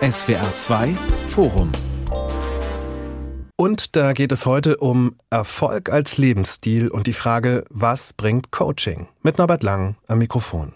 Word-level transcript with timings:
SWR 0.00 0.56
2 0.56 0.94
Forum 1.30 1.72
und 3.56 3.94
da 3.94 4.14
geht 4.14 4.32
es 4.32 4.46
heute 4.46 4.78
um 4.78 5.16
Erfolg 5.28 5.90
als 5.90 6.16
Lebensstil 6.16 6.88
und 6.88 7.06
die 7.06 7.12
Frage, 7.12 7.64
was 7.68 8.14
bringt 8.14 8.50
Coaching? 8.50 9.08
Mit 9.22 9.36
Norbert 9.36 9.62
Lang 9.62 9.96
am 10.06 10.16
Mikrofon. 10.16 10.72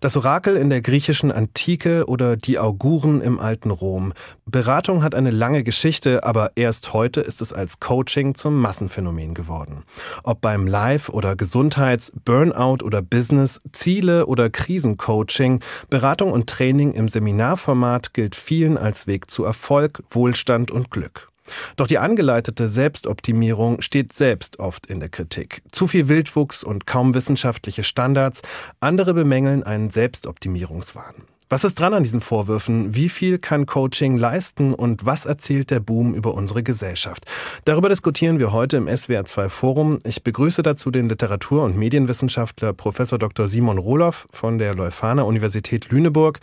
Das 0.00 0.16
Orakel 0.16 0.56
in 0.56 0.70
der 0.70 0.80
griechischen 0.80 1.30
Antike 1.30 2.06
oder 2.06 2.36
die 2.36 2.58
Auguren 2.58 3.20
im 3.20 3.38
alten 3.38 3.70
Rom. 3.70 4.12
Beratung 4.46 5.02
hat 5.02 5.14
eine 5.14 5.30
lange 5.30 5.62
Geschichte, 5.62 6.24
aber 6.24 6.52
erst 6.54 6.92
heute 6.92 7.20
ist 7.20 7.40
es 7.40 7.52
als 7.52 7.80
Coaching 7.80 8.34
zum 8.34 8.60
Massenphänomen 8.60 9.34
geworden. 9.34 9.84
Ob 10.22 10.40
beim 10.40 10.66
Live- 10.66 11.08
oder 11.08 11.36
Gesundheits-, 11.36 12.12
Burnout- 12.24 12.82
oder 12.82 13.02
Business-, 13.02 13.60
Ziele- 13.72 14.26
oder 14.26 14.50
Krisencoaching, 14.50 15.60
Beratung 15.88 16.32
und 16.32 16.48
Training 16.48 16.94
im 16.94 17.08
Seminarformat 17.08 18.14
gilt 18.14 18.34
vielen 18.34 18.78
als 18.78 19.06
Weg 19.06 19.30
zu 19.30 19.44
Erfolg, 19.44 20.02
Wohlstand 20.10 20.70
und 20.70 20.90
Glück. 20.90 21.29
Doch 21.76 21.86
die 21.86 21.98
angeleitete 21.98 22.68
Selbstoptimierung 22.68 23.80
steht 23.80 24.12
selbst 24.12 24.58
oft 24.58 24.86
in 24.86 25.00
der 25.00 25.08
Kritik. 25.08 25.62
Zu 25.72 25.86
viel 25.86 26.08
Wildwuchs 26.08 26.64
und 26.64 26.86
kaum 26.86 27.14
wissenschaftliche 27.14 27.84
Standards. 27.84 28.42
Andere 28.80 29.14
bemängeln 29.14 29.62
einen 29.62 29.90
Selbstoptimierungswahn. 29.90 31.14
Was 31.52 31.64
ist 31.64 31.80
dran 31.80 31.94
an 31.94 32.04
diesen 32.04 32.20
Vorwürfen? 32.20 32.94
Wie 32.94 33.08
viel 33.08 33.40
kann 33.40 33.66
Coaching 33.66 34.16
leisten 34.16 34.72
und 34.72 35.04
was 35.04 35.26
erzählt 35.26 35.72
der 35.72 35.80
Boom 35.80 36.14
über 36.14 36.32
unsere 36.32 36.62
Gesellschaft? 36.62 37.24
Darüber 37.64 37.88
diskutieren 37.88 38.38
wir 38.38 38.52
heute 38.52 38.76
im 38.76 38.86
SWR2 38.86 39.48
Forum. 39.48 39.98
Ich 40.04 40.22
begrüße 40.22 40.62
dazu 40.62 40.92
den 40.92 41.08
Literatur- 41.08 41.64
und 41.64 41.76
Medienwissenschaftler 41.76 42.72
Prof. 42.72 42.98
Dr. 42.98 43.48
Simon 43.48 43.78
Rohloff 43.78 44.28
von 44.30 44.58
der 44.58 44.76
Leuphana 44.76 45.22
Universität 45.22 45.90
Lüneburg 45.90 46.38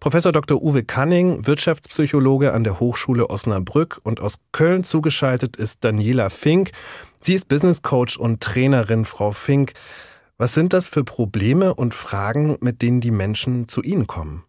Professor 0.00 0.32
Dr. 0.32 0.60
Uwe 0.60 0.82
Canning, 0.82 1.46
Wirtschaftspsychologe 1.46 2.52
an 2.52 2.64
der 2.64 2.80
Hochschule 2.80 3.30
Osnabrück 3.30 4.00
und 4.02 4.18
aus 4.18 4.40
Köln 4.50 4.82
zugeschaltet 4.82 5.54
ist 5.54 5.84
Daniela 5.84 6.30
Fink. 6.30 6.72
Sie 7.20 7.34
ist 7.34 7.46
Business 7.46 7.82
Coach 7.82 8.16
und 8.16 8.40
Trainerin, 8.40 9.04
Frau 9.04 9.30
Fink. 9.30 9.74
Was 10.36 10.54
sind 10.54 10.72
das 10.72 10.88
für 10.88 11.04
Probleme 11.04 11.74
und 11.74 11.94
Fragen, 11.94 12.56
mit 12.60 12.82
denen 12.82 13.00
die 13.00 13.12
Menschen 13.12 13.68
zu 13.68 13.82
Ihnen 13.82 14.08
kommen? 14.08 14.44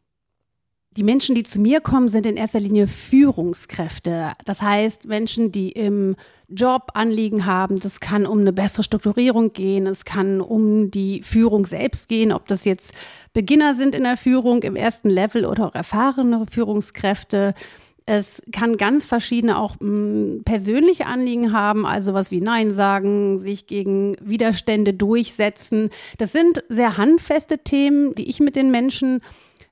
Die 0.98 1.04
Menschen, 1.04 1.36
die 1.36 1.44
zu 1.44 1.62
mir 1.62 1.82
kommen, 1.82 2.10
sind 2.10 2.26
in 2.26 2.36
erster 2.36 2.60
Linie 2.60 2.88
Führungskräfte. 2.88 4.32
Das 4.46 4.64
heißt, 4.64 5.06
Menschen, 5.06 5.52
die 5.52 5.72
im 5.72 6.16
Job 6.48 6.90
Anliegen 6.96 7.46
haben. 7.46 7.80
Das 7.80 8.00
kann 8.00 8.26
um 8.26 8.40
eine 8.40 8.52
bessere 8.52 8.82
Strukturierung 8.82 9.54
gehen. 9.54 9.86
Es 9.86 10.04
kann 10.04 10.42
um 10.42 10.90
die 10.90 11.22
Führung 11.22 11.68
selbst 11.68 12.10
gehen, 12.10 12.32
ob 12.32 12.48
das 12.48 12.66
jetzt 12.66 12.96
Beginner 13.34 13.76
sind 13.76 13.94
in 13.94 14.04
der 14.04 14.18
Führung 14.18 14.64
im 14.64 14.76
ersten 14.76 15.12
Level 15.12 15.46
oder 15.46 15.68
auch 15.68 15.76
erfahrene 15.76 16.46
Führungskräfte. 16.50 17.54
Es 18.08 18.42
kann 18.52 18.78
ganz 18.78 19.06
verschiedene 19.06 19.60
auch 19.60 19.76
mh, 19.80 19.82
hm, 19.82 20.42
persönliche 20.44 21.06
Anliegen 21.06 21.54
haben, 21.54 21.86
also 21.86 22.16
was 22.16 22.32
wie 22.32 22.42
Nein 22.42 22.72
sagen, 22.72 23.38
sich 23.38 23.68
gegen 23.68 24.18
Widerstände 24.20 24.96
durchsetzen. 24.96 25.92
Das 26.18 26.32
sind 26.32 26.64
sehr 26.68 26.98
handfeste 26.98 27.60
Themen, 27.60 28.16
die 28.16 28.28
ich 28.28 28.40
mit 28.40 28.56
den 28.56 28.72
Menschen 28.72 29.22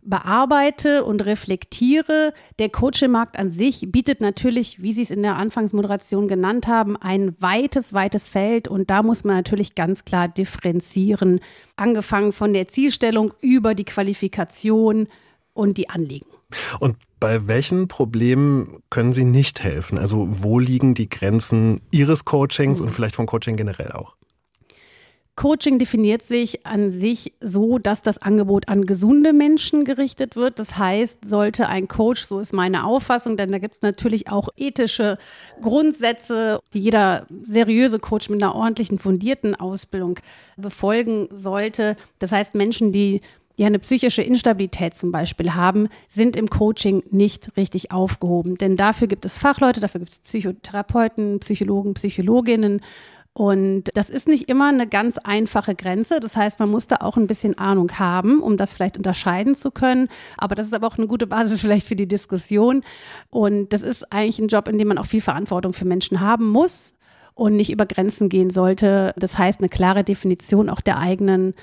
bearbeite 0.10 1.04
und 1.04 1.26
reflektiere. 1.26 2.34
Der 2.60 2.70
Coaching-Markt 2.70 3.38
an 3.38 3.50
sich 3.50 3.92
bietet 3.92 4.22
natürlich, 4.22 4.82
wie 4.82 4.94
Sie 4.94 5.02
es 5.04 5.12
in 5.12 5.22
der 5.22 5.36
Anfangsmoderation 5.36 6.28
genannt 6.28 6.68
haben, 6.68 6.98
ein 6.98 7.40
weites, 7.42 7.94
weites 7.94 8.30
Feld 8.30 8.68
und 8.68 8.90
da 8.90 9.04
muss 9.04 9.24
man 9.24 9.36
natürlich 9.36 9.76
ganz 9.76 10.06
klar 10.06 10.28
differenzieren, 10.28 11.40
angefangen 11.76 12.32
von 12.32 12.54
der 12.54 12.68
Zielstellung 12.68 13.34
über 13.42 13.76
die 13.76 13.86
Qualifikation 13.86 15.08
und 15.54 15.78
die 15.78 15.90
Anliegen. 15.90 16.30
Und 16.80 16.98
bei 17.20 17.48
welchen 17.48 17.88
Problemen 17.88 18.84
können 18.90 19.12
Sie 19.12 19.26
nicht 19.26 19.64
helfen? 19.64 19.98
Also 19.98 20.28
wo 20.30 20.60
liegen 20.60 20.94
die 20.94 21.10
Grenzen 21.10 21.82
Ihres 21.92 22.26
Coachings 22.26 22.80
und 22.80 22.92
vielleicht 22.92 23.16
von 23.16 23.26
Coaching 23.26 23.58
generell 23.58 23.92
auch? 23.92 24.16
Coaching 25.38 25.78
definiert 25.78 26.24
sich 26.24 26.66
an 26.66 26.90
sich 26.90 27.32
so, 27.40 27.78
dass 27.78 28.02
das 28.02 28.18
Angebot 28.18 28.68
an 28.70 28.88
gesunde 28.88 29.34
Menschen 29.34 29.86
gerichtet 29.86 30.36
wird. 30.36 30.58
Das 30.58 30.80
heißt, 30.80 31.20
sollte 31.24 31.70
ein 31.70 31.88
Coach, 31.88 32.26
so 32.26 32.40
ist 32.40 32.54
meine 32.54 32.86
Auffassung, 32.86 33.38
denn 33.38 33.52
da 33.52 33.60
gibt 33.60 33.76
es 33.76 33.82
natürlich 33.84 34.30
auch 34.32 34.50
ethische 34.58 35.20
Grundsätze, 35.62 36.60
die 36.74 36.80
jeder 36.80 37.28
seriöse 37.44 38.00
Coach 38.00 38.30
mit 38.30 38.42
einer 38.42 38.56
ordentlichen, 38.56 38.98
fundierten 38.98 39.54
Ausbildung 39.54 40.20
befolgen 40.58 41.30
sollte. 41.32 41.98
Das 42.18 42.32
heißt, 42.32 42.56
Menschen, 42.56 42.92
die 42.92 43.22
die 43.58 43.66
eine 43.66 43.80
psychische 43.80 44.22
Instabilität 44.22 44.96
zum 44.96 45.12
Beispiel 45.12 45.56
haben, 45.56 45.90
sind 46.08 46.36
im 46.36 46.48
Coaching 46.48 47.04
nicht 47.10 47.58
richtig 47.58 47.92
aufgehoben. 47.92 48.56
Denn 48.56 48.76
dafür 48.76 49.08
gibt 49.08 49.26
es 49.26 49.38
Fachleute, 49.38 49.80
dafür 49.80 50.00
gibt 50.00 50.12
es 50.12 50.20
Psychotherapeuten, 50.20 51.40
Psychologen, 51.40 51.96
Psychologinnen 51.96 52.82
und 53.38 53.84
das 53.94 54.10
ist 54.10 54.28
nicht 54.28 54.50
immer 54.50 54.70
eine 54.70 54.88
ganz 54.88 55.20
einfache 55.20 55.76
Grenze. 55.76 56.20
Das 56.20 56.36
heißt, 56.36 56.58
man 56.58 56.72
muss 56.72 56.88
da 56.88 56.96
auch 57.02 57.18
ein 57.18 57.28
bisschen 57.28 57.56
Ahnung 57.56 58.00
haben, 58.00 58.42
um 58.42 58.58
das 58.58 58.74
vielleicht 58.74 58.98
unterscheiden 58.98 59.54
zu 59.54 59.70
können. 59.70 60.10
Aber 60.40 60.56
das 60.56 60.66
ist 60.66 60.74
aber 60.74 60.88
auch 60.88 60.98
eine 60.98 61.06
gute 61.06 61.28
Basis 61.28 61.62
vielleicht 61.62 61.86
für 61.86 61.96
die 61.96 62.08
Diskussion. 62.08 62.82
Und 63.30 63.74
das 63.74 63.84
ist 63.84 64.12
eigentlich 64.12 64.40
ein 64.40 64.48
Job, 64.48 64.68
in 64.68 64.80
dem 64.80 64.88
man 64.88 64.98
auch 64.98 65.06
viel 65.06 65.22
Verantwortung 65.22 65.74
für 65.74 65.86
Menschen 65.86 66.20
haben 66.20 66.48
muss 66.48 66.96
und 67.36 67.56
nicht 67.56 67.72
über 67.72 67.86
Grenzen 67.86 68.28
gehen 68.28 68.50
sollte. 68.50 69.14
Das 69.18 69.38
heißt, 69.38 69.60
eine 69.60 69.70
klare 69.70 70.04
Definition 70.04 70.68
auch 70.68 70.82
der 70.82 70.98
eigenen 70.98 71.54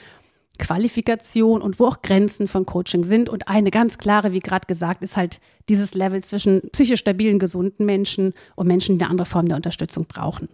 Qualifikation 0.60 1.60
und 1.60 1.80
wo 1.80 1.86
auch 1.86 2.02
Grenzen 2.02 2.46
von 2.46 2.66
Coaching 2.66 3.02
sind. 3.02 3.28
Und 3.28 3.48
eine 3.48 3.72
ganz 3.72 3.98
klare, 3.98 4.30
wie 4.30 4.38
gerade 4.38 4.68
gesagt, 4.68 5.02
ist 5.02 5.16
halt 5.16 5.40
dieses 5.68 5.94
Level 5.94 6.22
zwischen 6.22 6.70
psychisch 6.70 7.00
stabilen, 7.00 7.40
gesunden 7.40 7.84
Menschen 7.84 8.32
und 8.54 8.68
Menschen, 8.68 8.96
die 8.96 9.02
eine 9.02 9.10
andere 9.10 9.26
Form 9.26 9.48
der 9.48 9.56
Unterstützung 9.56 10.06
brauchen. 10.06 10.48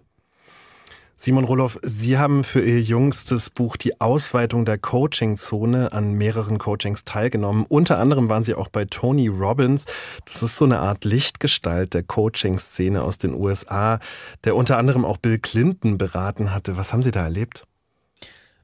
Simon 1.22 1.44
Roloff, 1.44 1.78
Sie 1.82 2.16
haben 2.16 2.44
für 2.44 2.64
Ihr 2.64 2.80
jüngstes 2.80 3.50
Buch 3.50 3.76
die 3.76 4.00
Ausweitung 4.00 4.64
der 4.64 4.78
Coaching-Zone 4.78 5.92
an 5.92 6.14
mehreren 6.14 6.56
Coachings 6.56 7.04
teilgenommen. 7.04 7.66
Unter 7.68 7.98
anderem 7.98 8.30
waren 8.30 8.42
Sie 8.42 8.54
auch 8.54 8.70
bei 8.70 8.86
Tony 8.86 9.28
Robbins. 9.28 9.84
Das 10.24 10.42
ist 10.42 10.56
so 10.56 10.64
eine 10.64 10.78
Art 10.78 11.04
Lichtgestalt 11.04 11.92
der 11.92 12.04
Coaching-Szene 12.04 13.02
aus 13.02 13.18
den 13.18 13.34
USA, 13.34 14.00
der 14.44 14.56
unter 14.56 14.78
anderem 14.78 15.04
auch 15.04 15.18
Bill 15.18 15.38
Clinton 15.38 15.98
beraten 15.98 16.54
hatte. 16.54 16.78
Was 16.78 16.94
haben 16.94 17.02
Sie 17.02 17.10
da 17.10 17.24
erlebt? 17.24 17.64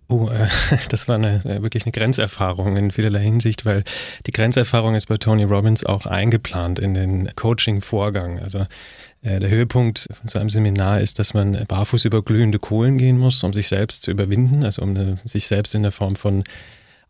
Oh, 0.09 0.31
äh, 0.31 0.47
das 0.89 1.09
war 1.09 1.17
eine, 1.17 1.45
äh, 1.45 1.63
wirklich 1.63 1.85
eine 1.85 1.93
Grenzerfahrung 1.93 2.77
in 2.77 2.91
vielerlei 2.91 3.21
Hinsicht, 3.21 3.67
weil 3.67 3.85
die 4.27 4.33
Grenzerfahrung 4.33 4.95
ist 4.95 5.09
bei 5.09 5.17
Tony 5.17 5.45
Robbins 5.45 5.85
auch 5.85 6.07
eingeplant 6.07 6.79
in 6.79 6.95
den 6.95 7.31
Coaching-Vorgang. 7.35 8.39
Also 8.39 8.67
der 9.27 9.51
Höhepunkt 9.51 10.07
von 10.13 10.29
so 10.29 10.39
einem 10.39 10.51
Seminar 10.51 11.01
ist, 11.01 11.19
dass 11.19 11.35
man 11.35 11.65
barfuß 11.67 12.05
über 12.05 12.23
glühende 12.23 12.59
Kohlen 12.59 12.97
gehen 12.97 13.19
muss, 13.19 13.43
um 13.43 13.53
sich 13.53 13.69
selbst 13.69 14.03
zu 14.03 14.11
überwinden, 14.11 14.65
also 14.65 14.83
um 14.83 14.91
eine, 14.91 15.19
sich 15.25 15.47
selbst 15.49 15.75
in 15.75 15.83
der 15.83 15.93
Form 15.93 16.17
von 16.17 16.45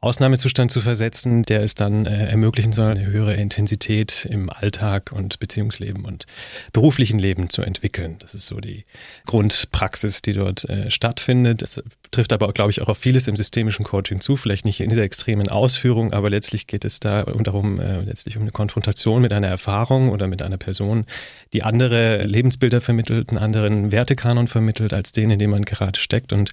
Ausnahmezustand 0.01 0.71
zu 0.71 0.83
versetzen, 0.83 1.43
der 1.43 1.63
es 1.63 1.75
dann 1.75 2.05
äh, 2.05 2.27
ermöglichen 2.27 2.73
soll, 2.73 2.91
eine 2.91 3.07
höhere 3.07 3.35
Intensität 3.35 4.27
im 4.31 4.51
Alltag 4.51 5.11
und 5.11 5.41
Beziehungsleben 5.41 6.05
und 6.05 6.27
beruflichen 6.73 7.19
Leben 7.19 7.49
zu 7.49 7.63
entwickeln. 7.63 8.17
Das 8.19 8.35
ist 8.35 8.47
so 8.47 8.61
die 8.61 8.85
Grundpraxis, 9.25 10.21
die 10.21 10.35
dort 10.35 10.69
äh, 10.69 10.91
stattfindet. 10.91 11.63
Das 11.63 11.83
trifft 12.11 12.35
aber, 12.35 12.53
glaube 12.53 12.71
ich, 12.71 12.83
auch 12.83 12.89
auf 12.89 12.99
vieles 12.99 13.27
im 13.27 13.37
systemischen 13.37 13.87
Coaching 13.87 14.21
zu, 14.21 14.37
vielleicht 14.37 14.67
nicht 14.67 14.81
in 14.81 14.91
dieser 14.91 15.03
extremen 15.03 15.49
Ausführung, 15.49 16.13
aber 16.13 16.29
letztlich 16.29 16.67
geht 16.67 16.85
es 16.85 17.01
da 17.01 17.23
darum, 17.25 17.81
äh, 17.81 18.03
letztlich 18.03 18.37
um 18.37 18.43
eine 18.43 18.53
Konfrontation 18.53 19.23
mit 19.23 19.33
einer 19.33 19.49
Erfahrung 19.49 20.11
oder 20.11 20.29
mit 20.29 20.43
einer 20.43 20.59
Person, 20.59 21.07
die 21.55 21.63
andere 21.63 22.25
Lebensbilder 22.25 22.83
vermittelt, 22.83 23.31
einen 23.31 23.39
anderen 23.39 23.93
Wertekanon 23.93 24.47
vermittelt 24.47 24.93
als 24.93 25.13
den, 25.13 25.31
in 25.31 25.39
dem 25.39 25.51
man 25.51 25.65
gerade 25.65 25.99
steckt 25.99 26.35
und 26.35 26.51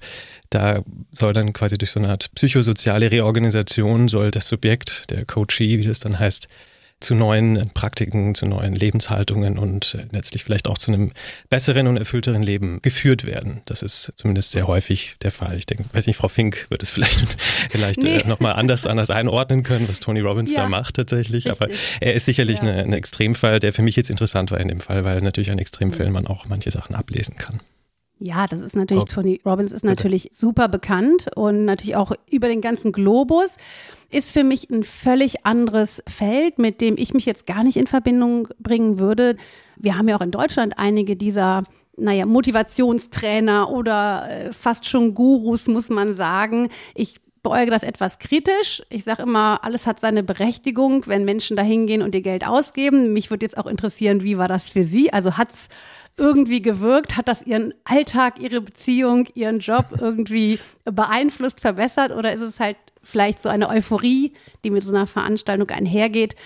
da 0.50 0.82
soll 1.10 1.32
dann 1.32 1.52
quasi 1.52 1.78
durch 1.78 1.90
so 1.90 1.98
eine 1.98 2.10
Art 2.10 2.30
psychosoziale 2.34 3.10
Reorganisation 3.10 3.33
soll 4.08 4.30
das 4.30 4.48
Subjekt, 4.48 5.10
der 5.10 5.24
Coachee, 5.24 5.78
wie 5.78 5.86
das 5.86 6.00
dann 6.00 6.18
heißt, 6.18 6.48
zu 7.00 7.14
neuen 7.14 7.70
Praktiken, 7.74 8.34
zu 8.34 8.46
neuen 8.46 8.74
Lebenshaltungen 8.74 9.58
und 9.58 9.94
äh, 9.94 10.06
letztlich 10.10 10.42
vielleicht 10.44 10.66
auch 10.66 10.78
zu 10.78 10.92
einem 10.92 11.12
besseren 11.50 11.86
und 11.86 11.96
erfüllteren 11.96 12.42
Leben 12.42 12.80
geführt 12.82 13.24
werden. 13.24 13.60
Das 13.66 13.82
ist 13.82 14.12
zumindest 14.16 14.52
sehr 14.52 14.66
häufig 14.66 15.16
der 15.22 15.30
Fall. 15.30 15.58
Ich 15.58 15.66
denke, 15.66 15.84
weiß 15.92 16.06
nicht, 16.06 16.16
Frau 16.16 16.28
Fink 16.28 16.66
wird 16.70 16.82
es 16.82 16.90
vielleicht, 16.90 17.36
vielleicht 17.70 18.02
äh, 18.04 18.18
nee. 18.18 18.22
nochmal 18.26 18.54
anders, 18.54 18.86
anders 18.86 19.10
einordnen 19.10 19.62
können, 19.62 19.88
was 19.88 20.00
Tony 20.00 20.20
Robbins 20.20 20.52
ja, 20.52 20.62
da 20.62 20.68
macht 20.68 20.96
tatsächlich. 20.96 21.46
Richtig. 21.46 21.62
Aber 21.62 21.70
er 22.00 22.14
ist 22.14 22.24
sicherlich 22.24 22.60
ja. 22.60 22.70
ein 22.72 22.92
Extremfall, 22.92 23.60
der 23.60 23.72
für 23.72 23.82
mich 23.82 23.96
jetzt 23.96 24.10
interessant 24.10 24.50
war 24.50 24.60
in 24.60 24.68
dem 24.68 24.80
Fall, 24.80 25.04
weil 25.04 25.20
natürlich 25.20 25.50
an 25.50 25.58
Extremfällen 25.58 26.12
man 26.12 26.26
auch 26.26 26.46
manche 26.46 26.70
Sachen 26.70 26.94
ablesen 26.94 27.36
kann. 27.36 27.60
Ja, 28.26 28.46
das 28.46 28.62
ist 28.62 28.74
natürlich, 28.74 29.04
Tony 29.04 29.38
Robbins 29.44 29.70
ist 29.70 29.84
natürlich 29.84 30.30
super 30.32 30.66
bekannt 30.68 31.26
und 31.36 31.66
natürlich 31.66 31.94
auch 31.94 32.12
über 32.30 32.48
den 32.48 32.62
ganzen 32.62 32.90
Globus. 32.90 33.58
Ist 34.10 34.30
für 34.30 34.44
mich 34.44 34.70
ein 34.70 34.82
völlig 34.82 35.44
anderes 35.44 36.02
Feld, 36.06 36.58
mit 36.58 36.80
dem 36.80 36.96
ich 36.96 37.12
mich 37.12 37.26
jetzt 37.26 37.46
gar 37.46 37.62
nicht 37.62 37.76
in 37.76 37.86
Verbindung 37.86 38.48
bringen 38.58 38.98
würde. 38.98 39.36
Wir 39.76 39.98
haben 39.98 40.08
ja 40.08 40.16
auch 40.16 40.22
in 40.22 40.30
Deutschland 40.30 40.78
einige 40.78 41.16
dieser 41.16 41.64
naja, 41.98 42.24
Motivationstrainer 42.24 43.68
oder 43.70 44.26
äh, 44.30 44.52
fast 44.54 44.88
schon 44.88 45.14
Gurus, 45.14 45.68
muss 45.68 45.90
man 45.90 46.14
sagen. 46.14 46.70
Ich 46.94 47.16
beäuge 47.42 47.70
das 47.70 47.82
etwas 47.82 48.18
kritisch. 48.18 48.82
Ich 48.88 49.04
sage 49.04 49.24
immer, 49.24 49.62
alles 49.62 49.86
hat 49.86 50.00
seine 50.00 50.22
Berechtigung, 50.22 51.06
wenn 51.06 51.26
Menschen 51.26 51.58
da 51.58 51.62
hingehen 51.62 52.00
und 52.00 52.14
ihr 52.14 52.22
Geld 52.22 52.46
ausgeben. 52.46 53.12
Mich 53.12 53.30
würde 53.30 53.44
jetzt 53.44 53.58
auch 53.58 53.66
interessieren, 53.66 54.22
wie 54.22 54.38
war 54.38 54.48
das 54.48 54.70
für 54.70 54.82
Sie? 54.82 55.12
Also 55.12 55.36
hat's 55.36 55.68
irgendwie 56.16 56.62
gewirkt? 56.62 57.16
Hat 57.16 57.28
das 57.28 57.42
Ihren 57.42 57.74
Alltag, 57.84 58.40
Ihre 58.40 58.60
Beziehung, 58.60 59.26
Ihren 59.34 59.58
Job 59.58 59.86
irgendwie 59.98 60.58
beeinflusst, 60.84 61.60
verbessert? 61.60 62.12
Oder 62.12 62.32
ist 62.32 62.40
es 62.40 62.60
halt 62.60 62.76
vielleicht 63.02 63.42
so 63.42 63.48
eine 63.48 63.68
Euphorie, 63.68 64.32
die 64.64 64.70
mit 64.70 64.84
so 64.84 64.94
einer 64.94 65.06
Veranstaltung 65.06 65.68
einhergeht? 65.70 66.36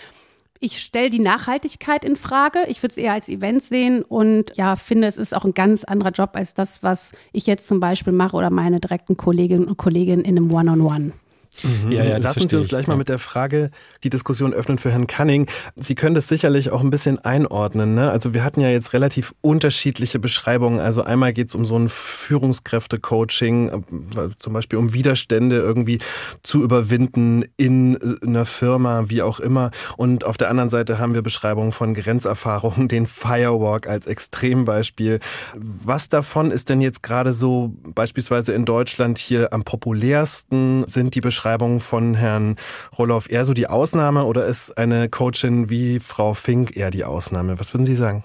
Ich 0.60 0.80
stelle 0.80 1.10
die 1.10 1.20
Nachhaltigkeit 1.20 2.04
in 2.04 2.16
Frage. 2.16 2.60
Ich 2.66 2.82
würde 2.82 2.90
es 2.90 2.96
eher 2.96 3.12
als 3.12 3.28
Event 3.28 3.62
sehen 3.62 4.02
und 4.02 4.56
ja, 4.56 4.74
finde, 4.74 5.06
es 5.06 5.16
ist 5.16 5.36
auch 5.36 5.44
ein 5.44 5.54
ganz 5.54 5.84
anderer 5.84 6.10
Job 6.10 6.30
als 6.32 6.54
das, 6.54 6.82
was 6.82 7.12
ich 7.32 7.46
jetzt 7.46 7.68
zum 7.68 7.78
Beispiel 7.78 8.12
mache 8.12 8.36
oder 8.36 8.50
meine 8.50 8.80
direkten 8.80 9.16
Kolleginnen 9.16 9.68
und 9.68 9.76
Kollegen 9.76 10.22
in 10.22 10.36
einem 10.36 10.52
One-on-One. 10.52 10.88
-on 10.88 11.10
-One. 11.10 11.27
Mhm, 11.62 11.92
ja, 11.92 12.04
ja, 12.04 12.18
lassen 12.18 12.48
Sie 12.48 12.56
uns 12.56 12.68
gleich 12.68 12.82
ich, 12.82 12.88
mal 12.88 12.96
mit 12.96 13.08
der 13.08 13.18
Frage 13.18 13.70
die 14.04 14.10
Diskussion 14.10 14.52
öffnen 14.52 14.78
für 14.78 14.90
Herrn 14.90 15.06
Cunning. 15.06 15.46
Sie 15.76 15.94
können 15.94 16.14
das 16.14 16.28
sicherlich 16.28 16.70
auch 16.70 16.80
ein 16.80 16.90
bisschen 16.90 17.18
einordnen. 17.18 17.94
Ne? 17.94 18.10
Also 18.10 18.34
wir 18.34 18.44
hatten 18.44 18.60
ja 18.60 18.68
jetzt 18.68 18.92
relativ 18.92 19.34
unterschiedliche 19.40 20.18
Beschreibungen. 20.18 20.80
Also 20.80 21.02
einmal 21.02 21.32
geht 21.32 21.48
es 21.48 21.54
um 21.54 21.64
so 21.64 21.76
ein 21.76 21.88
Führungskräfte-Coaching, 21.88 23.68
äh, 23.68 24.28
zum 24.38 24.52
Beispiel 24.52 24.78
um 24.78 24.92
Widerstände 24.92 25.56
irgendwie 25.56 25.98
zu 26.42 26.62
überwinden 26.62 27.44
in 27.56 27.96
äh, 27.96 28.26
einer 28.26 28.46
Firma, 28.46 29.08
wie 29.08 29.22
auch 29.22 29.40
immer. 29.40 29.70
Und 29.96 30.24
auf 30.24 30.36
der 30.36 30.50
anderen 30.50 30.70
Seite 30.70 30.98
haben 30.98 31.14
wir 31.14 31.22
Beschreibungen 31.22 31.72
von 31.72 31.94
Grenzerfahrungen, 31.94 32.88
den 32.88 33.06
Firewalk 33.06 33.88
als 33.88 34.06
Extrembeispiel. 34.06 35.18
Was 35.54 36.08
davon 36.08 36.50
ist 36.50 36.68
denn 36.68 36.80
jetzt 36.80 37.02
gerade 37.02 37.32
so 37.32 37.72
beispielsweise 37.94 38.52
in 38.52 38.64
Deutschland 38.64 39.18
hier 39.18 39.52
am 39.52 39.64
populärsten? 39.64 40.86
Sind 40.86 41.14
die 41.14 41.20
Beschreibungen 41.20 41.47
Beschreibung 41.48 41.80
von 41.80 42.12
Herrn 42.12 42.56
Roloff 42.98 43.30
eher 43.30 43.46
so 43.46 43.54
die 43.54 43.68
Ausnahme 43.68 44.24
oder 44.24 44.44
ist 44.44 44.76
eine 44.76 45.08
Coachin 45.08 45.70
wie 45.70 45.98
Frau 45.98 46.34
Fink 46.34 46.76
eher 46.76 46.90
die 46.90 47.04
Ausnahme? 47.04 47.58
Was 47.58 47.72
würden 47.72 47.86
Sie 47.86 47.94
sagen? 47.94 48.22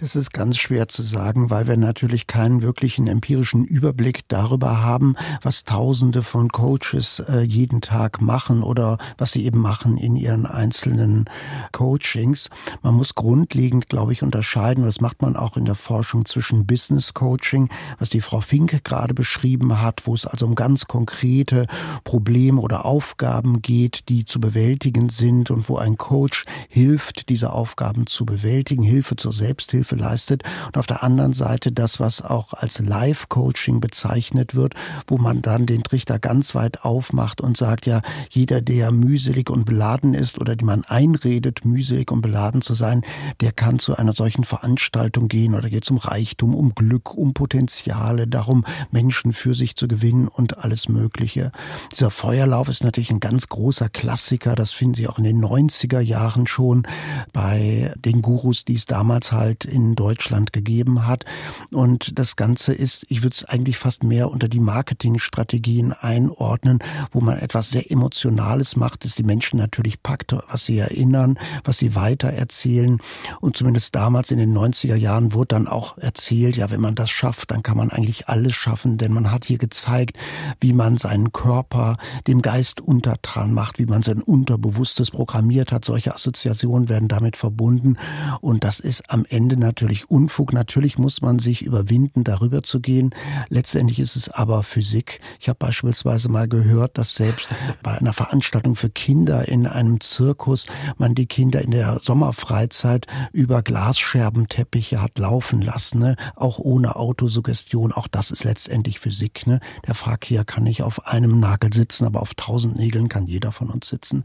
Das 0.00 0.14
ist 0.14 0.32
ganz 0.32 0.56
schwer 0.58 0.86
zu 0.86 1.02
sagen, 1.02 1.50
weil 1.50 1.66
wir 1.66 1.76
natürlich 1.76 2.28
keinen 2.28 2.62
wirklichen 2.62 3.08
empirischen 3.08 3.64
Überblick 3.64 4.20
darüber 4.28 4.80
haben, 4.80 5.16
was 5.42 5.64
Tausende 5.64 6.22
von 6.22 6.50
Coaches 6.50 7.18
äh, 7.18 7.40
jeden 7.40 7.80
Tag 7.80 8.20
machen 8.20 8.62
oder 8.62 8.98
was 9.16 9.32
sie 9.32 9.44
eben 9.44 9.58
machen 9.58 9.96
in 9.96 10.14
ihren 10.14 10.46
einzelnen 10.46 11.24
Coachings. 11.72 12.48
Man 12.82 12.94
muss 12.94 13.16
grundlegend, 13.16 13.88
glaube 13.88 14.12
ich, 14.12 14.22
unterscheiden, 14.22 14.84
das 14.84 15.00
macht 15.00 15.20
man 15.20 15.34
auch 15.34 15.56
in 15.56 15.64
der 15.64 15.74
Forschung 15.74 16.26
zwischen 16.26 16.64
Business 16.64 17.12
Coaching, 17.12 17.68
was 17.98 18.08
die 18.08 18.20
Frau 18.20 18.40
Fink 18.40 18.84
gerade 18.84 19.14
beschrieben 19.14 19.82
hat, 19.82 20.06
wo 20.06 20.14
es 20.14 20.26
also 20.26 20.46
um 20.46 20.54
ganz 20.54 20.86
konkrete 20.86 21.66
Probleme 22.04 22.60
oder 22.60 22.84
Aufgaben 22.84 23.62
geht, 23.62 24.08
die 24.08 24.24
zu 24.24 24.38
bewältigen 24.38 25.08
sind 25.08 25.50
und 25.50 25.68
wo 25.68 25.76
ein 25.76 25.98
Coach 25.98 26.44
hilft, 26.68 27.30
diese 27.30 27.52
Aufgaben 27.52 28.06
zu 28.06 28.24
bewältigen, 28.24 28.84
Hilfe 28.84 29.16
zur 29.16 29.32
Selbsthilfe 29.32 29.87
Hilfe 29.88 29.96
leistet 29.96 30.42
und 30.66 30.78
auf 30.78 30.86
der 30.86 31.02
anderen 31.02 31.32
Seite 31.32 31.72
das, 31.72 32.00
was 32.00 32.22
auch 32.22 32.52
als 32.52 32.78
Live-Coaching 32.78 33.80
bezeichnet 33.80 34.54
wird, 34.54 34.74
wo 35.06 35.18
man 35.18 35.42
dann 35.42 35.66
den 35.66 35.82
Trichter 35.82 36.18
ganz 36.18 36.54
weit 36.54 36.84
aufmacht 36.84 37.40
und 37.40 37.56
sagt, 37.56 37.86
ja, 37.86 38.00
jeder, 38.30 38.60
der 38.60 38.92
mühselig 38.92 39.50
und 39.50 39.64
beladen 39.64 40.14
ist 40.14 40.38
oder 40.38 40.56
die 40.56 40.64
man 40.64 40.84
einredet, 40.84 41.64
mühselig 41.64 42.10
und 42.10 42.20
beladen 42.20 42.60
zu 42.60 42.74
sein, 42.74 43.02
der 43.40 43.52
kann 43.52 43.78
zu 43.78 43.96
einer 43.96 44.12
solchen 44.12 44.44
Veranstaltung 44.44 45.28
gehen 45.28 45.54
oder 45.54 45.70
geht 45.70 45.84
es 45.84 45.90
um 45.90 45.96
Reichtum, 45.96 46.54
um 46.54 46.74
Glück, 46.74 47.14
um 47.14 47.32
Potenziale, 47.34 48.26
darum, 48.26 48.64
Menschen 48.90 49.32
für 49.32 49.54
sich 49.54 49.76
zu 49.76 49.88
gewinnen 49.88 50.28
und 50.28 50.58
alles 50.58 50.88
Mögliche. 50.88 51.52
Dieser 51.92 52.10
Feuerlauf 52.10 52.68
ist 52.68 52.84
natürlich 52.84 53.10
ein 53.10 53.20
ganz 53.20 53.48
großer 53.48 53.88
Klassiker. 53.88 54.54
Das 54.54 54.72
finden 54.72 54.94
Sie 54.94 55.08
auch 55.08 55.18
in 55.18 55.24
den 55.24 55.42
90er 55.42 56.00
Jahren 56.00 56.46
schon 56.46 56.86
bei 57.32 57.92
den 57.96 58.22
Gurus, 58.22 58.64
die 58.64 58.74
es 58.74 58.86
damals 58.86 59.32
halt 59.32 59.64
in 59.84 59.94
Deutschland 59.94 60.52
gegeben 60.52 61.06
hat. 61.06 61.24
Und 61.72 62.18
das 62.18 62.36
Ganze 62.36 62.74
ist, 62.74 63.06
ich 63.08 63.22
würde 63.22 63.34
es 63.34 63.44
eigentlich 63.44 63.78
fast 63.78 64.02
mehr 64.02 64.30
unter 64.30 64.48
die 64.48 64.60
Marketingstrategien 64.60 65.92
einordnen, 65.92 66.80
wo 67.12 67.20
man 67.20 67.38
etwas 67.38 67.70
sehr 67.70 67.90
Emotionales 67.90 68.76
macht, 68.76 69.04
das 69.04 69.14
die 69.14 69.22
Menschen 69.22 69.58
natürlich 69.58 70.02
packt, 70.02 70.34
was 70.50 70.66
sie 70.66 70.78
erinnern, 70.78 71.38
was 71.64 71.78
sie 71.78 71.94
weiter 71.94 72.28
erzählen. 72.28 72.98
Und 73.40 73.56
zumindest 73.56 73.94
damals 73.94 74.30
in 74.30 74.38
den 74.38 74.56
90er 74.56 74.96
Jahren 74.96 75.32
wurde 75.32 75.48
dann 75.48 75.68
auch 75.68 75.98
erzählt, 75.98 76.56
ja, 76.56 76.70
wenn 76.70 76.80
man 76.80 76.94
das 76.94 77.10
schafft, 77.10 77.50
dann 77.50 77.62
kann 77.62 77.76
man 77.76 77.90
eigentlich 77.90 78.28
alles 78.28 78.54
schaffen, 78.54 78.98
denn 78.98 79.12
man 79.12 79.30
hat 79.30 79.44
hier 79.44 79.58
gezeigt, 79.58 80.18
wie 80.60 80.72
man 80.72 80.96
seinen 80.96 81.32
Körper 81.32 81.96
dem 82.26 82.42
Geist 82.42 82.80
untertan 82.80 83.52
macht, 83.52 83.78
wie 83.78 83.86
man 83.86 84.02
sein 84.02 84.20
Unterbewusstes 84.22 85.10
programmiert 85.10 85.72
hat. 85.72 85.84
Solche 85.84 86.14
Assoziationen 86.14 86.88
werden 86.88 87.08
damit 87.08 87.36
verbunden. 87.36 87.96
Und 88.40 88.64
das 88.64 88.80
ist 88.80 89.10
am 89.10 89.24
Ende 89.28 89.56
natürlich 89.68 90.10
Unfug. 90.10 90.54
Natürlich 90.54 90.96
muss 90.96 91.20
man 91.20 91.38
sich 91.38 91.62
überwinden, 91.62 92.24
darüber 92.24 92.62
zu 92.62 92.80
gehen. 92.80 93.14
Letztendlich 93.50 94.00
ist 94.00 94.16
es 94.16 94.30
aber 94.30 94.62
Physik. 94.62 95.20
Ich 95.40 95.48
habe 95.48 95.58
beispielsweise 95.58 96.30
mal 96.30 96.48
gehört, 96.48 96.96
dass 96.96 97.14
selbst 97.14 97.50
bei 97.82 97.98
einer 97.98 98.14
Veranstaltung 98.14 98.76
für 98.76 98.88
Kinder 98.88 99.46
in 99.46 99.66
einem 99.66 100.00
Zirkus 100.00 100.66
man 100.96 101.14
die 101.14 101.26
Kinder 101.26 101.60
in 101.60 101.72
der 101.72 102.00
Sommerfreizeit 102.02 103.06
über 103.32 103.62
Glasscherbenteppiche 103.62 105.02
hat 105.02 105.18
laufen 105.18 105.60
lassen, 105.60 105.98
ne? 105.98 106.16
auch 106.34 106.58
ohne 106.58 106.96
Autosuggestion. 106.96 107.92
Auch 107.92 108.08
das 108.08 108.30
ist 108.30 108.44
letztendlich 108.44 109.00
Physik. 109.00 109.46
Ne? 109.46 109.60
Der 109.86 109.94
Fakir 109.94 110.44
kann 110.44 110.62
nicht 110.62 110.82
auf 110.82 111.06
einem 111.06 111.40
Nagel 111.40 111.74
sitzen, 111.74 112.06
aber 112.06 112.22
auf 112.22 112.32
tausend 112.34 112.76
Nägeln 112.76 113.08
kann 113.08 113.26
jeder 113.26 113.52
von 113.52 113.68
uns 113.68 113.88
sitzen. 113.88 114.24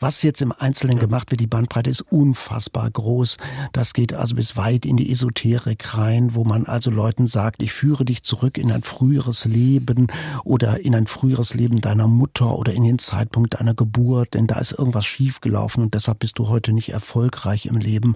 Was 0.00 0.22
jetzt 0.22 0.42
im 0.42 0.52
Einzelnen 0.52 0.98
gemacht 0.98 1.30
wird, 1.30 1.40
die 1.40 1.46
Bandbreite 1.46 1.88
ist 1.88 2.00
unfassbar 2.00 2.90
groß. 2.90 3.36
Das 3.72 3.92
geht 3.94 4.12
also 4.12 4.34
bis 4.34 4.56
weit 4.62 4.86
in 4.86 4.96
die 4.96 5.10
Esoterik 5.10 5.98
rein, 5.98 6.36
wo 6.36 6.44
man 6.44 6.66
also 6.66 6.92
Leuten 6.92 7.26
sagt, 7.26 7.62
ich 7.62 7.72
führe 7.72 8.04
dich 8.04 8.22
zurück 8.22 8.58
in 8.58 8.70
ein 8.70 8.84
früheres 8.84 9.44
Leben 9.44 10.06
oder 10.44 10.78
in 10.78 10.94
ein 10.94 11.08
früheres 11.08 11.54
Leben 11.54 11.80
deiner 11.80 12.06
Mutter 12.06 12.56
oder 12.56 12.72
in 12.72 12.84
den 12.84 13.00
Zeitpunkt 13.00 13.54
deiner 13.54 13.74
Geburt, 13.74 14.34
denn 14.34 14.46
da 14.46 14.60
ist 14.60 14.70
irgendwas 14.70 15.04
schiefgelaufen 15.04 15.82
und 15.82 15.94
deshalb 15.94 16.20
bist 16.20 16.38
du 16.38 16.46
heute 16.46 16.72
nicht 16.72 16.90
erfolgreich 16.90 17.66
im 17.66 17.76
Leben. 17.76 18.14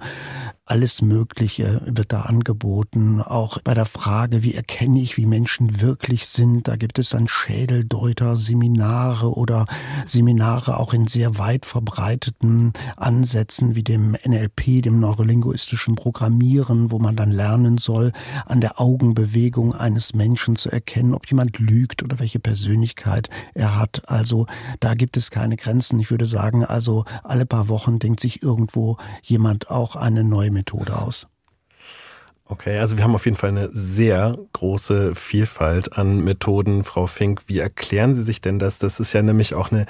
Alles 0.69 1.01
Mögliche 1.01 1.81
wird 1.87 2.13
da 2.13 2.23
angeboten. 2.23 3.23
Auch 3.23 3.59
bei 3.63 3.73
der 3.73 3.87
Frage, 3.87 4.43
wie 4.43 4.55
erkenne 4.55 4.99
ich, 4.99 5.17
wie 5.17 5.25
Menschen 5.25 5.81
wirklich 5.81 6.27
sind, 6.27 6.67
da 6.67 6.75
gibt 6.75 6.99
es 6.99 7.11
dann 7.11 7.29
Schädeldeuter, 7.29 8.35
Seminare 8.35 9.33
oder 9.33 9.65
Seminare 10.07 10.81
auch 10.81 10.93
in 10.93 11.07
sehr 11.07 11.39
weit 11.39 11.67
verbreiteten 11.67 12.73
Ansätzen 12.97 13.77
wie 13.77 13.85
dem 13.85 14.17
NLP, 14.25 14.83
dem 14.83 14.99
neurolinguistischen 14.99 15.95
Programmieren, 15.95 16.91
wo 16.91 16.99
man 16.99 17.15
dann 17.15 17.31
lernen 17.31 17.79
soll, 17.79 18.11
an 18.45 18.61
der 18.61 18.81
Augenbewegung 18.81 19.73
eines 19.73 20.15
Menschen 20.15 20.57
zu 20.57 20.73
erkennen, 20.73 21.15
ob 21.15 21.29
jemand 21.29 21.61
lügt 21.61 22.03
oder 22.03 22.19
welche 22.19 22.41
Persönlichkeit 22.41 23.31
er 23.55 23.79
hat. 23.79 24.09
Also 24.09 24.47
da 24.81 24.95
gibt 24.95 25.17
es 25.17 25.31
keine 25.31 25.57
Grenzen. 25.57 26.01
Ich 26.01 26.11
würde 26.11 26.27
sagen, 26.27 26.65
also 26.65 27.05
alle 27.23 27.47
paar 27.47 27.69
Wochen 27.69 28.01
denkt 28.01 28.19
sich 28.19 28.43
irgendwo 28.43 28.97
jemand 29.23 29.71
auch 29.71 29.95
eine 29.95 30.25
neue 30.25 30.56
Methode 30.57 30.97
aus. 30.97 31.27
Okay, 32.49 32.79
also 32.79 32.97
wir 32.97 33.03
haben 33.03 33.15
auf 33.15 33.25
jeden 33.25 33.37
Fall 33.37 33.51
eine 33.51 33.71
sehr 33.73 34.39
große 34.53 35.17
Vielfalt 35.17 35.99
an 35.99 36.23
Methoden, 36.23 36.85
Frau 36.85 37.09
Fink. 37.09 37.43
Wie 37.47 37.59
erklären 37.59 38.15
Sie 38.15 38.23
sich 38.23 38.41
denn 38.41 38.61
das? 38.61 38.79
Das 38.79 39.01
ist 39.01 39.13
ja 39.13 39.23
nämlich 39.23 39.55
auch 39.55 39.73
eine, 39.73 39.87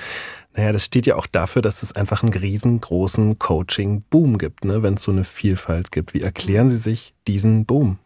naja, 0.54 0.72
das 0.72 0.84
steht 0.86 1.06
ja 1.06 1.16
auch 1.16 1.26
dafür, 1.26 1.60
dass 1.60 1.82
es 1.82 1.94
einfach 1.94 2.22
einen 2.22 2.32
riesengroßen 2.32 3.38
Coaching-Boom 3.38 4.38
gibt, 4.38 4.64
ne, 4.64 4.82
wenn 4.82 4.94
es 4.94 5.02
so 5.02 5.12
eine 5.12 5.24
Vielfalt 5.24 5.92
gibt. 5.92 6.14
Wie 6.14 6.22
erklären 6.22 6.70
Sie 6.70 6.78
sich 6.78 7.12
diesen 7.26 7.66
Boom? 7.66 7.98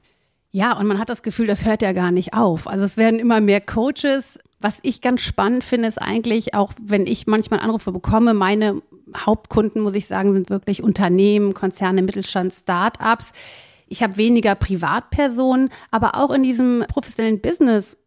Ja, 0.50 0.76
und 0.76 0.88
man 0.88 0.99
hat 0.99 1.11
das 1.11 1.23
Gefühl, 1.23 1.47
das 1.47 1.64
hört 1.64 1.81
ja 1.81 1.93
gar 1.93 2.11
nicht 2.11 2.35
auf. 2.35 2.67
Also 2.67 2.85
es 2.85 2.97
werden 2.97 3.21
immer 3.21 3.40
mehr 3.40 3.61
Coaches. 3.61 4.40
Was 4.59 4.81
ich 4.83 5.00
ganz 5.00 5.23
spannend 5.23 5.62
finde, 5.62 5.87
ist 5.87 5.99
eigentlich, 5.99 6.55
auch 6.55 6.73
wenn 6.83 7.07
ich 7.07 7.29
manchmal 7.29 7.61
Anrufe 7.61 7.93
bekomme, 7.93 8.35
meine 8.35 8.83
Hauptkunden, 9.17 9.83
muss 9.83 9.95
ich 9.95 10.07
sagen, 10.07 10.33
sind 10.33 10.50
wirklich 10.50 10.83
Unternehmen, 10.83 11.55
Konzerne, 11.55 12.02
Mittelstand, 12.02 12.55
Start-ups. 12.55 13.33
Ich 13.88 14.02
habe 14.02 14.17
weniger 14.17 14.55
Privatpersonen, 14.55 15.71
aber 15.90 16.17
auch 16.17 16.31
in 16.31 16.43
diesem 16.43 16.85
professionellen 16.88 17.40
Business 17.40 17.99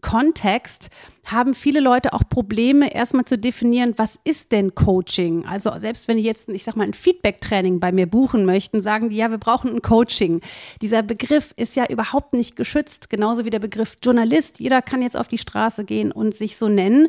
Kontext 0.00 0.90
haben 1.26 1.54
viele 1.54 1.80
Leute 1.80 2.12
auch 2.12 2.22
Probleme, 2.28 2.94
erstmal 2.94 3.24
zu 3.24 3.36
definieren, 3.36 3.94
was 3.96 4.18
ist 4.24 4.52
denn 4.52 4.74
Coaching? 4.74 5.44
Also 5.44 5.72
selbst 5.78 6.08
wenn 6.08 6.16
die 6.16 6.22
jetzt, 6.22 6.48
ich 6.48 6.64
sag 6.64 6.76
mal, 6.76 6.84
ein 6.84 6.94
Feedback-Training 6.94 7.80
bei 7.80 7.92
mir 7.92 8.06
buchen 8.06 8.44
möchten, 8.46 8.80
sagen 8.80 9.10
die, 9.10 9.16
ja, 9.16 9.30
wir 9.30 9.38
brauchen 9.38 9.74
ein 9.74 9.82
Coaching. 9.82 10.40
Dieser 10.80 11.02
Begriff 11.02 11.52
ist 11.56 11.76
ja 11.76 11.84
überhaupt 11.88 12.32
nicht 12.32 12.56
geschützt, 12.56 13.10
genauso 13.10 13.44
wie 13.44 13.50
der 13.50 13.58
Begriff 13.58 13.96
Journalist. 14.02 14.60
Jeder 14.60 14.80
kann 14.80 15.02
jetzt 15.02 15.16
auf 15.16 15.28
die 15.28 15.38
Straße 15.38 15.84
gehen 15.84 16.12
und 16.12 16.34
sich 16.34 16.56
so 16.56 16.68
nennen. 16.68 17.08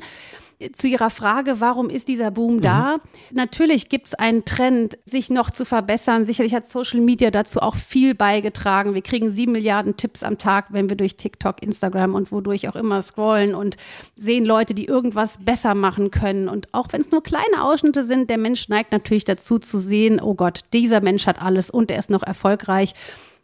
Zu 0.74 0.88
Ihrer 0.88 1.10
Frage, 1.10 1.62
warum 1.62 1.90
ist 1.90 2.10
dieser 2.10 2.32
Boom 2.32 2.58
mhm. 2.58 2.62
da? 2.62 2.98
Natürlich 3.32 3.88
gibt 3.88 4.08
es 4.08 4.14
einen 4.14 4.44
Trend, 4.44 4.98
sich 5.06 5.30
noch 5.30 5.52
zu 5.52 5.64
verbessern. 5.64 6.26
Sicherlich 6.26 6.54
hat 6.54 6.70
Social 6.70 7.00
Media 7.00 7.32
dazu 7.32 7.62
auch 7.62 7.78
viel 7.78 8.14
beigetragen. 8.14 8.94
Wir 8.94 9.02
kriegen 9.02 9.30
sieben 9.30 9.54
Milliarden 9.54 9.96
Tipps 9.96 10.22
am 10.22 10.38
Tag, 10.38 10.68
wenn 10.72 10.90
wir 10.90 10.98
durch 10.98 11.16
TikTok, 11.16 11.64
Instagram 11.64 12.14
und 12.14 12.34
wodurch 12.34 12.68
auch 12.68 12.76
immer 12.76 13.02
scrollen 13.02 13.56
und 13.56 13.78
sehen 14.18 14.44
Leute, 14.44 14.74
die 14.74 14.86
irgendwas 14.86 15.38
besser 15.38 15.76
machen 15.76 16.12
können. 16.12 16.50
Und 16.50 16.68
auch 16.74 16.88
wenn 16.92 17.00
es 17.00 17.12
nur 17.12 17.24
kleine 17.24 17.64
Ausschnitte 17.64 18.04
sind, 18.04 18.30
der 18.30 18.38
Mensch 18.38 18.68
neigt 18.68 18.92
natürlich 18.92 19.24
dazu 19.24 19.60
zu 19.60 19.80
sehen, 19.80 20.20
oh 20.20 20.34
Gott, 20.34 20.62
dieser 20.74 21.00
Mensch 21.02 21.26
hat 21.26 21.42
alles 21.42 21.70
und 21.70 21.90
er 21.90 22.00
ist 22.00 22.10
noch 22.10 22.24
erfolgreich. 22.24 22.94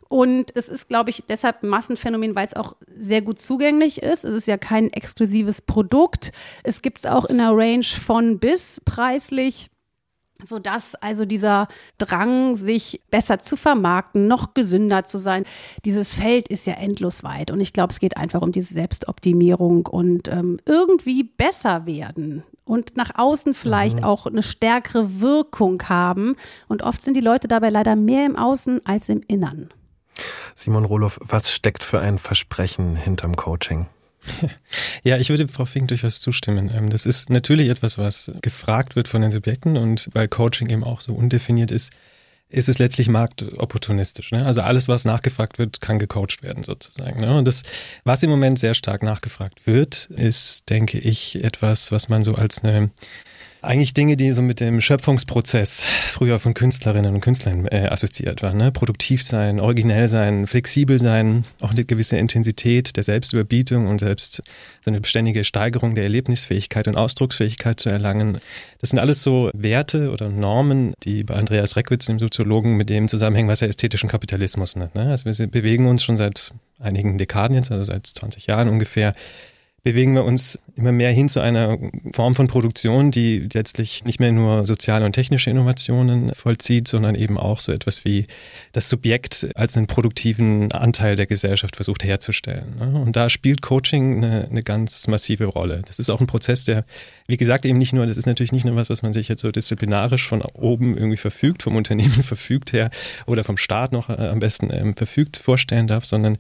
Und 0.07 0.55
es 0.55 0.69
ist, 0.69 0.87
glaube 0.87 1.09
ich, 1.09 1.23
deshalb 1.27 1.63
ein 1.63 1.69
Massenphänomen, 1.69 2.35
weil 2.35 2.45
es 2.45 2.53
auch 2.53 2.75
sehr 2.97 3.21
gut 3.21 3.41
zugänglich 3.41 4.01
ist. 4.01 4.23
Es 4.23 4.33
ist 4.33 4.47
ja 4.47 4.57
kein 4.57 4.91
exklusives 4.93 5.61
Produkt. 5.61 6.31
Es 6.63 6.81
gibt 6.81 6.99
es 6.99 7.05
auch 7.05 7.25
in 7.25 7.37
der 7.37 7.51
Range 7.51 7.83
von 7.83 8.39
bis 8.39 8.81
preislich 8.85 9.69
sodass 10.43 10.95
also 10.95 11.25
dieser 11.25 11.67
Drang, 11.97 12.55
sich 12.55 13.01
besser 13.09 13.39
zu 13.39 13.55
vermarkten, 13.55 14.27
noch 14.27 14.53
gesünder 14.53 15.05
zu 15.05 15.17
sein, 15.17 15.45
dieses 15.85 16.15
Feld 16.15 16.49
ist 16.49 16.67
ja 16.67 16.73
endlos 16.73 17.23
weit. 17.23 17.51
Und 17.51 17.61
ich 17.61 17.73
glaube, 17.73 17.91
es 17.93 17.99
geht 17.99 18.17
einfach 18.17 18.41
um 18.41 18.51
diese 18.51 18.73
Selbstoptimierung 18.73 19.85
und 19.85 20.27
ähm, 20.27 20.59
irgendwie 20.65 21.23
besser 21.23 21.85
werden 21.85 22.43
und 22.65 22.97
nach 22.97 23.11
außen 23.15 23.53
vielleicht 23.53 23.99
mhm. 23.99 24.03
auch 24.03 24.25
eine 24.25 24.43
stärkere 24.43 25.21
Wirkung 25.21 25.81
haben. 25.83 26.35
Und 26.67 26.81
oft 26.83 27.01
sind 27.01 27.15
die 27.15 27.21
Leute 27.21 27.47
dabei 27.47 27.69
leider 27.69 27.95
mehr 27.95 28.25
im 28.25 28.35
Außen 28.35 28.85
als 28.85 29.09
im 29.09 29.21
Innern. 29.27 29.69
Simon 30.53 30.85
Roloff, 30.85 31.19
was 31.21 31.51
steckt 31.51 31.83
für 31.83 31.99
ein 31.99 32.17
Versprechen 32.17 32.95
hinterm 32.95 33.35
Coaching? 33.35 33.87
Ja, 35.03 35.17
ich 35.17 35.29
würde 35.29 35.47
Frau 35.47 35.65
Fink 35.65 35.89
durchaus 35.89 36.19
zustimmen. 36.19 36.71
Ähm, 36.73 36.89
das 36.89 37.05
ist 37.05 37.29
natürlich 37.29 37.69
etwas, 37.69 37.99
was 37.99 38.31
gefragt 38.41 38.95
wird 38.95 39.07
von 39.07 39.21
den 39.21 39.29
Subjekten 39.29 39.77
und 39.77 40.09
weil 40.13 40.27
Coaching 40.27 40.69
eben 40.69 40.83
auch 40.83 41.01
so 41.01 41.13
undefiniert 41.13 41.69
ist, 41.69 41.91
ist 42.49 42.69
es 42.69 42.79
letztlich 42.79 43.09
marktopportunistisch. 43.09 44.31
Ne? 44.31 44.45
Also 44.45 44.61
alles, 44.61 44.87
was 44.87 45.05
nachgefragt 45.05 45.57
wird, 45.59 45.81
kann 45.81 45.99
gecoacht 45.99 46.43
werden 46.43 46.63
sozusagen. 46.63 47.19
Ne? 47.21 47.37
Und 47.37 47.45
das, 47.45 47.63
was 48.03 48.23
im 48.23 48.29
Moment 48.29 48.59
sehr 48.59 48.73
stark 48.73 49.03
nachgefragt 49.03 49.65
wird, 49.65 50.05
ist, 50.15 50.69
denke 50.69 50.99
ich, 50.99 51.43
etwas, 51.43 51.91
was 51.91 52.07
man 52.09 52.23
so 52.23 52.35
als 52.35 52.63
eine 52.63 52.91
eigentlich 53.65 53.93
Dinge, 53.93 54.15
die 54.17 54.31
so 54.31 54.41
mit 54.41 54.59
dem 54.59 54.81
Schöpfungsprozess 54.81 55.85
früher 56.09 56.39
von 56.39 56.53
Künstlerinnen 56.53 57.15
und 57.15 57.21
Künstlern 57.21 57.67
äh, 57.67 57.87
assoziiert 57.89 58.41
waren. 58.41 58.57
Ne? 58.57 58.71
Produktiv 58.71 59.23
sein, 59.23 59.59
originell 59.59 60.07
sein, 60.07 60.47
flexibel 60.47 60.99
sein, 60.99 61.43
auch 61.61 61.71
eine 61.71 61.83
gewisse 61.83 62.17
Intensität 62.17 62.95
der 62.95 63.03
Selbstüberbietung 63.03 63.87
und 63.87 63.99
selbst 63.99 64.43
so 64.81 64.91
eine 64.91 65.01
beständige 65.01 65.43
Steigerung 65.43 65.95
der 65.95 66.03
Erlebnisfähigkeit 66.03 66.87
und 66.87 66.95
Ausdrucksfähigkeit 66.95 67.79
zu 67.79 67.89
erlangen. 67.89 68.37
Das 68.79 68.91
sind 68.91 68.99
alles 68.99 69.23
so 69.23 69.49
Werte 69.53 70.11
oder 70.11 70.29
Normen, 70.29 70.93
die 71.03 71.23
bei 71.23 71.35
Andreas 71.35 71.75
Reckwitz, 71.75 72.05
dem 72.05 72.19
Soziologen, 72.19 72.77
mit 72.77 72.89
dem 72.89 73.07
zusammenhängen, 73.07 73.49
was 73.49 73.61
er 73.61 73.69
ästhetischen 73.69 74.09
Kapitalismus 74.09 74.75
nennt. 74.75 74.95
Ne? 74.95 75.09
Also 75.09 75.25
wir 75.25 75.47
bewegen 75.47 75.87
uns 75.87 76.03
schon 76.03 76.17
seit 76.17 76.51
einigen 76.79 77.17
Dekaden 77.17 77.55
jetzt, 77.55 77.71
also 77.71 77.83
seit 77.83 78.05
20 78.05 78.47
Jahren 78.47 78.69
ungefähr, 78.69 79.15
bewegen 79.85 80.15
wir 80.15 80.23
uns 80.23 80.57
immer 80.75 80.91
mehr 80.91 81.11
hin 81.11 81.29
zu 81.29 81.41
einer 81.41 81.77
Form 82.11 82.33
von 82.33 82.47
Produktion, 82.47 83.11
die 83.11 83.47
letztlich 83.53 84.03
nicht 84.03 84.19
mehr 84.19 84.31
nur 84.31 84.65
soziale 84.65 85.05
und 85.05 85.13
technische 85.13 85.51
Innovationen 85.51 86.33
vollzieht, 86.33 86.87
sondern 86.87 87.13
eben 87.13 87.37
auch 87.37 87.59
so 87.59 87.71
etwas 87.71 88.03
wie 88.03 88.25
das 88.71 88.89
Subjekt 88.89 89.47
als 89.53 89.77
einen 89.77 89.85
produktiven 89.85 90.71
Anteil 90.71 91.15
der 91.15 91.27
Gesellschaft 91.27 91.75
versucht 91.75 92.03
herzustellen. 92.03 92.75
Ne? 92.79 92.99
Und 92.99 93.15
da 93.15 93.29
spielt 93.29 93.61
Coaching 93.61 94.23
eine, 94.23 94.47
eine 94.49 94.63
ganz 94.63 95.05
massive 95.05 95.45
Rolle. 95.45 95.83
Das 95.85 95.99
ist 95.99 96.09
auch 96.09 96.19
ein 96.19 96.25
Prozess, 96.25 96.63
der, 96.63 96.83
wie 97.27 97.37
gesagt, 97.37 97.63
eben 97.63 97.77
nicht 97.77 97.93
nur, 97.93 98.07
das 98.07 98.17
ist 98.17 98.25
natürlich 98.25 98.53
nicht 98.53 98.65
nur 98.65 98.75
was, 98.75 98.89
was 98.89 99.03
man 99.03 99.13
sich 99.13 99.27
jetzt 99.27 99.43
so 99.43 99.51
disziplinarisch 99.51 100.27
von 100.27 100.41
oben 100.41 100.97
irgendwie 100.97 101.17
verfügt, 101.17 101.61
vom 101.61 101.75
Unternehmen 101.75 102.09
verfügt 102.23 102.73
her 102.73 102.89
oder 103.27 103.43
vom 103.43 103.57
Staat 103.57 103.91
noch 103.91 104.09
äh, 104.09 104.13
am 104.13 104.39
besten 104.39 104.71
ähm, 104.73 104.95
verfügt 104.95 105.37
vorstellen 105.37 105.85
darf, 105.85 106.05
sondern 106.05 106.39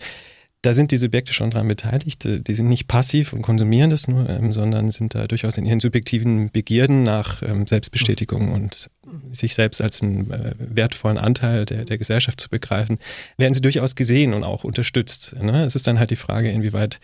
da 0.65 0.73
sind 0.73 0.91
die 0.91 0.97
Subjekte 0.97 1.31
schon 1.33 1.51
dran 1.51 1.67
beteiligt. 1.67 2.23
Die 2.25 2.55
sind 2.55 2.67
nicht 2.67 2.87
passiv 2.87 3.33
und 3.33 3.43
konsumieren 3.43 3.91
das 3.91 4.07
nur, 4.07 4.27
ähm, 4.27 4.51
sondern 4.51 4.89
sind 4.89 5.13
da 5.13 5.27
durchaus 5.27 5.57
in 5.57 5.65
ihren 5.65 5.79
subjektiven 5.79 6.49
Begierden 6.51 7.03
nach 7.03 7.43
ähm, 7.43 7.67
Selbstbestätigung 7.67 8.51
und 8.51 8.89
sich 9.31 9.53
selbst 9.53 9.81
als 9.81 10.01
einen 10.01 10.31
äh, 10.31 10.55
wertvollen 10.57 11.17
Anteil 11.17 11.65
der, 11.65 11.85
der 11.85 11.97
Gesellschaft 11.97 12.41
zu 12.41 12.49
begreifen, 12.49 12.97
werden 13.37 13.53
sie 13.53 13.61
durchaus 13.61 13.95
gesehen 13.95 14.33
und 14.33 14.43
auch 14.43 14.63
unterstützt. 14.63 15.35
Ne? 15.39 15.65
Es 15.65 15.75
ist 15.75 15.85
dann 15.85 15.99
halt 15.99 16.09
die 16.09 16.15
Frage, 16.15 16.49
inwieweit 16.49 16.99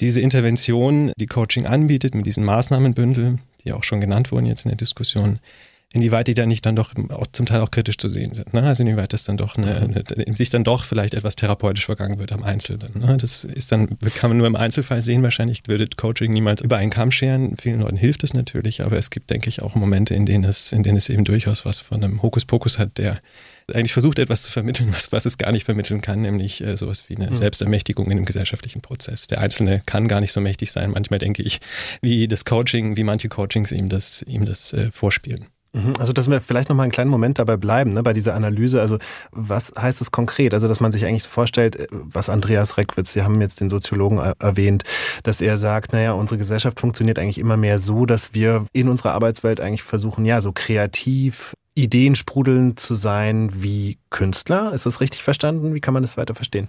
diese 0.00 0.20
Intervention, 0.20 1.12
die 1.18 1.26
Coaching 1.26 1.66
anbietet, 1.66 2.14
mit 2.14 2.26
diesen 2.26 2.44
Maßnahmenbündel, 2.44 3.38
die 3.64 3.72
auch 3.72 3.84
schon 3.84 4.00
genannt 4.00 4.32
wurden 4.32 4.46
jetzt 4.46 4.64
in 4.64 4.70
der 4.70 4.76
Diskussion, 4.76 5.38
inwieweit 5.94 6.28
die 6.28 6.34
dann 6.34 6.48
nicht 6.48 6.66
dann 6.66 6.76
doch 6.76 6.92
auch 7.10 7.26
zum 7.32 7.46
Teil 7.46 7.62
auch 7.62 7.70
kritisch 7.70 7.96
zu 7.96 8.10
sehen 8.10 8.34
sind. 8.34 8.52
Ne? 8.52 8.62
Also 8.62 8.82
inwieweit 8.82 9.14
das 9.14 9.24
dann 9.24 9.38
doch 9.38 9.56
eine, 9.56 9.88
mhm. 9.88 9.94
eine, 9.94 10.34
sich 10.36 10.50
dann 10.50 10.62
doch 10.62 10.84
vielleicht 10.84 11.14
etwas 11.14 11.34
therapeutisch 11.34 11.86
vergangen 11.86 12.18
wird 12.18 12.30
am 12.32 12.42
Einzelnen. 12.42 12.90
Ne? 12.94 13.16
Das 13.16 13.44
ist 13.44 13.72
dann, 13.72 13.98
kann 14.14 14.30
man 14.30 14.36
nur 14.36 14.46
im 14.46 14.56
Einzelfall 14.56 15.00
sehen. 15.00 15.22
Wahrscheinlich 15.22 15.62
würde 15.66 15.88
Coaching 15.96 16.32
niemals 16.32 16.60
über 16.60 16.76
einen 16.76 16.90
Kamm 16.90 17.10
scheren. 17.10 17.56
Vielen 17.58 17.80
Leuten 17.80 17.96
hilft 17.96 18.22
es 18.22 18.34
natürlich, 18.34 18.82
aber 18.82 18.98
es 18.98 19.08
gibt, 19.08 19.30
denke 19.30 19.48
ich, 19.48 19.62
auch 19.62 19.74
Momente, 19.74 20.14
in 20.14 20.26
denen 20.26 20.44
es, 20.44 20.72
in 20.72 20.82
denen 20.82 20.98
es 20.98 21.08
eben 21.08 21.24
durchaus 21.24 21.64
was 21.64 21.78
von 21.78 22.04
einem 22.04 22.20
Hokuspokus 22.20 22.78
hat, 22.78 22.98
der 22.98 23.18
eigentlich 23.72 23.92
versucht, 23.92 24.18
etwas 24.18 24.42
zu 24.42 24.50
vermitteln, 24.50 24.92
was, 24.92 25.10
was 25.12 25.24
es 25.26 25.38
gar 25.38 25.52
nicht 25.52 25.64
vermitteln 25.64 26.00
kann, 26.00 26.20
nämlich 26.20 26.62
äh, 26.62 26.76
sowas 26.76 27.04
wie 27.08 27.16
eine 27.16 27.30
mhm. 27.30 27.34
Selbstermächtigung 27.34 28.06
in 28.06 28.12
einem 28.12 28.24
gesellschaftlichen 28.24 28.80
Prozess. 28.82 29.26
Der 29.26 29.40
Einzelne 29.40 29.82
kann 29.84 30.08
gar 30.08 30.20
nicht 30.20 30.32
so 30.32 30.40
mächtig 30.40 30.70
sein, 30.70 30.90
manchmal 30.90 31.18
denke 31.18 31.42
ich, 31.42 31.60
wie 32.00 32.28
das 32.28 32.44
Coaching, 32.44 32.96
wie 32.96 33.04
manche 33.04 33.28
Coachings 33.28 33.72
ihm 33.72 33.88
das, 33.88 34.22
ihm 34.22 34.44
das 34.44 34.72
äh, 34.72 34.90
vorspielen. 34.92 35.46
Mhm. 35.78 35.92
Also, 35.98 36.12
dass 36.12 36.28
wir 36.28 36.40
vielleicht 36.40 36.68
noch 36.68 36.76
mal 36.76 36.82
einen 36.82 36.92
kleinen 36.92 37.10
Moment 37.10 37.38
dabei 37.38 37.56
bleiben, 37.56 37.92
ne, 37.92 38.02
bei 38.02 38.12
dieser 38.12 38.34
Analyse. 38.34 38.80
Also, 38.80 38.98
was 39.30 39.72
heißt 39.78 40.00
es 40.00 40.10
konkret? 40.10 40.54
Also, 40.54 40.68
dass 40.68 40.80
man 40.80 40.92
sich 40.92 41.06
eigentlich 41.06 41.24
vorstellt, 41.24 41.76
äh, 41.76 41.86
was 41.90 42.28
Andreas 42.28 42.76
Reckwitz, 42.76 43.12
Sie 43.12 43.22
haben 43.22 43.40
jetzt 43.40 43.60
den 43.60 43.68
Soziologen 43.68 44.18
erwähnt, 44.18 44.84
dass 45.22 45.40
er 45.40 45.58
sagt, 45.58 45.92
naja, 45.92 46.12
unsere 46.12 46.38
Gesellschaft 46.38 46.80
funktioniert 46.80 47.18
eigentlich 47.18 47.38
immer 47.38 47.56
mehr 47.56 47.78
so, 47.78 48.06
dass 48.06 48.34
wir 48.34 48.64
in 48.72 48.88
unserer 48.88 49.12
Arbeitswelt 49.12 49.60
eigentlich 49.60 49.82
versuchen, 49.82 50.24
ja, 50.24 50.40
so 50.40 50.52
kreativ, 50.52 51.54
ideensprudelnd 51.74 52.80
zu 52.80 52.94
sein 52.94 53.50
wie 53.54 53.98
Künstler. 54.10 54.72
Ist 54.72 54.86
das 54.86 55.00
richtig 55.00 55.22
verstanden? 55.22 55.74
Wie 55.74 55.80
kann 55.80 55.94
man 55.94 56.02
das 56.02 56.16
weiter 56.16 56.34
verstehen? 56.34 56.68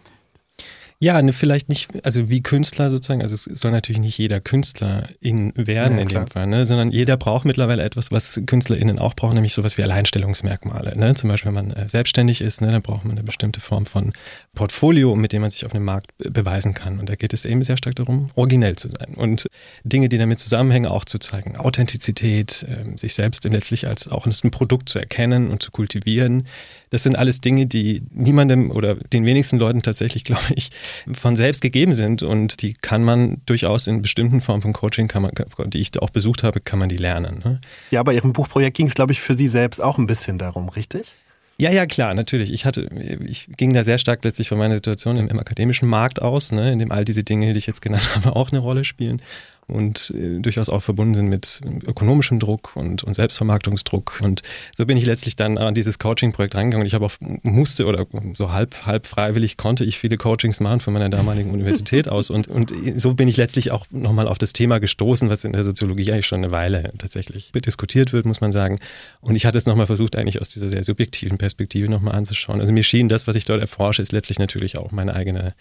Ja, 1.02 1.22
ne, 1.22 1.32
vielleicht 1.32 1.70
nicht, 1.70 2.06
also 2.06 2.28
wie 2.28 2.44
Künstler 2.44 2.90
sozusagen, 2.90 3.22
also 3.22 3.34
es 3.34 3.46
soll 3.46 3.72
natürlich 3.72 4.02
nicht 4.02 4.18
jeder 4.18 4.42
Künstlerin 4.42 5.54
werden 5.56 5.96
ja, 5.96 6.02
in 6.02 6.08
klar. 6.10 6.26
dem 6.26 6.28
Fall, 6.28 6.48
ne, 6.48 6.66
sondern 6.66 6.90
jeder 6.90 7.16
braucht 7.16 7.46
mittlerweile 7.46 7.84
etwas, 7.84 8.12
was 8.12 8.42
KünstlerInnen 8.46 9.00
auch 9.00 9.14
brauchen, 9.14 9.36
nämlich 9.36 9.54
sowas 9.54 9.78
wie 9.78 9.84
Alleinstellungsmerkmale. 9.84 10.98
Ne? 10.98 11.14
Zum 11.14 11.30
Beispiel, 11.30 11.56
wenn 11.56 11.68
man 11.68 11.72
äh, 11.72 11.88
selbstständig 11.88 12.42
ist, 12.42 12.60
ne, 12.60 12.74
dann 12.74 12.82
braucht 12.82 13.06
man 13.06 13.14
eine 13.14 13.24
bestimmte 13.24 13.62
Form 13.62 13.86
von 13.86 14.12
Portfolio, 14.56 15.16
mit 15.16 15.32
dem 15.32 15.42
man 15.42 15.52
sich 15.52 15.66
auf 15.66 15.72
dem 15.72 15.86
Markt 15.86 16.12
beweisen 16.18 16.74
kann. 16.74 17.00
Und 17.00 17.10
da 17.10 17.16
geht 17.16 17.34
es 17.34 17.46
eben 17.46 17.64
sehr 17.64 17.78
stark 17.78 17.96
darum, 17.96 18.30
originell 18.36 18.76
zu 18.76 18.90
sein 18.90 19.14
und 19.16 19.48
Dinge, 19.84 20.10
die 20.10 20.18
damit 20.18 20.40
zusammenhängen, 20.40 20.90
auch 20.90 21.06
zu 21.06 21.20
zeigen. 21.20 21.56
Authentizität, 21.56 22.66
äh, 22.68 22.98
sich 22.98 23.14
selbst 23.14 23.44
letztlich 23.46 23.88
als 23.88 24.08
auch 24.08 24.26
ein 24.26 24.52
Produkt 24.52 24.90
zu 24.90 25.00
erkennen 25.00 25.50
und 25.50 25.64
zu 25.64 25.72
kultivieren. 25.72 26.48
Das 26.90 27.04
sind 27.04 27.16
alles 27.16 27.42
Dinge, 27.42 27.68
die 27.68 28.04
niemandem 28.12 28.72
oder 28.72 28.96
den 28.96 29.26
wenigsten 29.26 29.58
Leuten 29.58 29.82
tatsächlich, 29.82 30.24
glaube 30.26 30.54
ich, 30.56 30.72
von 31.12 31.36
selbst 31.36 31.62
gegeben 31.62 31.96
sind 31.96 32.24
und 32.24 32.62
die 32.62 32.74
kann 32.74 33.04
man 33.04 33.42
durchaus 33.46 33.88
in 33.88 34.02
bestimmten 34.02 34.42
Formen 34.42 34.62
von 34.62 34.74
Coaching, 34.74 35.08
kann 35.08 35.22
man, 35.22 35.32
die 35.68 35.80
ich 35.80 35.98
auch 36.02 36.10
besucht 36.10 36.44
habe, 36.44 36.60
kann 36.60 36.80
man 36.80 36.90
die 36.90 36.98
lernen. 36.98 37.42
Ne? 37.44 37.62
Ja, 37.92 38.04
bei 38.04 38.14
Ihrem 38.14 38.34
Buchprojekt 38.34 38.78
ging 38.78 38.88
es, 38.88 38.94
glaube 38.94 39.12
ich, 39.12 39.22
für 39.22 39.36
Sie 39.36 39.48
selbst 39.48 39.82
auch 39.82 39.98
ein 39.98 40.08
bisschen 40.08 40.38
darum, 40.38 40.70
richtig? 40.70 41.16
Ja, 41.60 41.72
ja, 41.72 41.86
klar, 41.86 42.14
natürlich. 42.14 42.54
Ich 42.54 42.66
hatte, 42.66 42.90
ich 43.26 43.50
ging 43.58 43.74
da 43.74 43.84
sehr 43.84 43.98
stark 43.98 44.24
letztlich 44.24 44.48
von 44.48 44.58
meiner 44.58 44.76
Situation 44.76 45.18
im, 45.18 45.28
im 45.28 45.40
akademischen 45.40 45.90
Markt 45.90 46.22
aus, 46.22 46.54
ne, 46.54 46.72
in 46.72 46.80
dem 46.80 46.92
all 46.92 47.04
diese 47.04 47.24
Dinge, 47.24 47.52
die 47.52 47.60
ich 47.60 47.68
jetzt 47.68 47.82
genannt 47.82 48.16
habe, 48.16 48.36
auch 48.36 48.52
eine 48.52 48.60
Rolle 48.60 48.86
spielen 48.86 49.22
und 49.70 50.14
äh, 50.16 50.40
durchaus 50.40 50.70
auch 50.70 50.82
verbunden 50.82 51.16
sind 51.16 51.30
mit 51.30 51.62
ökonomischem 51.88 52.40
Druck 52.40 52.76
und, 52.76 53.04
und 53.04 53.16
Selbstvermarktungsdruck. 53.16 54.20
Und 54.22 54.42
so 54.76 54.86
bin 54.86 54.98
ich 54.98 55.06
letztlich 55.06 55.36
dann 55.36 55.58
an 55.58 55.74
dieses 55.74 56.00
Coaching-Projekt 56.00 56.56
reingegangen 56.56 56.84
und 56.84 56.88
ich 56.88 56.94
habe 56.94 57.06
auch 57.06 57.14
musste 57.44 57.86
oder 57.86 58.06
so 58.34 58.52
halb, 58.52 58.86
halb 58.86 59.08
freiwillig 59.08 59.58
konnte 59.58 59.84
ich 59.84 60.00
viele 60.00 60.18
Coachings 60.18 60.60
machen 60.60 60.80
von 60.80 60.94
meiner 60.94 61.10
damaligen 61.10 61.52
Universität 61.52 62.08
aus. 62.08 62.30
Und, 62.30 62.48
und 62.48 62.74
so 62.98 63.14
bin 63.14 63.28
ich 63.28 63.38
letztlich 63.38 63.72
auch 63.72 63.86
nochmal 63.92 64.28
auf 64.28 64.38
das 64.38 64.54
Thema 64.54 64.80
gestoßen, 64.80 65.30
was 65.30 65.44
in 65.44 65.54
der 65.54 65.64
Soziologie 65.64 66.12
eigentlich 66.12 66.28
schon 66.28 66.44
eine 66.44 66.52
Weile 66.52 66.92
tatsächlich 66.98 67.52
diskutiert 67.54 68.14
wird, 68.14 68.26
muss 68.26 68.42
man 68.42 68.52
sagen. 68.52 68.80
Und 69.22 69.36
ich 69.36 69.46
hatte 69.46 69.58
es 69.58 69.66
nochmal 69.66 69.88
versucht, 69.88 70.16
eigentlich 70.16 70.42
aus 70.42 70.50
dieser 70.50 70.70
sehr 70.70 70.84
subjektiven 70.84 71.38
Perspektive 71.38 71.90
nochmal 71.90 72.16
anzuschauen. 72.16 72.62
Also 72.62 72.74
mir 72.74 72.84
schien 72.84 73.10
das, 73.10 73.28
was 73.28 73.36
ich 73.36 73.46
dort 73.46 73.62
erforsche, 73.62 74.02
ist 74.02 74.12
letztlich 74.12 74.40
natürlich 74.40 74.78
auch 74.78 74.92
meine 74.92 75.14
eigene, 75.14 75.54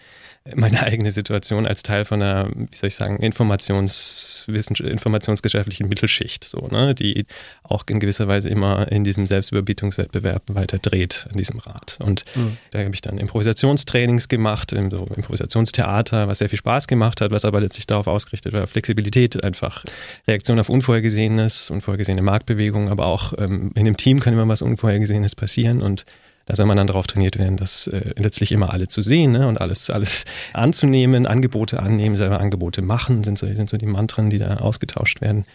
meine 0.55 0.83
eigene 0.83 1.11
Situation 1.11 1.67
als 1.67 1.83
Teil 1.83 2.05
von 2.05 2.21
einer, 2.21 2.49
wie 2.49 2.75
soll 2.75 2.87
ich 2.87 2.95
sagen, 2.95 3.17
Informations- 3.17 3.59
Informations 3.59 3.98
informationsgesellschaftlichen 4.47 5.87
Mittelschicht, 5.89 6.43
so, 6.43 6.67
ne, 6.67 6.95
die 6.95 7.25
auch 7.63 7.83
in 7.89 7.99
gewisser 7.99 8.27
Weise 8.27 8.49
immer 8.49 8.91
in 8.91 9.03
diesem 9.03 9.27
Selbstüberbietungswettbewerb 9.27 10.43
weiter 10.47 10.79
dreht 10.79 11.27
an 11.31 11.37
diesem 11.37 11.59
Rad. 11.59 11.99
Und 12.01 12.25
mhm. 12.35 12.57
da 12.71 12.79
habe 12.79 12.93
ich 12.93 13.01
dann 13.01 13.17
Improvisationstrainings 13.17 14.27
gemacht, 14.27 14.71
so 14.71 15.07
Improvisationstheater, 15.15 16.27
was 16.27 16.39
sehr 16.39 16.49
viel 16.49 16.59
Spaß 16.59 16.87
gemacht 16.87 17.21
hat, 17.21 17.31
was 17.31 17.45
aber 17.45 17.61
letztlich 17.61 17.87
darauf 17.87 18.07
ausgerichtet 18.07 18.53
war, 18.53 18.67
Flexibilität 18.67 19.43
einfach, 19.43 19.83
Reaktion 20.27 20.59
auf 20.59 20.69
Unvorhergesehenes, 20.69 21.69
unvorhergesehene 21.69 22.21
Marktbewegungen, 22.21 22.89
aber 22.89 23.05
auch 23.05 23.33
ähm, 23.37 23.71
in 23.75 23.85
dem 23.85 23.97
Team 23.97 24.19
kann 24.19 24.33
immer 24.33 24.47
was 24.47 24.61
Unvorhergesehenes 24.61 25.35
passieren 25.35 25.81
und 25.81 26.05
da 26.49 26.55
soll 26.55 26.65
man 26.65 26.77
dann 26.77 26.87
darauf 26.87 27.05
trainiert 27.05 27.37
werden, 27.37 27.57
das 27.57 27.85
äh, 27.85 28.11
letztlich 28.17 28.51
immer 28.51 28.73
alle 28.73 28.87
zu 28.87 29.01
sehen 29.01 29.33
ne? 29.33 29.47
und 29.47 29.61
alles, 29.61 29.91
alles 29.91 30.25
anzunehmen, 30.51 31.27
Angebote 31.27 31.79
annehmen, 31.79 32.17
selber 32.17 32.39
Angebote 32.39 32.81
machen, 32.81 33.23
sind 33.23 33.37
so, 33.37 33.45
sind 33.53 33.69
so 33.69 33.77
die 33.77 33.85
Mantren, 33.85 34.31
die 34.31 34.39
da 34.39 34.57
ausgetauscht 34.57 35.21
werden. 35.21 35.45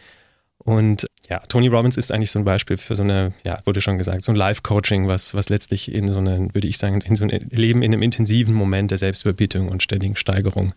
Und 0.59 1.07
ja, 1.29 1.41
Tony 1.49 1.67
Robbins 1.67 1.97
ist 1.97 2.13
eigentlich 2.13 2.31
so 2.31 2.39
ein 2.39 2.45
Beispiel 2.45 2.77
für 2.77 2.95
so 2.95 3.03
eine, 3.03 3.35
ja, 3.45 3.59
wurde 3.65 3.81
schon 3.81 3.99
gesagt, 3.99 4.25
so 4.25 4.31
ein 4.31 4.37
Live-Coaching, 4.37 5.09
was, 5.09 5.35
was 5.35 5.49
letztlich 5.49 5.93
in 5.93 6.13
so 6.13 6.19
eine, 6.19 6.49
würde 6.55 6.69
ich 6.69 6.79
sagen, 6.79 7.01
in 7.01 7.17
so 7.17 7.25
ein 7.25 7.31
Leben 7.51 7.83
in 7.83 7.93
einem 7.93 8.03
intensiven 8.03 8.55
Moment 8.55 8.93
der 8.93 8.99
Selbstüberbietung 8.99 9.69
und 9.69 9.83
ständigen 9.83 10.15
Steigerung 10.15 10.75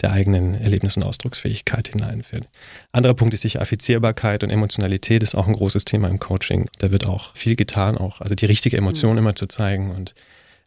der 0.00 0.12
eigenen 0.12 0.54
Erlebnis- 0.54 0.96
und 0.96 1.02
Ausdrucksfähigkeit 1.02 1.88
hineinführt. 1.88 2.48
Anderer 2.92 3.14
Punkt 3.14 3.34
ist 3.34 3.42
sicher 3.42 3.60
Affizierbarkeit 3.60 4.44
und 4.44 4.50
Emotionalität 4.50 5.22
ist 5.22 5.34
auch 5.34 5.46
ein 5.46 5.54
großes 5.54 5.84
Thema 5.84 6.08
im 6.08 6.20
Coaching. 6.20 6.68
Da 6.78 6.90
wird 6.90 7.06
auch 7.06 7.34
viel 7.34 7.56
getan, 7.56 7.98
auch 7.98 8.20
also 8.20 8.34
die 8.34 8.46
richtige 8.46 8.76
Emotion 8.76 9.12
mhm. 9.12 9.18
immer 9.18 9.34
zu 9.34 9.46
zeigen 9.46 9.90
und 9.90 10.14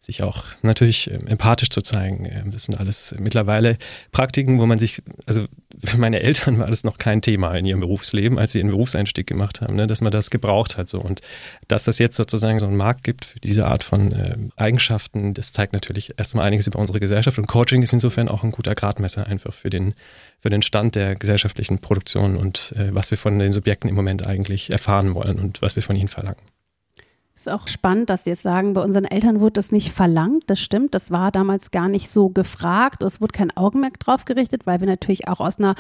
sich 0.04 0.24
auch 0.24 0.46
natürlich 0.64 1.12
ähm, 1.12 1.28
empathisch 1.28 1.70
zu 1.70 1.82
zeigen. 1.82 2.26
Ähm, 2.26 2.52
das 2.52 2.64
sind 2.64 2.76
alles 2.76 3.16
mittlerweile 3.20 3.78
Praktiken, 4.12 4.60
wo 4.60 4.66
man 4.66 4.80
sich, 4.80 5.04
also 5.28 5.46
für 5.84 5.98
meine 5.98 6.22
Eltern 6.22 6.58
war 6.58 6.68
das 6.68 6.84
noch 6.84 6.98
kein 6.98 7.22
Thema 7.22 7.54
in 7.54 7.66
ihrem 7.66 7.82
Berufsleben, 7.82 8.40
als 8.40 8.52
sie 8.52 8.58
ihren 8.58 8.72
Berufseinstieg 8.72 9.28
gemacht 9.28 9.62
haben, 9.62 9.76
ne, 9.76 9.86
dass 9.86 10.02
man 10.02 10.12
das 10.12 10.32
gebraucht 10.32 10.76
hat. 10.76 10.90
So. 10.90 11.00
Und 11.00 11.22
dass 11.68 11.84
das 11.84 12.00
jetzt 12.00 12.18
sozusagen 12.18 12.58
so 12.58 12.66
einen 12.66 12.78
Markt 12.78 13.04
gibt 13.04 13.26
für 13.26 13.40
diese 13.40 13.68
Art 13.68 13.84
von 13.84 14.12
äh, 14.12 14.38
Eigenschaften, 14.56 15.36
das 15.36 15.52
zeigt 15.52 15.74
natürlich 15.74 16.18
erstmal 16.18 16.48
einiges 16.48 16.66
über 16.66 16.80
unsere 16.80 17.00
Gesellschaft. 17.00 17.38
Und 17.38 17.48
Coaching 17.48 17.84
ist 17.84 17.94
insofern 17.94 18.28
auch 18.28 18.44
ein 18.44 18.52
guter 18.52 18.74
Gradmesser 18.74 19.28
einfach 19.28 19.54
für 19.54 19.70
den, 19.70 19.94
für 20.40 20.50
den 20.50 20.64
Stand 20.64 20.96
der 20.96 21.14
gesellschaftlichen 21.16 21.78
Produktion 21.78 22.38
und 22.38 22.74
äh, 22.76 22.94
was 22.94 23.12
wir 23.12 23.20
von 23.20 23.38
den 23.38 23.52
Subjekten 23.52 23.88
im 23.88 23.96
Moment 23.96 24.26
eigentlich 24.26 24.72
erfahren 24.72 25.14
wollen 25.14 25.40
und 25.40 25.62
was 25.62 25.76
wir 25.76 25.84
von 25.84 25.96
ihnen 25.96 26.10
verlangen. 26.10 26.42
Ist 27.42 27.50
auch 27.50 27.68
spannend, 27.68 28.12
dass 28.12 28.26
die 28.26 28.30
jetzt 28.30 28.44
sagen, 28.44 28.74
bei 28.74 28.82
unseren 28.82 29.06
Eltern 29.06 29.40
wurde 29.40 29.54
das 29.54 29.72
nicht 29.72 29.92
verlangt. 29.92 30.44
Das 30.46 30.60
stimmt, 30.60 30.94
das 30.94 31.10
war 31.10 31.32
damals 31.32 31.72
gar 31.72 31.88
nicht 31.88 32.12
so 32.12 32.30
gefragt. 32.30 33.02
Es 33.02 33.20
wurde 33.20 33.32
kein 33.32 33.50
Augenmerk 33.58 34.00
drauf 34.00 34.26
gerichtet, 34.26 34.68
weil 34.68 34.80
wir 34.80 34.86
natürlich 34.86 35.28
auch 35.28 35.40
aus 35.40 35.58
einer 35.58 35.74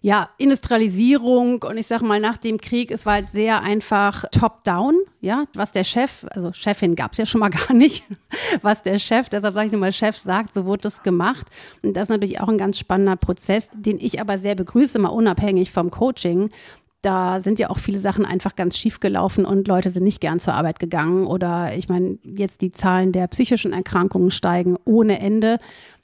ja, 0.00 0.30
Industrialisierung 0.38 1.64
und 1.64 1.76
ich 1.76 1.86
sag 1.86 2.00
mal 2.00 2.18
nach 2.18 2.38
dem 2.38 2.56
Krieg, 2.56 2.90
es 2.90 3.04
war 3.04 3.12
halt 3.12 3.28
sehr 3.28 3.62
einfach 3.62 4.24
top-down, 4.32 4.96
ja, 5.20 5.44
was 5.52 5.72
der 5.72 5.84
Chef, 5.84 6.24
also 6.30 6.50
Chefin 6.54 6.96
gab 6.96 7.12
es 7.12 7.18
ja 7.18 7.26
schon 7.26 7.40
mal 7.40 7.50
gar 7.68 7.74
nicht, 7.74 8.04
was 8.62 8.82
der 8.82 8.98
Chef, 8.98 9.28
deshalb 9.28 9.54
sage 9.54 9.66
ich 9.66 9.72
nur 9.72 9.82
mal 9.82 9.92
Chef 9.92 10.16
sagt, 10.16 10.54
so 10.54 10.64
wurde 10.64 10.82
das 10.82 11.02
gemacht. 11.02 11.46
Und 11.82 11.94
das 11.94 12.04
ist 12.04 12.08
natürlich 12.08 12.40
auch 12.40 12.48
ein 12.48 12.58
ganz 12.58 12.78
spannender 12.78 13.16
Prozess, 13.16 13.68
den 13.74 14.00
ich 14.00 14.18
aber 14.18 14.38
sehr 14.38 14.54
begrüße, 14.54 14.98
mal 14.98 15.10
unabhängig 15.10 15.70
vom 15.72 15.90
Coaching, 15.90 16.48
da 17.02 17.40
sind 17.40 17.58
ja 17.58 17.70
auch 17.70 17.78
viele 17.78 17.98
Sachen 17.98 18.24
einfach 18.24 18.56
ganz 18.56 18.78
schief 18.78 19.00
gelaufen 19.00 19.44
und 19.44 19.68
Leute 19.68 19.90
sind 19.90 20.04
nicht 20.04 20.20
gern 20.20 20.40
zur 20.40 20.54
Arbeit 20.54 20.78
gegangen. 20.78 21.26
Oder 21.26 21.76
ich 21.76 21.88
meine, 21.88 22.18
jetzt 22.22 22.62
die 22.62 22.72
Zahlen 22.72 23.12
der 23.12 23.26
psychischen 23.26 23.72
Erkrankungen 23.72 24.30
steigen 24.30 24.76
ohne 24.84 25.18
Ende 25.18 25.58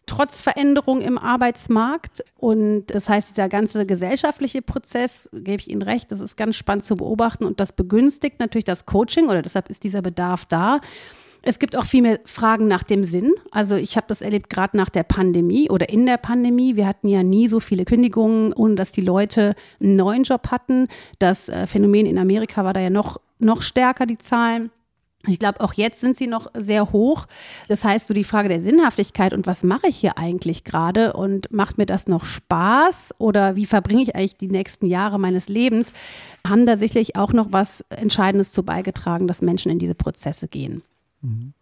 trotz 0.08 0.42
Veränderung 0.42 1.00
im 1.00 1.18
Arbeitsmarkt. 1.18 2.24
Und 2.36 2.86
das 2.86 3.08
heißt, 3.08 3.30
dieser 3.30 3.48
ganze 3.48 3.86
gesellschaftliche 3.86 4.62
Prozess, 4.62 5.28
gebe 5.32 5.60
ich 5.60 5.70
Ihnen 5.70 5.82
recht, 5.82 6.10
das 6.10 6.20
ist 6.20 6.36
ganz 6.36 6.56
spannend 6.56 6.84
zu 6.84 6.96
beobachten 6.96 7.44
und 7.44 7.60
das 7.60 7.72
begünstigt 7.72 8.40
natürlich 8.40 8.64
das 8.64 8.86
Coaching 8.86 9.28
oder 9.28 9.42
deshalb 9.42 9.68
ist 9.68 9.84
dieser 9.84 10.02
Bedarf 10.02 10.46
da. 10.46 10.80
Es 11.48 11.58
gibt 11.58 11.78
auch 11.78 11.86
viel 11.86 12.02
mehr 12.02 12.20
Fragen 12.26 12.68
nach 12.68 12.82
dem 12.82 13.04
Sinn. 13.04 13.32
Also 13.50 13.74
ich 13.74 13.96
habe 13.96 14.06
das 14.06 14.20
erlebt 14.20 14.50
gerade 14.50 14.76
nach 14.76 14.90
der 14.90 15.02
Pandemie 15.02 15.70
oder 15.70 15.88
in 15.88 16.04
der 16.04 16.18
Pandemie. 16.18 16.76
Wir 16.76 16.86
hatten 16.86 17.08
ja 17.08 17.22
nie 17.22 17.48
so 17.48 17.58
viele 17.58 17.86
Kündigungen, 17.86 18.52
ohne 18.52 18.74
dass 18.74 18.92
die 18.92 19.00
Leute 19.00 19.54
einen 19.80 19.96
neuen 19.96 20.24
Job 20.24 20.50
hatten. 20.50 20.88
Das 21.18 21.48
äh, 21.48 21.66
Phänomen 21.66 22.04
in 22.04 22.18
Amerika 22.18 22.64
war 22.64 22.74
da 22.74 22.80
ja 22.80 22.90
noch, 22.90 23.16
noch 23.38 23.62
stärker, 23.62 24.04
die 24.04 24.18
Zahlen. 24.18 24.70
Ich 25.26 25.38
glaube, 25.38 25.62
auch 25.62 25.72
jetzt 25.72 26.02
sind 26.02 26.18
sie 26.18 26.26
noch 26.26 26.48
sehr 26.52 26.92
hoch. 26.92 27.24
Das 27.66 27.82
heißt, 27.82 28.08
so 28.08 28.12
die 28.12 28.24
Frage 28.24 28.50
der 28.50 28.60
Sinnhaftigkeit 28.60 29.32
und 29.32 29.46
was 29.46 29.62
mache 29.62 29.86
ich 29.86 29.96
hier 29.96 30.18
eigentlich 30.18 30.64
gerade 30.64 31.14
und 31.14 31.50
macht 31.50 31.78
mir 31.78 31.86
das 31.86 32.08
noch 32.08 32.26
Spaß 32.26 33.14
oder 33.16 33.56
wie 33.56 33.64
verbringe 33.64 34.02
ich 34.02 34.14
eigentlich 34.14 34.36
die 34.36 34.48
nächsten 34.48 34.84
Jahre 34.84 35.18
meines 35.18 35.48
Lebens, 35.48 35.94
haben 36.46 36.66
da 36.66 36.76
sicherlich 36.76 37.16
auch 37.16 37.32
noch 37.32 37.46
was 37.52 37.86
Entscheidendes 37.88 38.52
zu 38.52 38.64
beigetragen, 38.64 39.26
dass 39.26 39.40
Menschen 39.40 39.72
in 39.72 39.78
diese 39.78 39.94
Prozesse 39.94 40.46
gehen. 40.46 40.82
Mhm. 41.20 41.52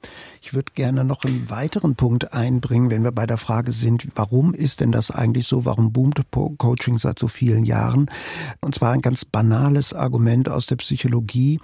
Ich 0.43 0.53
würde 0.53 0.73
gerne 0.75 1.03
noch 1.03 1.25
einen 1.25 1.49
weiteren 1.49 1.97
Punkt 1.97 2.35
einbringen, 2.35 2.91
wenn 2.91 3.05
wir 3.05 3.13
bei 3.13 3.27
der 3.27 3.39
Frage 3.39 3.73
sind, 3.73 4.07
warum 4.15 4.53
ist 4.53 4.81
denn 4.81 4.93
das 4.93 5.11
eigentlich 5.11 5.47
so? 5.47 5.65
Warum 5.65 5.93
boomt 5.93 6.21
Coaching 6.31 6.99
seit 6.99 7.19
so 7.19 7.27
vielen 7.27 7.65
Jahren? 7.65 8.11
Und 8.61 8.75
zwar 8.75 8.93
ein 8.93 9.01
ganz 9.01 9.25
banales 9.25 9.95
Argument 9.95 10.51
aus 10.51 10.67
der 10.67 10.77
Psychologie, 10.77 11.59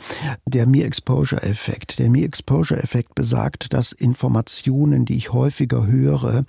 der 0.46 0.66
Me-Exposure-Effekt. 0.66 1.98
Der 1.98 2.08
Me-Exposure-Effekt 2.08 3.14
besagt, 3.14 3.74
dass 3.74 3.92
Informationen, 3.92 5.04
die 5.04 5.16
ich 5.16 5.32
häufiger 5.34 5.86
höre, 5.86 6.44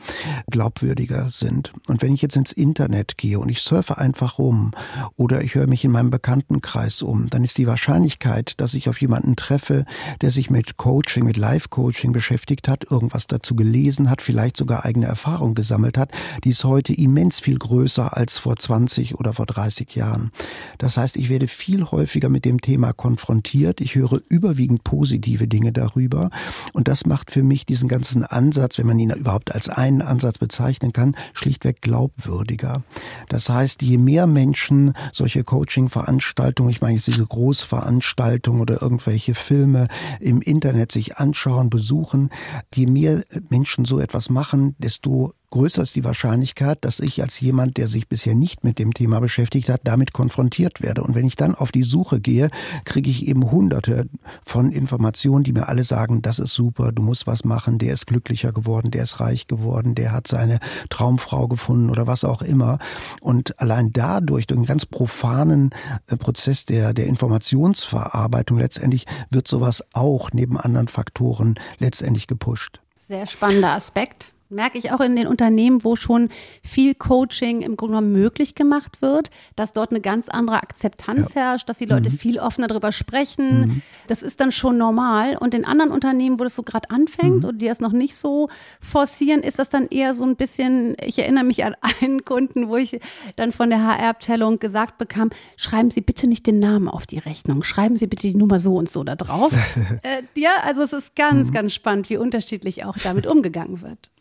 glaubwürdiger 0.50 1.30
sind. 1.30 1.74
Und 1.88 2.02
wenn 2.02 2.14
ich 2.14 2.22
jetzt 2.22 2.38
ins 2.38 2.54
Internet 2.54 3.18
gehe 3.18 3.38
und 3.40 3.50
ich 3.50 3.62
surfe 3.62 3.98
einfach 3.98 4.38
rum 4.38 4.72
oder 5.18 5.44
ich 5.44 5.56
höre 5.56 5.68
mich 5.68 5.84
in 5.84 5.92
meinem 5.92 6.10
Bekanntenkreis 6.10 7.02
um, 7.02 7.28
dann 7.28 7.44
ist 7.44 7.58
die 7.58 7.68
Wahrscheinlichkeit, 7.68 8.54
dass 8.62 8.76
ich 8.76 8.88
auf 8.88 9.02
jemanden 9.02 9.36
treffe, 9.36 9.84
der 10.22 10.32
sich 10.32 10.50
mit 10.50 10.78
Coaching, 10.78 11.26
mit 11.26 11.33
Life-Coaching 11.38 12.12
beschäftigt 12.12 12.68
hat, 12.68 12.90
irgendwas 12.90 13.28
dazu 13.28 13.56
gelesen 13.56 14.10
hat, 14.10 14.22
vielleicht 14.22 14.58
sogar 14.58 14.86
eigene 14.86 15.06
Erfahrungen 15.06 15.56
gesammelt 15.56 15.98
hat, 15.98 16.12
die 16.44 16.50
ist 16.50 16.64
heute 16.64 16.94
immens 16.94 17.40
viel 17.40 17.58
größer 17.58 18.16
als 18.16 18.38
vor 18.38 18.56
20 18.56 19.16
oder 19.16 19.34
vor 19.34 19.46
30 19.46 19.96
Jahren. 19.96 20.32
Das 20.78 20.98
heißt, 20.98 21.18
ich 21.18 21.30
werde 21.30 21.48
viel 21.48 21.86
häufiger 21.86 22.30
mit 22.30 22.46
dem 22.46 22.62
Thema 22.62 22.94
konfrontiert. 22.94 23.82
Ich 23.82 23.96
höre 23.96 24.22
überwiegend 24.30 24.84
positive 24.84 25.48
Dinge 25.48 25.72
darüber. 25.72 26.30
Und 26.74 26.88
das 26.88 27.06
macht 27.06 27.32
für 27.32 27.44
mich 27.44 27.66
diesen 27.66 27.88
ganzen 27.88 28.24
Ansatz, 28.24 28.78
wenn 28.78 28.88
man 28.88 29.00
ihn 29.00 29.12
überhaupt 29.12 29.54
als 29.54 29.70
einen 29.70 30.02
Ansatz 30.02 30.38
bezeichnen 30.38 30.94
kann, 30.94 31.16
schlichtweg 31.34 31.82
glaubwürdiger. 31.82 32.84
Das 33.30 33.50
heißt, 33.50 33.82
je 33.82 33.98
mehr 33.98 34.28
Menschen 34.28 34.94
solche 35.12 35.44
Coaching-Veranstaltungen, 35.44 36.70
ich 36.70 36.82
meine 36.82 36.96
jetzt 36.96 37.08
diese 37.08 37.26
Großveranstaltungen 37.26 38.62
oder 38.62 38.82
irgendwelche 38.82 39.36
Filme 39.36 39.88
im 40.20 40.42
Internet 40.42 40.92
sich 40.92 41.18
anschauen, 41.24 41.70
besuchen, 41.70 42.30
je 42.76 42.86
mehr 42.86 43.24
Menschen 43.50 43.86
so 43.86 44.00
etwas 44.00 44.30
machen, 44.30 44.76
desto 44.78 45.34
größer 45.54 45.84
ist 45.84 45.96
die 45.96 46.04
Wahrscheinlichkeit, 46.04 46.84
dass 46.84 47.00
ich 47.00 47.22
als 47.22 47.40
jemand, 47.40 47.78
der 47.78 47.88
sich 47.88 48.08
bisher 48.08 48.34
nicht 48.34 48.64
mit 48.64 48.80
dem 48.80 48.92
Thema 48.92 49.20
beschäftigt 49.20 49.70
hat, 49.70 49.82
damit 49.84 50.12
konfrontiert 50.12 50.82
werde. 50.82 51.04
Und 51.04 51.14
wenn 51.14 51.28
ich 51.28 51.36
dann 51.36 51.54
auf 51.54 51.72
die 51.72 51.84
Suche 51.84 52.20
gehe, 52.20 52.50
kriege 52.86 53.12
ich 53.12 53.28
eben 53.28 53.52
hunderte 53.52 54.10
von 54.44 54.72
Informationen, 54.72 55.44
die 55.44 55.54
mir 55.54 55.70
alle 55.70 55.84
sagen, 55.84 56.24
das 56.24 56.40
ist 56.40 56.54
super, 56.54 56.92
du 56.92 57.04
musst 57.04 57.28
was 57.28 57.46
machen, 57.46 57.78
der 57.78 57.94
ist 57.94 58.08
glücklicher 58.08 58.52
geworden, 58.52 58.90
der 58.90 59.04
ist 59.04 59.20
reich 59.20 59.46
geworden, 59.46 59.94
der 59.94 60.12
hat 60.12 60.26
seine 60.26 60.58
Traumfrau 60.90 61.48
gefunden 61.48 61.92
oder 61.92 62.08
was 62.08 62.24
auch 62.24 62.42
immer. 62.42 62.80
Und 63.22 63.60
allein 63.60 63.94
dadurch, 63.94 64.48
durch 64.48 64.58
einen 64.58 64.66
ganz 64.66 64.88
profanen 64.88 65.70
äh, 66.08 66.18
Prozess 66.18 66.66
der, 66.66 66.96
der 66.96 67.06
Informationsverarbeitung 67.06 68.58
letztendlich, 68.58 69.06
wird 69.30 69.48
sowas 69.48 69.84
auch 69.94 70.32
neben 70.34 70.58
anderen 70.58 70.88
Faktoren 70.88 71.60
letztendlich 71.78 72.26
gepusht. 72.26 72.82
Sehr 73.08 73.28
spannender 73.28 73.74
Aspekt 73.74 74.33
merke 74.54 74.78
ich 74.78 74.92
auch 74.92 75.00
in 75.00 75.16
den 75.16 75.28
Unternehmen, 75.28 75.84
wo 75.84 75.96
schon 75.96 76.30
viel 76.64 76.96
Coaching 76.96 77.62
im 77.62 77.76
Grunde 77.78 77.98
genommen 77.98 78.12
möglich 78.14 78.56
gemacht 78.56 79.02
wird, 79.02 79.30
dass 79.56 79.74
dort 79.74 79.92
eine 79.92 80.02
ganz 80.02 80.30
andere 80.30 80.58
Akzeptanz 80.58 81.34
ja. 81.34 81.42
herrscht, 81.42 81.68
dass 81.70 81.78
die 81.78 81.86
Leute 81.86 82.10
mhm. 82.10 82.18
viel 82.18 82.40
offener 82.40 82.68
darüber 82.68 82.92
sprechen. 82.92 83.60
Mhm. 83.60 83.82
Das 84.08 84.24
ist 84.24 84.40
dann 84.40 84.52
schon 84.52 84.78
normal. 84.78 85.38
Und 85.38 85.54
in 85.54 85.66
anderen 85.66 85.92
Unternehmen, 85.92 86.40
wo 86.40 86.44
das 86.44 86.56
so 86.56 86.64
gerade 86.64 86.90
anfängt 86.90 87.44
mhm. 87.44 87.50
und 87.50 87.60
die 87.60 87.68
das 87.68 87.80
noch 87.80 87.92
nicht 87.92 88.16
so 88.16 88.50
forcieren, 88.80 89.42
ist 89.42 89.60
das 89.60 89.70
dann 89.70 89.88
eher 89.88 90.14
so 90.14 90.24
ein 90.24 90.36
bisschen, 90.36 90.96
ich 91.04 91.20
erinnere 91.20 91.44
mich 91.44 91.64
an 91.64 91.76
einen 92.00 92.26
Kunden, 92.26 92.70
wo 92.70 92.78
ich 92.78 93.00
dann 93.36 93.52
von 93.52 93.70
der 93.70 93.84
HR-Abteilung 93.84 94.60
gesagt 94.60 94.98
bekam, 94.98 95.30
schreiben 95.58 95.92
Sie 95.92 96.02
bitte 96.02 96.28
nicht 96.28 96.48
den 96.48 96.60
Namen 96.60 96.88
auf 96.88 97.06
die 97.06 97.20
Rechnung, 97.20 97.64
schreiben 97.64 97.96
Sie 97.96 98.08
bitte 98.08 98.28
die 98.28 98.36
Nummer 98.36 98.60
so 98.60 98.76
und 98.76 98.90
so 98.90 99.04
da 99.04 99.16
drauf. 99.16 99.54
äh, 100.04 100.24
ja, 100.36 100.52
also 100.64 100.82
es 100.84 100.94
ist 100.94 101.16
ganz, 101.16 101.50
mhm. 101.50 101.54
ganz 101.54 101.74
spannend, 101.74 102.10
wie 102.10 102.18
unterschiedlich 102.18 102.86
auch 102.86 102.98
damit 102.98 103.28
umgegangen 103.28 103.82
wird. 103.82 104.13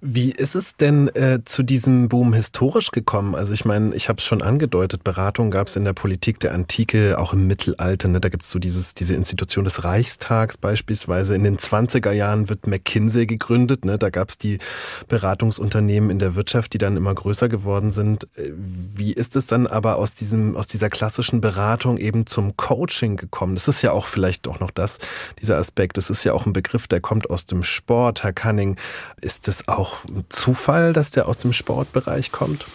Wie 0.00 0.32
ist 0.32 0.54
es 0.54 0.76
denn 0.76 1.08
äh, 1.08 1.40
zu 1.44 1.62
diesem 1.62 2.08
Boom 2.08 2.32
historisch 2.32 2.90
gekommen? 2.90 3.34
Also 3.34 3.52
ich 3.52 3.64
meine, 3.64 3.94
ich 3.94 4.08
habe 4.08 4.18
es 4.18 4.24
schon 4.24 4.40
angedeutet, 4.40 5.04
Beratung 5.04 5.50
gab 5.50 5.68
es 5.68 5.76
in 5.76 5.84
der 5.84 5.92
Politik 5.92 6.40
der 6.40 6.54
Antike, 6.54 7.18
auch 7.18 7.34
im 7.34 7.46
Mittelalter. 7.46 8.08
Ne? 8.08 8.20
Da 8.20 8.28
gibt 8.30 8.42
es 8.42 8.50
so 8.50 8.58
dieses, 8.58 8.94
diese 8.94 9.14
Institution 9.14 9.64
des 9.64 9.84
Reichstags 9.84 10.56
beispielsweise. 10.56 11.34
In 11.34 11.44
den 11.44 11.58
20er 11.58 12.12
Jahren 12.12 12.48
wird 12.48 12.66
McKinsey 12.66 13.26
gegründet. 13.26 13.84
Ne? 13.84 13.98
Da 13.98 14.10
gab 14.10 14.30
es 14.30 14.38
die 14.38 14.58
Beratungsunternehmen 15.08 16.10
in 16.10 16.18
der 16.18 16.34
Wirtschaft, 16.34 16.72
die 16.72 16.78
dann 16.78 16.96
immer 16.96 17.14
größer 17.14 17.48
geworden 17.48 17.92
sind. 17.92 18.24
Äh, 18.36 18.52
wie 18.56 19.12
ist 19.12 19.36
es 19.36 19.46
dann 19.46 19.66
aber 19.66 19.96
aus, 19.96 20.14
diesem, 20.14 20.56
aus 20.56 20.66
dieser 20.66 20.88
klassischen 20.88 21.42
Beratung 21.42 21.98
eben 21.98 22.24
zum 22.24 22.56
Coaching 22.56 23.16
gekommen? 23.16 23.54
Das 23.54 23.68
ist 23.68 23.82
ja 23.82 23.92
auch 23.92 24.06
vielleicht 24.06 24.48
auch 24.48 24.60
noch 24.60 24.70
das, 24.70 24.98
dieser 25.40 25.58
Aspekt. 25.58 25.98
Das 25.98 26.08
ist 26.08 26.24
ja 26.24 26.32
auch 26.32 26.46
ein 26.46 26.54
Begriff, 26.54 26.88
der 26.88 27.00
kommt 27.00 27.28
aus 27.28 27.44
dem 27.44 27.62
Sport. 27.62 28.22
Herr 28.22 28.32
Canning, 28.32 28.76
ist 29.20 29.41
das 29.48 29.68
auch 29.68 30.04
ein 30.04 30.24
Zufall, 30.28 30.92
dass 30.92 31.10
der 31.10 31.28
aus 31.28 31.38
dem 31.38 31.52
Sportbereich 31.52 32.32
kommt? 32.32 32.66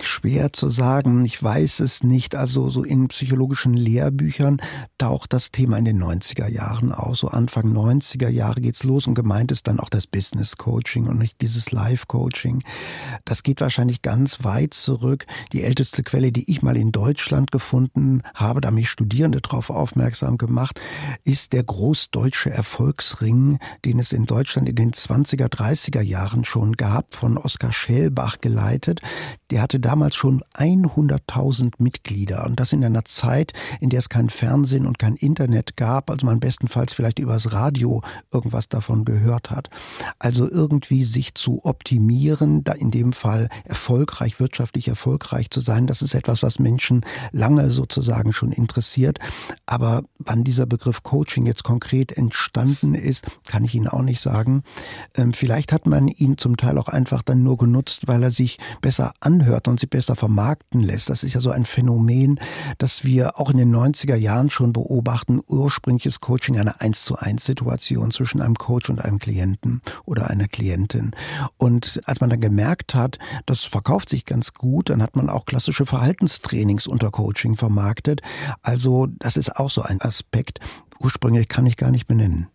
Schwer 0.00 0.52
zu 0.52 0.70
sagen, 0.70 1.24
ich 1.24 1.42
weiß 1.42 1.80
es 1.80 2.02
nicht. 2.02 2.34
Also 2.34 2.70
so 2.70 2.82
in 2.82 3.08
psychologischen 3.08 3.74
Lehrbüchern 3.74 4.60
taucht 4.96 5.32
das 5.32 5.50
Thema 5.50 5.76
in 5.76 5.84
den 5.84 6.02
90er 6.02 6.48
Jahren 6.48 6.92
auf. 6.92 7.16
So 7.16 7.28
Anfang 7.28 7.72
90er 7.72 8.28
Jahre 8.28 8.60
geht's 8.60 8.84
los 8.84 9.06
und 9.06 9.14
gemeint 9.14 9.52
ist 9.52 9.66
dann 9.66 9.80
auch 9.80 9.90
das 9.90 10.06
Business 10.06 10.56
Coaching 10.56 11.06
und 11.06 11.18
nicht 11.18 11.40
dieses 11.42 11.72
Life 11.72 12.06
Coaching. 12.06 12.62
Das 13.24 13.42
geht 13.42 13.60
wahrscheinlich 13.60 14.00
ganz 14.00 14.44
weit 14.44 14.72
zurück. 14.72 15.26
Die 15.52 15.62
älteste 15.62 16.02
Quelle, 16.02 16.32
die 16.32 16.50
ich 16.50 16.62
mal 16.62 16.76
in 16.76 16.90
Deutschland 16.90 17.50
gefunden 17.50 18.22
habe, 18.34 18.60
da 18.62 18.70
mich 18.70 18.88
Studierende 18.88 19.42
darauf 19.42 19.68
aufmerksam 19.68 20.38
gemacht, 20.38 20.80
ist 21.24 21.52
der 21.52 21.64
großdeutsche 21.64 22.50
Erfolgsring, 22.50 23.58
den 23.84 23.98
es 23.98 24.12
in 24.12 24.24
Deutschland 24.24 24.68
in 24.68 24.76
den 24.76 24.92
20er, 24.92 25.48
30er 25.48 26.00
Jahren 26.00 26.44
schon 26.44 26.72
gab, 26.72 27.14
von 27.14 27.36
Oskar 27.36 27.72
Schellbach 27.72 28.38
geleitet 28.40 29.00
der 29.50 29.62
hatte 29.62 29.80
damals 29.80 30.14
schon 30.16 30.42
100.000 30.54 31.74
Mitglieder 31.78 32.44
und 32.46 32.58
das 32.60 32.72
in 32.72 32.84
einer 32.84 33.04
Zeit, 33.04 33.52
in 33.80 33.90
der 33.90 33.98
es 33.98 34.08
kein 34.08 34.30
Fernsehen 34.30 34.86
und 34.86 34.98
kein 34.98 35.14
Internet 35.16 35.76
gab, 35.76 36.10
also 36.10 36.26
man 36.26 36.40
bestenfalls 36.40 36.92
vielleicht 36.92 37.18
übers 37.18 37.52
Radio 37.52 38.02
irgendwas 38.32 38.68
davon 38.68 39.04
gehört 39.04 39.50
hat. 39.50 39.70
Also 40.18 40.50
irgendwie 40.50 41.04
sich 41.04 41.34
zu 41.34 41.64
optimieren, 41.64 42.64
da 42.64 42.72
in 42.72 42.90
dem 42.90 43.12
Fall 43.12 43.48
erfolgreich, 43.64 44.40
wirtschaftlich 44.40 44.88
erfolgreich 44.88 45.50
zu 45.50 45.60
sein, 45.60 45.86
das 45.86 46.02
ist 46.02 46.14
etwas, 46.14 46.42
was 46.42 46.58
Menschen 46.58 47.04
lange 47.32 47.70
sozusagen 47.70 48.32
schon 48.32 48.52
interessiert. 48.52 49.18
Aber 49.66 50.02
wann 50.18 50.44
dieser 50.44 50.66
Begriff 50.66 51.02
Coaching 51.02 51.46
jetzt 51.46 51.64
konkret 51.64 52.12
entstanden 52.12 52.94
ist, 52.94 53.26
kann 53.46 53.64
ich 53.64 53.74
Ihnen 53.74 53.88
auch 53.88 54.02
nicht 54.02 54.20
sagen. 54.20 54.62
Ähm, 55.14 55.32
vielleicht 55.32 55.72
hat 55.72 55.86
man 55.86 56.08
ihn 56.08 56.38
zum 56.38 56.56
Teil 56.56 56.78
auch 56.78 56.88
einfach 56.88 57.22
dann 57.22 57.42
nur 57.42 57.56
genutzt, 57.56 58.06
weil 58.06 58.22
er 58.22 58.30
sich 58.30 58.58
besser 58.80 59.12
anhört 59.34 59.66
und 59.68 59.80
sie 59.80 59.86
besser 59.86 60.14
vermarkten 60.14 60.80
lässt. 60.80 61.10
Das 61.10 61.24
ist 61.24 61.34
ja 61.34 61.40
so 61.40 61.50
ein 61.50 61.64
Phänomen, 61.64 62.38
das 62.78 63.04
wir 63.04 63.38
auch 63.38 63.50
in 63.50 63.58
den 63.58 63.74
90er 63.74 64.14
Jahren 64.14 64.48
schon 64.50 64.72
beobachten. 64.72 65.40
Ursprüngliches 65.46 66.20
Coaching 66.20 66.58
eine 66.58 66.80
1 66.80 67.04
zu 67.04 67.16
1 67.16 67.44
Situation 67.44 68.10
zwischen 68.10 68.40
einem 68.40 68.54
Coach 68.54 68.90
und 68.90 69.04
einem 69.04 69.18
Klienten 69.18 69.82
oder 70.04 70.30
einer 70.30 70.46
Klientin. 70.46 71.10
Und 71.56 72.00
als 72.04 72.20
man 72.20 72.30
dann 72.30 72.40
gemerkt 72.40 72.94
hat, 72.94 73.18
das 73.46 73.64
verkauft 73.64 74.08
sich 74.08 74.24
ganz 74.24 74.54
gut, 74.54 74.90
dann 74.90 75.02
hat 75.02 75.16
man 75.16 75.28
auch 75.28 75.46
klassische 75.46 75.86
Verhaltenstrainings 75.86 76.86
unter 76.86 77.10
Coaching 77.10 77.56
vermarktet. 77.56 78.20
Also 78.62 79.08
das 79.18 79.36
ist 79.36 79.56
auch 79.56 79.70
so 79.70 79.82
ein 79.82 80.00
Aspekt. 80.00 80.60
Ursprünglich 81.00 81.48
kann 81.48 81.66
ich 81.66 81.76
gar 81.76 81.90
nicht 81.90 82.06
benennen. 82.06 82.53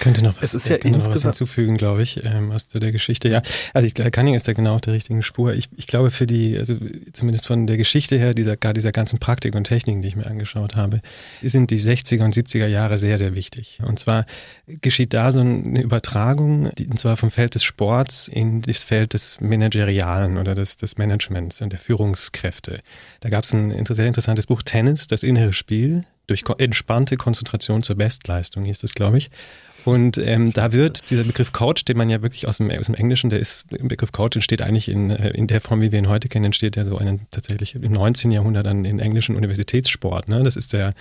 Könnte 0.00 0.22
noch 0.22 0.36
was, 0.36 0.54
es 0.54 0.54
ist 0.54 0.68
ja 0.68 0.76
insgesamt 0.76 1.04
noch 1.06 1.14
was 1.14 1.22
hinzufügen, 1.22 1.76
glaube 1.76 2.02
ich, 2.02 2.24
ähm, 2.24 2.52
aus 2.52 2.68
der 2.68 2.92
Geschichte. 2.92 3.28
Ja, 3.28 3.42
also 3.74 3.86
ich, 3.86 3.94
Cunning 3.94 4.34
ist 4.34 4.48
da 4.48 4.52
genau 4.52 4.74
auf 4.74 4.80
der 4.80 4.94
richtigen 4.94 5.22
Spur. 5.22 5.54
Ich, 5.54 5.68
ich 5.76 5.86
glaube 5.86 6.10
für 6.10 6.26
die, 6.26 6.56
also 6.56 6.76
zumindest 7.12 7.46
von 7.46 7.66
der 7.66 7.76
Geschichte 7.76 8.18
her, 8.18 8.34
dieser, 8.34 8.56
gar 8.56 8.74
dieser 8.74 8.92
ganzen 8.92 9.18
Praktik 9.18 9.54
und 9.54 9.64
Techniken, 9.64 10.02
die 10.02 10.08
ich 10.08 10.16
mir 10.16 10.26
angeschaut 10.26 10.76
habe, 10.76 11.00
sind 11.42 11.70
die 11.70 11.80
60er 11.80 12.24
und 12.24 12.34
70er 12.34 12.66
Jahre 12.66 12.98
sehr, 12.98 13.18
sehr 13.18 13.34
wichtig. 13.34 13.78
Und 13.86 13.98
zwar 13.98 14.26
geschieht 14.66 15.14
da 15.14 15.32
so 15.32 15.40
eine 15.40 15.80
Übertragung, 15.80 16.70
die, 16.76 16.86
und 16.86 16.98
zwar 16.98 17.16
vom 17.16 17.30
Feld 17.30 17.54
des 17.54 17.64
Sports 17.64 18.28
in 18.28 18.62
das 18.62 18.82
Feld 18.82 19.14
des 19.14 19.40
Managerialen 19.40 20.38
oder 20.38 20.54
des, 20.54 20.76
des 20.76 20.96
Managements 20.98 21.60
und 21.60 21.72
der 21.72 21.78
Führungskräfte. 21.78 22.80
Da 23.20 23.28
gab 23.28 23.44
es 23.44 23.52
ein 23.52 23.84
sehr 23.86 24.06
interessantes 24.06 24.46
Buch 24.46 24.62
Tennis, 24.62 25.06
das 25.06 25.22
innere 25.22 25.52
Spiel, 25.52 26.04
durch 26.28 26.44
entspannte 26.58 27.16
Konzentration 27.16 27.82
zur 27.82 27.96
Bestleistung 27.96 28.64
hieß 28.64 28.78
das, 28.78 28.94
glaube 28.94 29.18
ich. 29.18 29.30
Und 29.84 30.18
ähm, 30.18 30.52
da 30.52 30.72
wird 30.72 31.10
dieser 31.10 31.24
Begriff 31.24 31.52
Coach, 31.52 31.84
den 31.84 31.96
man 31.96 32.10
ja 32.10 32.22
wirklich 32.22 32.46
aus 32.46 32.58
dem, 32.58 32.70
aus 32.70 32.86
dem 32.86 32.94
Englischen, 32.94 33.30
der 33.30 33.38
ist, 33.40 33.64
im 33.70 33.88
Begriff 33.88 34.12
Coach 34.12 34.36
entsteht 34.36 34.60
eigentlich 34.62 34.88
in, 34.88 35.10
äh, 35.10 35.30
in 35.30 35.46
der 35.46 35.60
Form, 35.60 35.80
wie 35.80 35.92
wir 35.92 35.98
ihn 35.98 36.08
heute 36.08 36.28
kennen, 36.28 36.46
entsteht 36.46 36.76
ja 36.76 36.84
so 36.84 36.98
einen 36.98 37.26
tatsächlich 37.30 37.74
im 37.74 37.92
19. 37.92 38.30
Jahrhundert 38.30 38.66
dann 38.66 38.84
in 38.84 38.98
englischen 38.98 39.36
Universitätssport. 39.36 40.28
Ne? 40.28 40.42
Das 40.42 40.56
ist 40.56 40.72
der, 40.72 40.94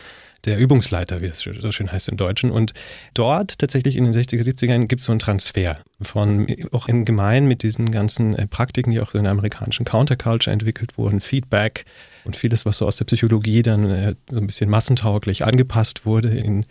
der 0.45 0.57
Übungsleiter, 0.57 1.21
wie 1.21 1.25
es 1.25 1.39
so 1.39 1.71
schön 1.71 1.91
heißt 1.91 2.09
im 2.09 2.17
Deutschen. 2.17 2.51
Und 2.51 2.73
dort 3.13 3.59
tatsächlich 3.59 3.95
in 3.95 4.05
den 4.05 4.13
60er, 4.13 4.43
70er 4.43 4.67
Jahren 4.67 4.87
gibt 4.87 5.01
es 5.01 5.05
so 5.05 5.11
einen 5.11 5.19
Transfer 5.19 5.77
von, 6.01 6.47
auch 6.71 6.87
im 6.87 7.05
Gemein 7.05 7.47
mit 7.47 7.63
diesen 7.63 7.91
ganzen 7.91 8.35
äh, 8.35 8.47
Praktiken, 8.47 8.91
die 8.91 9.01
auch 9.01 9.13
in 9.15 9.23
der 9.23 9.31
amerikanischen 9.31 9.85
Counterculture 9.85 10.53
entwickelt 10.53 10.97
wurden, 10.97 11.19
Feedback, 11.19 11.85
und 12.27 12.35
vieles, 12.35 12.65
was 12.65 12.79
so 12.79 12.85
aus 12.85 12.97
der 12.97 13.05
Psychologie 13.05 13.63
dann 13.63 13.89
äh, 13.89 14.15
so 14.29 14.37
ein 14.37 14.45
bisschen 14.45 14.69
massentauglich 14.69 15.45
angepasst 15.45 16.05
wurde 16.05 16.27
in 16.27 16.65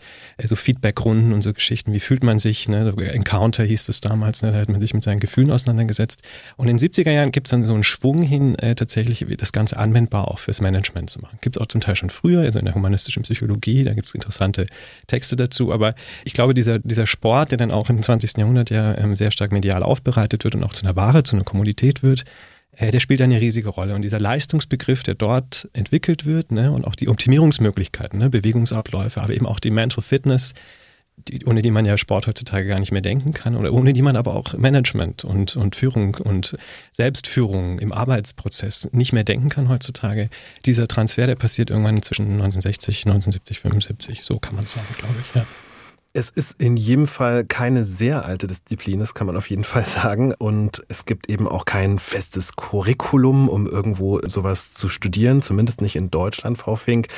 so 0.45 0.55
Feedbackrunden 0.55 1.33
und 1.33 1.42
so 1.42 1.53
Geschichten, 1.53 1.92
wie 1.97 2.01
fühlt 2.01 2.23
man 2.23 2.39
sich, 2.39 2.69
ne? 2.69 2.93
Encounter 3.15 3.65
hieß 3.65 3.89
es 3.89 4.03
damals, 4.03 4.43
ne? 4.43 4.53
da 4.53 4.59
hat 4.59 4.69
man 4.69 4.83
sich 4.83 4.93
mit 4.93 5.03
seinen 5.03 5.19
Gefühlen 5.19 5.51
auseinandergesetzt. 5.51 6.21
Und 6.59 6.69
in 6.69 6.77
den 6.77 6.91
70er 6.91 7.11
Jahren 7.11 7.33
gibt 7.33 7.47
es 7.47 7.53
dann 7.53 7.65
so 7.65 7.73
einen 7.73 7.85
Schwung 7.85 8.21
hin, 8.21 8.55
äh, 8.59 8.75
tatsächlich 8.75 9.25
das 9.39 9.51
Ganze 9.51 9.79
anwendbar 9.79 10.29
auch 10.29 10.39
fürs 10.39 10.61
Management 10.61 11.09
zu 11.09 11.21
machen. 11.21 11.39
Gibt 11.41 11.57
es 11.57 11.63
auch 11.63 11.69
zum 11.69 11.81
Teil 11.81 11.97
schon 11.97 12.11
früher, 12.11 12.43
also 12.43 12.59
in 12.59 12.67
der 12.67 12.75
humanistischen 12.75 13.23
Psychologie, 13.23 13.83
da 13.83 13.95
gibt 13.95 14.09
es 14.09 14.15
interessante 14.15 14.67
Texte 15.07 15.37
dazu, 15.37 15.73
aber 15.73 15.95
ich 16.25 16.35
glaube, 16.35 16.53
dieser, 16.53 16.81
dieser 16.81 17.07
Sport, 17.07 17.53
der 17.53 17.57
dann 17.57 17.71
auch 17.71 17.89
im 17.89 18.03
20. 18.03 18.37
Jahrhundert 18.37 18.69
ja 18.69 18.95
ähm, 18.99 19.17
sehr 19.17 19.31
stark 19.31 19.51
medial 19.51 19.83
aufbereitet 19.83 20.45
wird 20.45 20.55
und 20.55 20.65
auch 20.65 20.75
zu 20.75 20.85
einer 20.85 20.97
Ware, 20.97 21.23
zu 21.23 21.35
einer 21.35 21.47
Kommunität 21.47 22.03
wird, 22.03 22.27
äh, 22.73 22.91
der 22.91 23.01
spielt 23.01 23.23
eine 23.23 23.41
riesige 23.41 23.71
Rolle. 23.71 23.95
Und 23.95 24.03
dieser 24.03 24.21
Leistungsbegriff, 24.21 25.03
der 25.03 25.15
dort 25.15 25.67
entwickelt 25.73 26.27
wird, 26.27 26.53
ne, 26.53 26.73
und 26.73 26.87
auch 26.87 26.95
die 26.95 27.09
Optimierungsmöglichkeiten, 27.09 28.19
ne, 28.19 28.29
Bewegungsabläufe, 28.29 29.23
aber 29.23 29.33
eben 29.33 29.47
auch 29.47 29.61
die 29.61 29.71
Mental 29.71 30.05
Fitness, 30.05 30.53
die, 31.16 31.44
ohne 31.46 31.62
die 31.62 31.70
man 31.70 31.85
ja 31.85 31.98
Sport 31.98 32.26
heutzutage 32.26 32.68
gar 32.68 32.79
nicht 32.79 32.92
mehr 32.92 33.00
denken 33.00 33.33
kann 33.33 33.57
oder 33.57 33.72
ohne 33.72 33.92
die 33.92 34.02
man 34.02 34.16
aber 34.16 34.35
auch 34.35 34.55
Management 34.55 35.24
und, 35.24 35.57
und 35.57 35.74
Führung 35.74 36.14
und 36.16 36.57
Selbstführung 36.92 37.79
im 37.79 37.92
Arbeitsprozess 37.92 38.88
nicht 38.92 39.12
mehr 39.12 39.24
denken 39.24 39.48
kann 39.48 39.68
heutzutage. 39.68 40.29
Dieser 40.66 40.87
Transfer, 40.87 41.26
der 41.26 41.37
passiert 41.37 41.70
irgendwann 41.70 42.02
zwischen 42.02 42.24
1960, 42.24 43.07
1970, 43.07 43.61
75, 43.61 44.22
so 44.22 44.38
kann 44.38 44.57
man 44.57 44.66
sagen, 44.66 44.87
glaube 44.98 45.14
ich, 45.20 45.35
ja. 45.35 45.46
Es 46.16 46.31
ist 46.31 46.59
in 46.59 46.79
jedem 46.79 47.07
Fall 47.07 47.44
keine 47.44 47.85
sehr 47.85 48.24
alte 48.24 48.46
Disziplin, 48.46 49.00
das 49.00 49.12
kann 49.12 49.26
man 49.26 49.37
auf 49.37 49.50
jeden 49.50 49.64
Fall 49.64 49.85
sagen. 49.85 50.33
Und 50.33 50.83
es 50.88 51.05
gibt 51.05 51.29
eben 51.29 51.46
auch 51.46 51.66
kein 51.66 51.98
festes 51.98 52.57
Curriculum, 52.57 53.50
um 53.50 53.66
irgendwo 53.66 54.26
sowas 54.26 54.72
zu 54.72 54.88
studieren, 54.88 55.42
zumindest 55.42 55.83
nicht 55.83 55.94
in 55.94 56.11
Deutschland, 56.11 56.57
Frau 56.57 56.74
Fink. 56.74 57.09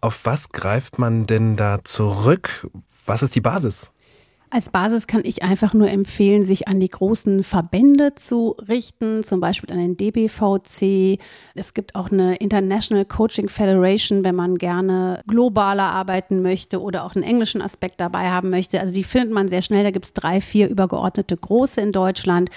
Auf 0.00 0.24
was 0.24 0.50
greift 0.50 1.00
man 1.00 1.26
denn 1.26 1.56
da 1.56 1.82
zurück? 1.82 2.68
Was 3.06 3.24
ist 3.24 3.34
die 3.34 3.40
Basis? 3.40 3.90
Als 4.50 4.70
Basis 4.70 5.06
kann 5.06 5.22
ich 5.24 5.42
einfach 5.42 5.74
nur 5.74 5.90
empfehlen, 5.90 6.44
sich 6.44 6.68
an 6.68 6.78
die 6.78 6.88
großen 6.88 7.42
Verbände 7.42 8.14
zu 8.14 8.54
richten, 8.68 9.24
zum 9.24 9.40
Beispiel 9.40 9.72
an 9.72 9.78
den 9.78 9.96
DBVC. 9.96 11.18
Es 11.54 11.74
gibt 11.74 11.94
auch 11.96 12.12
eine 12.12 12.36
International 12.36 13.04
Coaching 13.04 13.48
Federation, 13.48 14.22
wenn 14.24 14.36
man 14.36 14.56
gerne 14.56 15.22
globaler 15.26 15.90
arbeiten 15.90 16.40
möchte 16.40 16.80
oder 16.80 17.04
auch 17.04 17.16
einen 17.16 17.24
englischen 17.24 17.62
Aspekt 17.62 18.00
dabei 18.00 18.30
haben 18.30 18.50
möchte. 18.50 18.80
Also 18.80 18.94
die 18.94 19.02
findet 19.02 19.32
man 19.32 19.48
sehr 19.48 19.62
schnell. 19.62 19.82
Da 19.82 19.90
gibt 19.90 20.04
es 20.04 20.12
drei, 20.12 20.40
vier 20.40 20.68
übergeordnete 20.68 21.36
große 21.36 21.80
in 21.80 21.90
Deutschland. 21.90 22.50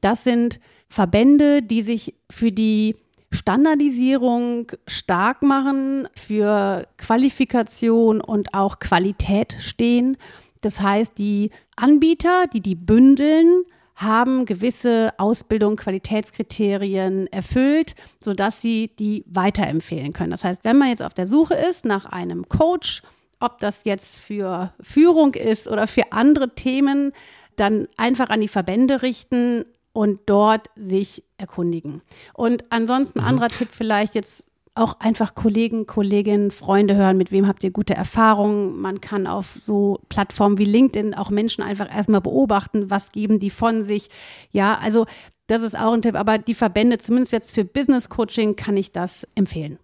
Das 0.00 0.22
sind 0.22 0.60
Verbände, 0.88 1.62
die 1.62 1.82
sich 1.82 2.14
für 2.30 2.52
die 2.52 2.96
Standardisierung 3.32 4.72
stark 4.88 5.42
machen, 5.42 6.08
für 6.14 6.86
Qualifikation 6.98 8.20
und 8.20 8.54
auch 8.54 8.80
Qualität 8.80 9.54
stehen. 9.58 10.16
Das 10.60 10.80
heißt, 10.80 11.18
die 11.18 11.50
Anbieter, 11.76 12.46
die 12.52 12.60
die 12.60 12.74
bündeln, 12.74 13.64
haben 13.96 14.46
gewisse 14.46 15.12
Ausbildung, 15.18 15.76
Qualitätskriterien 15.76 17.26
erfüllt, 17.26 17.94
sodass 18.18 18.60
sie 18.60 18.90
die 18.98 19.24
weiterempfehlen 19.26 20.12
können. 20.12 20.30
Das 20.30 20.44
heißt, 20.44 20.64
wenn 20.64 20.78
man 20.78 20.88
jetzt 20.88 21.02
auf 21.02 21.12
der 21.12 21.26
Suche 21.26 21.54
ist 21.54 21.84
nach 21.84 22.06
einem 22.06 22.48
Coach, 22.48 23.02
ob 23.40 23.58
das 23.58 23.84
jetzt 23.84 24.20
für 24.20 24.72
Führung 24.80 25.34
ist 25.34 25.68
oder 25.68 25.86
für 25.86 26.12
andere 26.12 26.54
Themen, 26.54 27.12
dann 27.56 27.88
einfach 27.96 28.30
an 28.30 28.40
die 28.40 28.48
Verbände 28.48 29.02
richten 29.02 29.64
und 29.92 30.20
dort 30.26 30.68
sich 30.76 31.24
erkundigen. 31.36 32.02
Und 32.32 32.64
ansonsten 32.70 33.20
mhm. 33.20 33.26
anderer 33.26 33.48
Tipp 33.48 33.68
vielleicht 33.70 34.14
jetzt 34.14 34.49
auch 34.80 34.98
einfach 35.00 35.34
Kollegen, 35.34 35.86
Kolleginnen, 35.86 36.50
Freunde 36.50 36.96
hören, 36.96 37.16
mit 37.16 37.30
wem 37.30 37.46
habt 37.46 37.62
ihr 37.62 37.70
gute 37.70 37.94
Erfahrungen. 37.94 38.80
Man 38.80 39.00
kann 39.00 39.26
auf 39.26 39.58
so 39.62 40.00
Plattformen 40.08 40.58
wie 40.58 40.64
LinkedIn 40.64 41.14
auch 41.14 41.30
Menschen 41.30 41.62
einfach 41.62 41.94
erstmal 41.94 42.20
beobachten, 42.20 42.90
was 42.90 43.12
geben 43.12 43.38
die 43.38 43.50
von 43.50 43.84
sich. 43.84 44.08
Ja, 44.50 44.78
also 44.78 45.06
das 45.46 45.62
ist 45.62 45.78
auch 45.78 45.92
ein 45.92 46.02
Tipp, 46.02 46.16
aber 46.16 46.38
die 46.38 46.54
Verbände, 46.54 46.98
zumindest 46.98 47.32
jetzt 47.32 47.54
für 47.54 47.64
Business 47.64 48.08
Coaching, 48.08 48.56
kann 48.56 48.76
ich 48.76 48.92
das 48.92 49.26
empfehlen. 49.34 49.78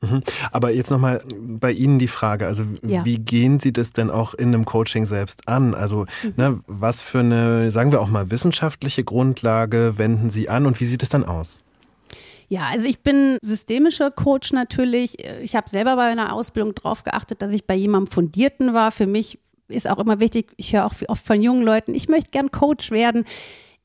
Mhm. 0.00 0.22
Aber 0.50 0.70
jetzt 0.70 0.90
nochmal 0.90 1.22
bei 1.38 1.70
Ihnen 1.70 1.98
die 1.98 2.08
Frage, 2.08 2.46
also 2.46 2.64
ja. 2.86 3.04
wie 3.04 3.18
gehen 3.18 3.60
Sie 3.60 3.72
das 3.72 3.92
denn 3.92 4.10
auch 4.10 4.34
in 4.34 4.48
einem 4.48 4.64
Coaching 4.64 5.06
selbst 5.06 5.48
an? 5.48 5.74
Also 5.74 6.06
mhm. 6.22 6.32
ne, 6.36 6.60
was 6.66 7.02
für 7.02 7.20
eine, 7.20 7.70
sagen 7.70 7.92
wir 7.92 8.00
auch 8.00 8.08
mal, 8.08 8.30
wissenschaftliche 8.30 9.04
Grundlage 9.04 9.98
wenden 9.98 10.30
Sie 10.30 10.48
an 10.48 10.66
und 10.66 10.80
wie 10.80 10.86
sieht 10.86 11.02
es 11.02 11.08
dann 11.08 11.24
aus? 11.24 11.62
Ja, 12.52 12.68
also 12.70 12.84
ich 12.84 13.02
bin 13.02 13.38
systemischer 13.40 14.10
Coach 14.10 14.52
natürlich. 14.52 15.18
Ich 15.40 15.56
habe 15.56 15.70
selber 15.70 15.96
bei 15.96 16.10
einer 16.10 16.34
Ausbildung 16.34 16.74
darauf 16.74 17.02
geachtet, 17.02 17.40
dass 17.40 17.50
ich 17.50 17.66
bei 17.66 17.74
jemandem 17.74 18.12
Fundierten 18.12 18.74
war. 18.74 18.92
Für 18.92 19.06
mich 19.06 19.38
ist 19.68 19.88
auch 19.88 19.96
immer 19.96 20.20
wichtig, 20.20 20.52
ich 20.58 20.74
höre 20.74 20.84
auch 20.84 20.92
oft 21.08 21.26
von 21.26 21.40
jungen 21.40 21.62
Leuten, 21.62 21.94
ich 21.94 22.08
möchte 22.08 22.30
gern 22.30 22.50
Coach 22.50 22.90
werden 22.90 23.24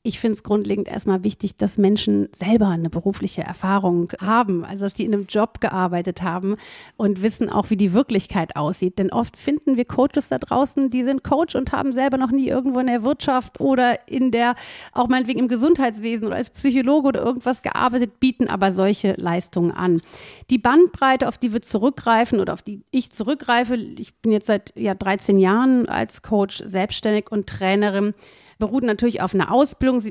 ich 0.04 0.20
finde 0.20 0.36
es 0.36 0.44
grundlegend 0.44 0.86
erstmal 0.86 1.24
wichtig, 1.24 1.56
dass 1.56 1.76
Menschen 1.76 2.28
selber 2.32 2.68
eine 2.68 2.88
berufliche 2.88 3.42
Erfahrung 3.42 4.12
haben, 4.20 4.64
also 4.64 4.84
dass 4.84 4.94
die 4.94 5.04
in 5.04 5.12
einem 5.12 5.26
Job 5.26 5.60
gearbeitet 5.60 6.22
haben 6.22 6.56
und 6.96 7.22
wissen 7.22 7.50
auch, 7.50 7.70
wie 7.70 7.76
die 7.76 7.92
Wirklichkeit 7.92 8.54
aussieht. 8.54 8.98
Denn 8.98 9.12
oft 9.12 9.36
finden 9.36 9.76
wir 9.76 9.84
Coaches 9.84 10.28
da 10.28 10.38
draußen, 10.38 10.90
die 10.90 11.02
sind 11.02 11.24
Coach 11.24 11.56
und 11.56 11.72
haben 11.72 11.92
selber 11.92 12.16
noch 12.16 12.30
nie 12.30 12.48
irgendwo 12.48 12.78
in 12.78 12.86
der 12.86 13.02
Wirtschaft 13.02 13.60
oder 13.60 14.08
in 14.08 14.30
der, 14.30 14.54
auch 14.92 15.08
meinetwegen 15.08 15.40
im 15.40 15.48
Gesundheitswesen 15.48 16.28
oder 16.28 16.36
als 16.36 16.50
Psychologe 16.50 17.08
oder 17.08 17.22
irgendwas 17.22 17.62
gearbeitet, 17.62 18.20
bieten 18.20 18.48
aber 18.48 18.70
solche 18.72 19.14
Leistungen 19.14 19.72
an. 19.72 20.00
Die 20.48 20.58
Bandbreite, 20.58 21.26
auf 21.26 21.38
die 21.38 21.52
wir 21.52 21.60
zurückgreifen 21.60 22.38
oder 22.38 22.52
auf 22.52 22.62
die 22.62 22.82
ich 22.92 23.10
zurückgreife, 23.10 23.74
ich 23.74 24.14
bin 24.20 24.30
jetzt 24.30 24.46
seit 24.46 24.72
ja, 24.76 24.94
13 24.94 25.38
Jahren 25.38 25.88
als 25.88 26.22
Coach 26.22 26.62
selbstständig 26.64 27.32
und 27.32 27.48
Trainerin, 27.48 28.14
beruht 28.58 28.82
natürlich 28.82 29.22
auf 29.22 29.34
einer 29.34 29.52
Ausbildung 29.52 30.02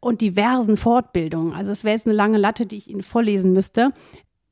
und 0.00 0.20
diversen 0.20 0.76
Fortbildungen. 0.76 1.52
Also 1.52 1.70
es 1.70 1.84
wäre 1.84 1.96
jetzt 1.96 2.06
eine 2.06 2.16
lange 2.16 2.38
Latte, 2.38 2.66
die 2.66 2.76
ich 2.76 2.88
Ihnen 2.88 3.02
vorlesen 3.02 3.52
müsste. 3.52 3.92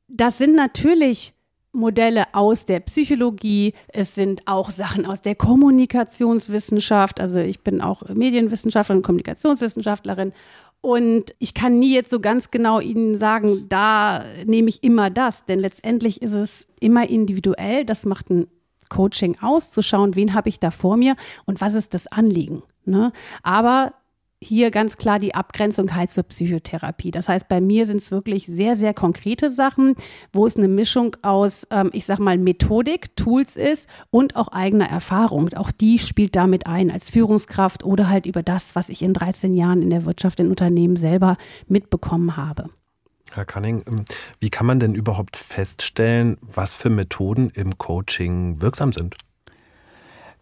Das 0.07 0.37
sind 0.37 0.55
natürlich 0.55 1.33
Modelle 1.73 2.23
aus 2.33 2.65
der 2.65 2.81
Psychologie, 2.81 3.73
es 3.87 4.13
sind 4.13 4.41
auch 4.45 4.71
Sachen 4.71 5.05
aus 5.05 5.21
der 5.21 5.35
Kommunikationswissenschaft. 5.35 7.21
Also 7.21 7.37
ich 7.37 7.61
bin 7.61 7.81
auch 7.81 8.03
Medienwissenschaftlerin, 8.09 9.03
Kommunikationswissenschaftlerin 9.03 10.33
und 10.81 11.35
ich 11.37 11.53
kann 11.53 11.79
nie 11.79 11.93
jetzt 11.93 12.09
so 12.09 12.19
ganz 12.19 12.51
genau 12.51 12.79
Ihnen 12.79 13.15
sagen, 13.15 13.67
da 13.69 14.25
nehme 14.45 14.67
ich 14.67 14.83
immer 14.83 15.09
das, 15.09 15.45
denn 15.45 15.59
letztendlich 15.59 16.21
ist 16.21 16.33
es 16.33 16.67
immer 16.79 17.07
individuell. 17.07 17.85
Das 17.85 18.05
macht 18.05 18.31
ein 18.31 18.47
Coaching 18.89 19.37
aus, 19.41 19.71
zu 19.71 19.81
schauen, 19.83 20.15
wen 20.15 20.33
habe 20.33 20.49
ich 20.49 20.59
da 20.59 20.71
vor 20.71 20.97
mir 20.97 21.15
und 21.45 21.61
was 21.61 21.75
ist 21.75 21.93
das 21.93 22.07
Anliegen. 22.07 22.63
Ne? 22.85 23.11
Aber 23.43 23.93
hier 24.43 24.71
ganz 24.71 24.97
klar 24.97 25.19
die 25.19 25.35
Abgrenzung 25.35 25.93
halt 25.93 26.09
zur 26.09 26.23
Psychotherapie. 26.23 27.11
Das 27.11 27.29
heißt, 27.29 27.47
bei 27.47 27.61
mir 27.61 27.85
sind 27.85 27.97
es 27.97 28.09
wirklich 28.09 28.47
sehr, 28.47 28.75
sehr 28.75 28.93
konkrete 28.93 29.51
Sachen, 29.51 29.95
wo 30.33 30.47
es 30.47 30.57
eine 30.57 30.67
Mischung 30.67 31.15
aus, 31.21 31.67
ähm, 31.69 31.91
ich 31.93 32.07
sag 32.07 32.17
mal, 32.17 32.39
Methodik, 32.39 33.15
Tools 33.15 33.55
ist 33.55 33.87
und 34.09 34.35
auch 34.35 34.47
eigener 34.47 34.89
Erfahrung. 34.89 35.53
Auch 35.53 35.69
die 35.69 35.99
spielt 35.99 36.35
damit 36.35 36.65
ein 36.65 36.89
als 36.89 37.11
Führungskraft 37.11 37.83
oder 37.83 38.09
halt 38.09 38.25
über 38.25 38.41
das, 38.41 38.75
was 38.75 38.89
ich 38.89 39.03
in 39.03 39.13
13 39.13 39.53
Jahren 39.53 39.83
in 39.83 39.91
der 39.91 40.05
Wirtschaft, 40.05 40.39
in 40.39 40.49
Unternehmen 40.49 40.95
selber 40.95 41.37
mitbekommen 41.67 42.35
habe. 42.35 42.71
Herr 43.31 43.45
Canning, 43.45 43.83
ähm, 43.87 44.05
wie 44.39 44.49
kann 44.49 44.65
man 44.65 44.79
denn 44.79 44.95
überhaupt 44.95 45.37
feststellen, 45.37 46.37
was 46.41 46.73
für 46.73 46.89
Methoden 46.89 47.51
im 47.51 47.77
Coaching 47.77 48.59
wirksam 48.59 48.91
sind? 48.91 49.15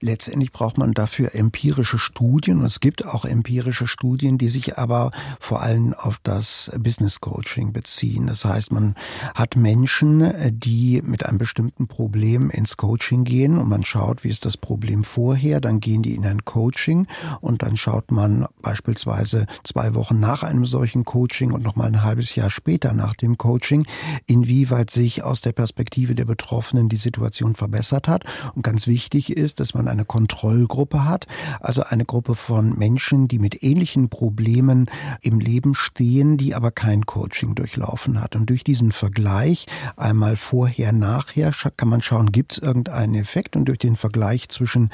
Letztendlich 0.01 0.53
braucht 0.53 0.77
man 0.77 0.93
dafür 0.93 1.35
empirische 1.35 1.99
Studien 1.99 2.59
und 2.59 2.65
es 2.65 2.79
gibt 2.79 3.05
auch 3.05 3.25
empirische 3.25 3.85
Studien, 3.85 4.37
die 4.37 4.47
sich 4.47 4.77
aber 4.77 5.11
vor 5.41 5.61
allem 5.61 5.93
auf 5.93 6.19
das 6.23 6.71
Business 6.79 7.19
Coaching 7.19 7.73
beziehen. 7.73 8.27
Das 8.27 8.45
heißt, 8.45 8.71
man 8.71 8.95
hat 9.35 9.57
Menschen, 9.57 10.31
die 10.51 11.01
mit 11.03 11.25
einem 11.25 11.37
bestimmten 11.37 11.87
Problem 11.87 12.49
ins 12.49 12.77
Coaching 12.77 13.25
gehen 13.25 13.57
und 13.57 13.67
man 13.67 13.83
schaut, 13.83 14.23
wie 14.23 14.29
ist 14.29 14.45
das 14.45 14.55
Problem 14.55 15.03
vorher, 15.03 15.59
dann 15.59 15.81
gehen 15.81 16.01
die 16.01 16.15
in 16.15 16.25
ein 16.25 16.45
Coaching 16.45 17.05
und 17.41 17.61
dann 17.61 17.75
schaut 17.75 18.09
man 18.09 18.45
beispielsweise 18.61 19.47
zwei 19.63 19.95
Wochen 19.95 20.17
nach 20.17 20.43
einem 20.43 20.65
solchen 20.65 21.03
Coaching 21.03 21.51
und 21.51 21.61
nochmal 21.61 21.87
ein 21.87 22.03
halbes 22.03 22.35
Jahr 22.35 22.49
später 22.49 22.93
nach 22.93 23.15
dem 23.15 23.37
Coaching, 23.37 23.85
inwieweit 24.27 24.91
sich 24.91 25.23
aus 25.23 25.41
der 25.41 25.51
Perspektive 25.51 26.15
der 26.15 26.25
Betroffenen 26.25 26.87
die 26.87 26.95
Situation 26.95 27.55
verbessert 27.55 28.07
hat. 28.07 28.23
Und 28.55 28.61
ganz 28.61 28.87
wichtig 28.87 29.35
ist, 29.35 29.59
dass 29.59 29.73
man 29.73 29.88
eine 29.89 30.05
Kontrollgruppe 30.05 31.05
hat, 31.05 31.27
also 31.59 31.83
eine 31.83 32.05
Gruppe 32.05 32.35
von 32.35 32.77
Menschen, 32.77 33.27
die 33.27 33.39
mit 33.39 33.63
ähnlichen 33.63 34.09
Problemen 34.09 34.89
im 35.21 35.39
Leben 35.39 35.75
stehen, 35.75 36.37
die 36.37 36.55
aber 36.55 36.71
kein 36.71 37.05
Coaching 37.05 37.55
durchlaufen 37.55 38.21
hat. 38.21 38.35
Und 38.35 38.49
durch 38.49 38.63
diesen 38.63 38.91
Vergleich 38.91 39.65
einmal 39.97 40.35
vorher, 40.35 40.91
nachher 40.93 41.51
kann 41.75 41.89
man 41.89 42.01
schauen, 42.01 42.31
gibt 42.31 42.53
es 42.53 42.57
irgendeinen 42.59 43.15
Effekt 43.15 43.55
und 43.55 43.65
durch 43.65 43.79
den 43.79 43.95
Vergleich 43.95 44.49
zwischen 44.49 44.89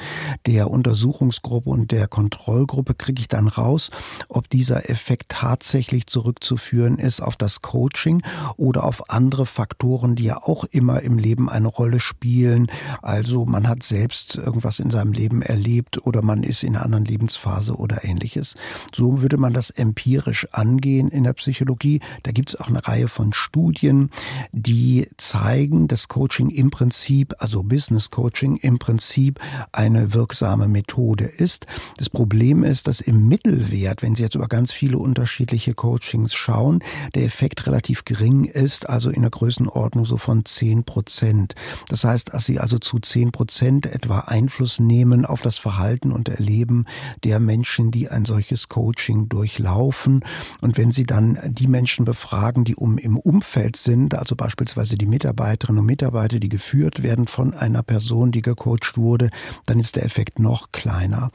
der 0.46 0.70
Untersuchungsgruppe 0.70 1.70
und 1.70 1.90
der 1.90 2.08
Kontrollgruppe 2.08 2.94
kriege 2.94 3.20
ich 3.20 3.28
dann 3.28 3.48
raus, 3.48 3.90
ob 4.28 4.48
dieser 4.50 4.90
Effekt 4.90 5.28
tatsächlich 5.28 6.06
zurückzuführen 6.06 6.98
ist 6.98 7.20
auf 7.20 7.36
das 7.36 7.62
Coaching 7.62 8.22
oder 8.56 8.84
auf 8.84 9.10
andere 9.10 9.46
Faktoren, 9.46 10.14
die 10.16 10.24
ja 10.24 10.38
auch 10.38 10.64
immer 10.64 11.02
im 11.02 11.18
Leben 11.18 11.48
eine 11.48 11.68
Rolle 11.68 12.00
spielen. 12.00 12.70
Also 13.02 13.44
man 13.44 13.68
hat 13.68 13.82
selbst 13.82 14.36
irgendwas 14.36 14.78
in 14.78 14.85
in 14.86 14.90
seinem 14.90 15.12
Leben 15.12 15.42
erlebt 15.42 16.06
oder 16.06 16.22
man 16.22 16.44
ist 16.44 16.62
in 16.62 16.76
einer 16.76 16.84
anderen 16.84 17.04
Lebensphase 17.04 17.74
oder 17.74 18.04
ähnliches. 18.04 18.54
So 18.94 19.20
würde 19.20 19.36
man 19.36 19.52
das 19.52 19.70
empirisch 19.70 20.46
angehen 20.52 21.08
in 21.08 21.24
der 21.24 21.32
Psychologie. 21.32 22.00
Da 22.22 22.30
gibt 22.30 22.50
es 22.50 22.60
auch 22.60 22.68
eine 22.68 22.86
Reihe 22.86 23.08
von 23.08 23.32
Studien, 23.32 24.10
die 24.52 25.08
zeigen, 25.16 25.88
dass 25.88 26.06
Coaching 26.06 26.50
im 26.50 26.70
Prinzip, 26.70 27.34
also 27.38 27.64
Business 27.64 28.10
Coaching 28.10 28.56
im 28.56 28.78
Prinzip 28.78 29.40
eine 29.72 30.14
wirksame 30.14 30.68
Methode 30.68 31.24
ist. 31.24 31.66
Das 31.96 32.08
Problem 32.08 32.62
ist, 32.62 32.86
dass 32.86 33.00
im 33.00 33.26
Mittelwert, 33.26 34.02
wenn 34.02 34.14
Sie 34.14 34.22
jetzt 34.22 34.36
über 34.36 34.46
ganz 34.46 34.72
viele 34.72 34.98
unterschiedliche 34.98 35.74
Coachings 35.74 36.32
schauen, 36.32 36.78
der 37.14 37.24
Effekt 37.24 37.66
relativ 37.66 38.04
gering 38.04 38.44
ist, 38.44 38.88
also 38.88 39.10
in 39.10 39.22
der 39.22 39.30
Größenordnung 39.30 40.06
so 40.06 40.16
von 40.16 40.44
10 40.44 40.84
Prozent. 40.84 41.56
Das 41.88 42.04
heißt, 42.04 42.34
dass 42.34 42.46
Sie 42.46 42.60
also 42.60 42.78
zu 42.78 43.00
10 43.00 43.32
Prozent 43.32 43.86
etwa 43.86 44.20
Einfluss 44.20 44.75
nehmen 44.80 45.24
auf 45.24 45.40
das 45.40 45.58
Verhalten 45.58 46.12
und 46.12 46.28
Erleben 46.28 46.86
der 47.24 47.40
Menschen, 47.40 47.90
die 47.90 48.08
ein 48.08 48.24
solches 48.24 48.68
Coaching 48.68 49.28
durchlaufen. 49.28 50.24
Und 50.60 50.76
wenn 50.76 50.90
Sie 50.90 51.04
dann 51.04 51.38
die 51.46 51.68
Menschen 51.68 52.04
befragen, 52.04 52.64
die 52.64 52.74
um 52.74 52.98
im 52.98 53.18
Umfeld 53.18 53.76
sind, 53.76 54.14
also 54.14 54.36
beispielsweise 54.36 54.96
die 54.96 55.06
Mitarbeiterinnen 55.06 55.80
und 55.80 55.86
Mitarbeiter, 55.86 56.38
die 56.38 56.48
geführt 56.48 57.02
werden 57.02 57.26
von 57.26 57.54
einer 57.54 57.82
Person, 57.82 58.32
die 58.32 58.42
gecoacht 58.42 58.96
wurde, 58.96 59.30
dann 59.66 59.78
ist 59.78 59.96
der 59.96 60.04
Effekt 60.04 60.38
noch 60.38 60.72
kleiner. 60.72 61.30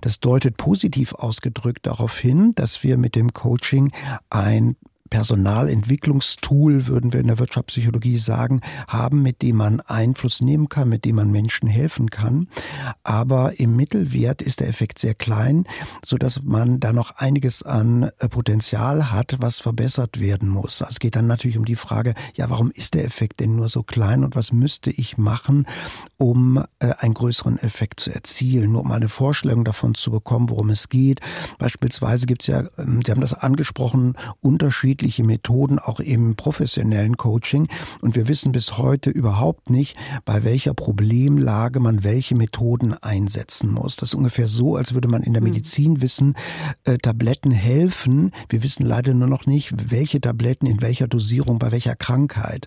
Das 0.00 0.20
deutet 0.20 0.56
positiv 0.56 1.14
ausgedrückt 1.14 1.86
darauf 1.86 2.18
hin, 2.18 2.52
dass 2.54 2.82
wir 2.82 2.98
mit 2.98 3.14
dem 3.14 3.32
Coaching 3.32 3.92
ein 4.30 4.76
Personalentwicklungstool, 5.10 6.86
würden 6.86 7.12
wir 7.12 7.20
in 7.20 7.26
der 7.26 7.38
Wirtschaftspsychologie 7.38 8.16
sagen, 8.16 8.60
haben, 8.88 9.22
mit 9.22 9.42
dem 9.42 9.56
man 9.56 9.80
Einfluss 9.80 10.40
nehmen 10.40 10.68
kann, 10.68 10.88
mit 10.88 11.04
dem 11.04 11.16
man 11.16 11.30
Menschen 11.30 11.68
helfen 11.68 12.10
kann. 12.10 12.48
Aber 13.02 13.58
im 13.58 13.76
Mittelwert 13.76 14.42
ist 14.42 14.60
der 14.60 14.68
Effekt 14.68 14.98
sehr 14.98 15.14
klein, 15.14 15.64
so 16.04 16.16
dass 16.16 16.42
man 16.42 16.80
da 16.80 16.92
noch 16.92 17.16
einiges 17.16 17.62
an 17.62 18.10
äh, 18.18 18.28
Potenzial 18.28 19.10
hat, 19.10 19.36
was 19.40 19.60
verbessert 19.60 20.20
werden 20.20 20.48
muss. 20.48 20.82
Also 20.82 20.92
es 20.92 20.98
geht 20.98 21.16
dann 21.16 21.26
natürlich 21.26 21.58
um 21.58 21.64
die 21.64 21.76
Frage, 21.76 22.14
ja, 22.34 22.50
warum 22.50 22.70
ist 22.70 22.94
der 22.94 23.04
Effekt 23.04 23.40
denn 23.40 23.56
nur 23.56 23.68
so 23.68 23.82
klein 23.82 24.24
und 24.24 24.36
was 24.36 24.52
müsste 24.52 24.90
ich 24.90 25.18
machen, 25.18 25.66
um 26.16 26.62
äh, 26.78 26.92
einen 26.98 27.14
größeren 27.14 27.58
Effekt 27.58 28.00
zu 28.00 28.12
erzielen? 28.12 28.72
Nur 28.72 28.82
um 28.82 28.92
eine 28.92 29.08
Vorstellung 29.08 29.64
davon 29.64 29.94
zu 29.94 30.10
bekommen, 30.10 30.50
worum 30.50 30.70
es 30.70 30.88
geht. 30.88 31.20
Beispielsweise 31.58 32.26
gibt 32.26 32.42
es 32.42 32.48
ja, 32.48 32.64
ähm, 32.78 33.00
Sie 33.04 33.12
haben 33.12 33.20
das 33.20 33.34
angesprochen, 33.34 34.14
Unterschied 34.40 34.95
unterschiedliche 34.96 35.24
Methoden 35.24 35.78
auch 35.78 36.00
im 36.00 36.36
professionellen 36.36 37.18
Coaching 37.18 37.68
und 38.00 38.14
wir 38.14 38.28
wissen 38.28 38.52
bis 38.52 38.78
heute 38.78 39.10
überhaupt 39.10 39.68
nicht, 39.68 39.94
bei 40.24 40.42
welcher 40.42 40.72
Problemlage 40.72 41.80
man 41.80 42.02
welche 42.02 42.34
Methoden 42.34 42.94
einsetzen 42.94 43.70
muss. 43.70 43.96
Das 43.96 44.10
ist 44.10 44.14
ungefähr 44.14 44.48
so, 44.48 44.76
als 44.76 44.94
würde 44.94 45.08
man 45.08 45.22
in 45.22 45.34
der 45.34 45.42
hm. 45.42 45.50
Medizin 45.50 46.00
wissen, 46.00 46.34
äh, 46.84 46.96
Tabletten 46.96 47.50
helfen. 47.50 48.32
Wir 48.48 48.62
wissen 48.62 48.86
leider 48.86 49.12
nur 49.12 49.28
noch 49.28 49.44
nicht, 49.44 49.90
welche 49.90 50.18
Tabletten 50.18 50.66
in 50.66 50.80
welcher 50.80 51.08
Dosierung 51.08 51.58
bei 51.58 51.72
welcher 51.72 51.94
Krankheit. 51.94 52.66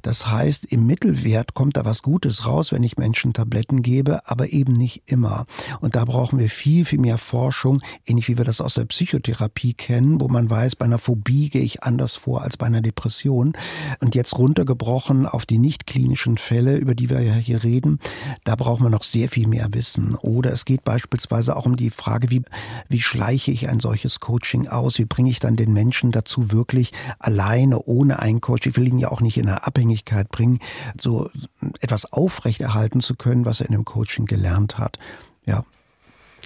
Das 0.00 0.26
heißt, 0.26 0.64
im 0.64 0.86
Mittelwert 0.86 1.52
kommt 1.52 1.76
da 1.76 1.84
was 1.84 2.02
Gutes 2.02 2.46
raus, 2.46 2.72
wenn 2.72 2.82
ich 2.82 2.96
Menschen 2.96 3.34
Tabletten 3.34 3.82
gebe, 3.82 4.26
aber 4.26 4.54
eben 4.54 4.72
nicht 4.72 5.02
immer. 5.04 5.44
Und 5.80 5.96
da 5.96 6.06
brauchen 6.06 6.38
wir 6.38 6.48
viel, 6.48 6.86
viel 6.86 6.98
mehr 6.98 7.18
Forschung, 7.18 7.82
ähnlich 8.06 8.28
wie 8.28 8.38
wir 8.38 8.44
das 8.46 8.62
aus 8.62 8.74
der 8.74 8.86
Psychotherapie 8.86 9.74
kennen, 9.74 10.20
wo 10.20 10.28
man 10.28 10.48
weiß, 10.48 10.76
bei 10.76 10.86
einer 10.86 10.98
Phobie 10.98 11.50
gehe 11.58 11.64
ich 11.64 11.82
anders 11.82 12.14
vor 12.14 12.42
als 12.42 12.56
bei 12.56 12.66
einer 12.66 12.82
Depression. 12.82 13.54
Und 13.98 14.14
jetzt 14.14 14.38
runtergebrochen 14.38 15.26
auf 15.26 15.44
die 15.44 15.58
nicht 15.58 15.88
klinischen 15.88 16.38
Fälle, 16.38 16.76
über 16.76 16.94
die 16.94 17.10
wir 17.10 17.20
ja 17.20 17.34
hier 17.34 17.64
reden, 17.64 17.98
da 18.44 18.54
braucht 18.54 18.80
man 18.80 18.92
noch 18.92 19.02
sehr 19.02 19.28
viel 19.28 19.48
mehr 19.48 19.66
Wissen. 19.72 20.14
Oder 20.14 20.52
es 20.52 20.64
geht 20.64 20.84
beispielsweise 20.84 21.56
auch 21.56 21.66
um 21.66 21.74
die 21.74 21.90
Frage, 21.90 22.30
wie, 22.30 22.42
wie 22.88 23.00
schleiche 23.00 23.50
ich 23.50 23.68
ein 23.68 23.80
solches 23.80 24.20
Coaching 24.20 24.68
aus? 24.68 25.00
Wie 25.00 25.04
bringe 25.04 25.30
ich 25.30 25.40
dann 25.40 25.56
den 25.56 25.72
Menschen 25.72 26.12
dazu, 26.12 26.52
wirklich 26.52 26.92
alleine, 27.18 27.80
ohne 27.82 28.20
einen 28.20 28.40
Coach, 28.40 28.68
ich 28.68 28.76
will 28.76 28.86
ihn 28.86 28.98
ja 28.98 29.10
auch 29.10 29.20
nicht 29.20 29.36
in 29.36 29.48
eine 29.48 29.66
Abhängigkeit 29.66 30.30
bringen, 30.30 30.60
so 30.96 31.28
etwas 31.80 32.12
aufrechterhalten 32.12 33.00
zu 33.00 33.16
können, 33.16 33.46
was 33.46 33.60
er 33.60 33.66
in 33.66 33.72
dem 33.72 33.84
Coaching 33.84 34.26
gelernt 34.26 34.78
hat. 34.78 35.00
Ja, 35.44 35.64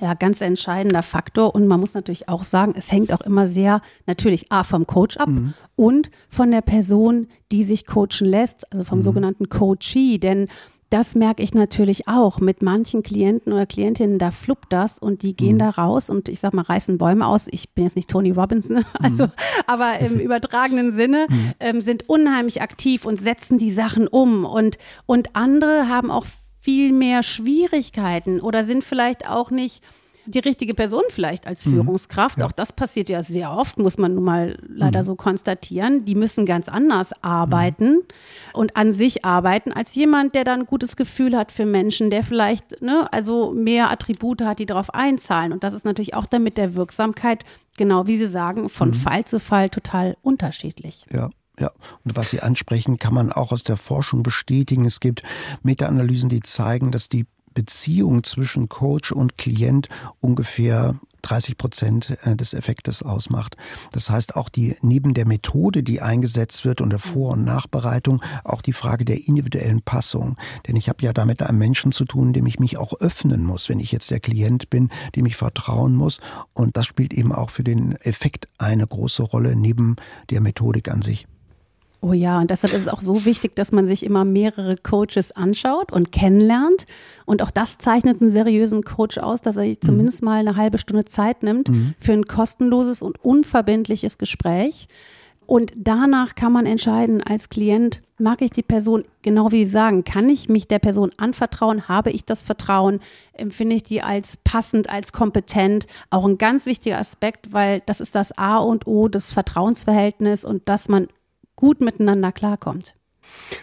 ja, 0.03 0.15
ganz 0.15 0.41
entscheidender 0.41 1.05
Faktor. 1.05 1.55
Und 1.55 1.69
man 1.69 1.79
muss 1.79 1.95
natürlich 1.95 2.29
auch 2.29 2.43
sagen, 2.43 2.75
es 2.77 2.91
hängt 2.91 3.13
auch 3.13 3.21
immer 3.21 3.47
sehr 3.47 3.81
natürlich 4.07 4.51
A 4.51 4.65
vom 4.65 4.85
Coach 4.85 5.17
ab 5.17 5.29
mhm. 5.29 5.55
und 5.77 6.11
von 6.29 6.51
der 6.51 6.61
Person, 6.61 7.29
die 7.53 7.63
sich 7.63 7.87
coachen 7.87 8.27
lässt, 8.27 8.71
also 8.73 8.83
vom 8.83 8.99
mhm. 8.99 9.03
sogenannten 9.03 9.49
Coachee. 9.49 10.19
Denn 10.19 10.49
das 10.91 11.15
merke 11.15 11.43
ich 11.43 11.55
natürlich 11.55 12.09
auch 12.09 12.41
mit 12.41 12.63
manchen 12.63 13.05
Klienten 13.05 13.53
oder 13.53 13.65
Klientinnen, 13.65 14.19
da 14.19 14.33
fluppt 14.33 14.73
das 14.73 14.99
und 14.99 15.23
die 15.23 15.37
gehen 15.37 15.55
mhm. 15.55 15.61
da 15.61 15.71
raus 15.71 16.11
und 16.11 16.29
ich 16.29 16.41
sag 16.41 16.53
mal, 16.53 16.63
reißen 16.63 16.99
Bäume 16.99 17.29
aus. 17.29 17.47
Ich 17.51 17.71
bin 17.71 17.85
jetzt 17.85 17.95
nicht 17.95 18.11
Tony 18.11 18.33
Robbins, 18.33 18.69
ne? 18.69 18.85
also, 19.01 19.27
mhm. 19.27 19.33
aber 19.69 20.01
im 20.01 20.19
übertragenen 20.21 20.93
Sinne 20.93 21.27
mhm. 21.31 21.53
ähm, 21.61 21.81
sind 21.81 22.09
unheimlich 22.09 22.61
aktiv 22.61 23.07
und 23.07 23.21
setzen 23.21 23.57
die 23.57 23.71
Sachen 23.71 24.09
um 24.09 24.45
und, 24.45 24.79
und 25.07 25.37
andere 25.37 25.89
haben 25.89 26.11
auch 26.11 26.27
viel 26.63 26.93
mehr 26.93 27.25
Schwierigkeiten 27.25 28.41
oder 28.41 28.65
sind 28.65 28.85
vielleicht 28.85 29.29
auch 29.29 29.51
nicht 29.51 29.83
die 30.27 30.39
richtige 30.39 30.75
Person 30.75 31.03
vielleicht 31.09 31.49
als 31.49 31.67
mhm. 31.67 31.73
Führungskraft. 31.73 32.39
Ja. 32.39 32.47
Auch 32.47 32.53
das 32.53 32.73
passiert 32.73 33.11
ja 33.11 33.23
sehr 33.23 33.51
oft, 33.53 33.79
muss 33.79 33.99
man 33.99 34.15
nun 34.15 34.23
mal 34.23 34.57
leider 34.69 35.01
mhm. 35.01 35.05
so 35.05 35.15
konstatieren. 35.17 36.05
Die 36.05 36.15
müssen 36.15 36.47
ganz 36.47 36.69
anders 36.69 37.13
arbeiten 37.23 37.95
mhm. 37.95 38.03
und 38.53 38.77
an 38.77 38.93
sich 38.93 39.25
arbeiten 39.25 39.73
als 39.73 39.95
jemand, 39.97 40.37
der 40.37 40.45
dann 40.45 40.61
ein 40.61 40.67
gutes 40.67 40.95
Gefühl 40.95 41.37
hat 41.37 41.51
für 41.51 41.67
Menschen, 41.67 42.11
der 42.11 42.23
vielleicht 42.23 42.81
ne, 42.81 43.13
also 43.13 43.53
mehr 43.53 43.91
Attribute 43.91 44.43
hat, 44.43 44.61
die 44.61 44.67
darauf 44.67 44.95
einzahlen. 44.95 45.53
Und 45.53 45.65
das 45.65 45.75
ist 45.75 45.85
natürlich 45.85 46.15
auch 46.15 46.27
dann 46.27 46.45
mit 46.45 46.59
der 46.59 46.77
Wirksamkeit, 46.77 47.45
genau 47.77 48.07
wie 48.07 48.17
Sie 48.17 48.29
sagen, 48.29 48.69
von 48.69 48.91
mhm. 48.91 48.95
Fall 48.95 49.25
zu 49.25 49.41
Fall 49.41 49.69
total 49.71 50.17
unterschiedlich. 50.23 51.07
Ja. 51.13 51.31
Ja, 51.63 51.71
und 52.05 52.17
was 52.17 52.31
Sie 52.31 52.41
ansprechen, 52.41 52.99
kann 52.99 53.15
man 53.15 53.31
auch 53.31 53.53
aus 53.53 53.63
der 53.63 53.77
Forschung 53.77 54.25
bestätigen. 54.25 54.85
Es 54.85 54.99
gibt 54.99 55.23
Meta-Analysen, 55.63 56.29
die 56.29 56.41
zeigen, 56.41 56.91
dass 56.91 57.09
die 57.09 57.25
Beziehung 57.55 58.25
zwischen 58.25 58.69
Coach 58.69 59.13
und 59.13 59.39
Klient 59.39 59.89
ungefähr 60.19 60.97
30 61.23 61.57
Prozent 61.57 62.19
äh, 62.25 62.35
des 62.35 62.53
Effektes 62.53 63.05
ausmacht. 63.05 63.57
Das 63.93 64.11
heißt, 64.11 64.35
auch 64.35 64.49
die, 64.49 64.75
neben 64.83 65.15
der 65.15 65.25
Methode, 65.25 65.85
die 65.85 66.03
eingesetzt 66.03 66.65
wird 66.65 66.81
und 66.81 66.91
der 66.91 66.99
Vor- 66.99 67.35
und 67.35 67.45
Nachbereitung, 67.45 68.21
auch 68.43 68.61
die 68.61 68.73
Frage 68.73 69.05
der 69.05 69.29
individuellen 69.29 69.83
Passung. 69.83 70.37
Denn 70.67 70.75
ich 70.75 70.89
habe 70.89 71.05
ja 71.05 71.13
da 71.13 71.25
mit 71.25 71.43
einem 71.43 71.59
Menschen 71.59 71.93
zu 71.93 72.07
tun, 72.07 72.33
dem 72.33 72.47
ich 72.47 72.59
mich 72.59 72.77
auch 72.77 72.95
öffnen 72.95 73.45
muss, 73.45 73.69
wenn 73.69 73.79
ich 73.79 73.93
jetzt 73.93 74.11
der 74.11 74.19
Klient 74.19 74.69
bin, 74.69 74.89
dem 75.15 75.27
ich 75.27 75.37
vertrauen 75.37 75.95
muss. 75.95 76.19
Und 76.55 76.77
das 76.77 76.87
spielt 76.87 77.13
eben 77.13 77.31
auch 77.31 77.51
für 77.51 77.63
den 77.63 77.93
Effekt 78.01 78.49
eine 78.59 78.85
große 78.85 79.23
Rolle 79.23 79.55
neben 79.55 79.95
der 80.29 80.41
Methodik 80.41 80.91
an 80.91 81.03
sich. 81.03 81.29
Oh 82.05 82.13
ja, 82.13 82.41
und 82.41 82.51
deshalb 82.51 82.73
ist 82.73 82.83
es 82.83 82.89
auch 82.89 83.01
so 83.01 83.25
wichtig, 83.25 83.55
dass 83.55 83.71
man 83.71 83.87
sich 83.87 84.05
immer 84.05 84.25
mehrere 84.25 84.75
Coaches 84.77 85.31
anschaut 85.31 85.93
und 85.93 86.11
kennenlernt. 86.11 86.85
Und 87.27 87.43
auch 87.43 87.53
das 87.53 87.79
zeichnet 87.79 88.21
einen 88.21 88.33
seriösen 88.33 88.83
Coach 88.83 89.19
aus, 89.19 89.41
dass 89.41 89.57
er 89.57 89.63
sich 89.63 89.79
mhm. 89.81 89.87
zumindest 89.87 90.23
mal 90.25 90.41
eine 90.41 90.57
halbe 90.57 90.79
Stunde 90.79 91.05
Zeit 91.05 91.45
nimmt 91.45 91.69
mhm. 91.69 91.95
für 92.01 92.13
ein 92.13 92.27
kostenloses 92.27 93.03
und 93.03 93.25
unverbindliches 93.25 94.19
Gespräch. 94.19 94.89
Und 95.47 95.73
danach 95.77 96.35
kann 96.35 96.53
man 96.53 96.67
entscheiden, 96.67 97.23
als 97.23 97.51
Klient, 97.51 98.03
mag 98.19 98.43
ich 98.43 98.51
die 98.51 98.63
Person, 98.63 99.05
genau 99.23 99.53
wie 99.53 99.65
Sie 99.65 99.71
sagen, 99.71 100.03
kann 100.03 100.29
ich 100.29 100.49
mich 100.49 100.67
der 100.67 100.81
Person 100.81 101.13
anvertrauen? 101.19 101.87
Habe 101.87 102.11
ich 102.11 102.25
das 102.25 102.43
Vertrauen? 102.43 102.99
Empfinde 103.33 103.77
ich 103.77 103.85
die 103.85 104.03
als 104.03 104.39
passend, 104.39 104.91
als 104.91 105.13
kompetent? 105.13 105.87
Auch 106.11 106.25
ein 106.25 106.39
ganz 106.39 106.67
wichtiger 106.67 106.99
Aspekt, 106.99 107.53
weil 107.53 107.81
das 107.87 108.01
ist 108.01 108.17
das 108.17 108.37
A 108.37 108.59
und 108.59 108.89
O 108.89 109.07
des 109.07 109.33
Vertrauensverhältnisses 109.33 110.45
und 110.45 110.69
dass 110.69 110.89
man 110.89 111.07
gut 111.63 111.81
miteinander 111.81 112.33
klarkommt. 112.33 112.97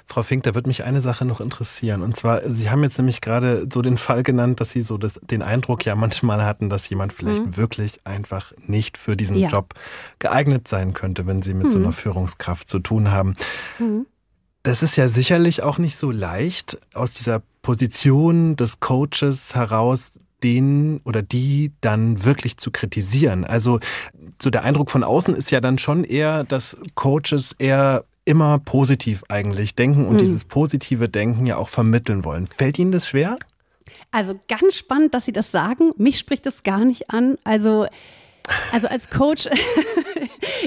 Frau 0.06 0.24
Fink, 0.24 0.44
da 0.44 0.56
würde 0.56 0.70
mich 0.70 0.86
eine 0.86 1.02
Sache 1.02 1.26
noch 1.26 1.42
interessieren. 1.42 2.02
Und 2.02 2.16
zwar, 2.16 2.50
Sie 2.50 2.70
haben 2.70 2.82
jetzt 2.82 2.98
nämlich 2.98 3.20
gerade 3.20 3.68
so 3.72 3.82
den 3.82 3.98
Fall 3.98 4.24
genannt, 4.24 4.62
dass 4.62 4.72
Sie 4.72 4.82
so 4.82 4.98
das, 4.98 5.20
den 5.22 5.42
Eindruck 5.42 5.86
ja 5.86 5.96
manchmal 5.96 6.46
hatten, 6.46 6.70
dass 6.70 6.88
jemand 6.90 7.12
vielleicht 7.12 7.46
mhm. 7.46 7.58
wirklich 7.58 8.00
einfach 8.06 8.54
nicht 8.66 8.98
für 8.98 9.18
diesen 9.18 9.36
ja. 9.36 9.50
Job 9.50 9.74
geeignet 10.18 10.70
sein 10.70 10.94
könnte, 10.94 11.28
wenn 11.28 11.42
Sie 11.42 11.54
mit 11.54 11.68
mhm. 11.68 11.72
so 11.72 11.80
einer 11.80 11.92
Führungskraft 11.92 12.70
zu 12.70 12.80
tun 12.80 13.12
haben. 13.12 13.36
Mhm. 13.80 14.06
Das 14.64 14.82
ist 14.82 14.96
ja 14.96 15.10
sicherlich 15.10 15.62
auch 15.62 15.78
nicht 15.78 15.98
so 15.98 16.10
leicht, 16.10 16.80
aus 16.94 17.14
dieser 17.16 17.42
Position 17.62 18.56
des 18.56 18.80
Coaches 18.80 19.56
heraus 19.56 20.20
den 20.44 21.02
oder 21.04 21.22
die 21.22 21.72
dann 21.82 22.24
wirklich 22.24 22.58
zu 22.58 22.72
kritisieren. 22.72 23.46
Also 23.46 23.80
so 24.42 24.50
der 24.50 24.64
Eindruck 24.64 24.92
von 24.92 25.04
außen 25.04 25.36
ist 25.36 25.52
ja 25.52 25.62
dann 25.62 25.78
schon 25.78 26.04
eher, 26.04 26.44
dass 26.44 26.78
Coaches 26.96 27.56
eher 27.58 28.06
immer 28.26 28.60
positiv 28.60 29.24
eigentlich 29.28 29.76
denken 29.76 30.06
und 30.06 30.16
mhm. 30.16 30.20
dieses 30.20 30.46
positive 30.46 31.10
Denken 31.10 31.46
ja 31.46 31.58
auch 31.58 31.70
vermitteln 31.70 32.24
wollen. 32.24 32.48
Fällt 32.48 32.78
Ihnen 32.78 32.92
das 32.92 33.08
schwer? 33.08 33.38
Also 34.12 34.40
ganz 34.48 34.76
spannend, 34.76 35.14
dass 35.14 35.26
Sie 35.26 35.32
das 35.32 35.52
sagen. 35.52 35.90
Mich 35.98 36.20
spricht 36.20 36.46
das 36.46 36.64
gar 36.64 36.86
nicht 36.86 37.10
an. 37.10 37.38
Also 37.44 37.88
also 38.72 38.88
als 38.88 39.10
Coach, 39.10 39.48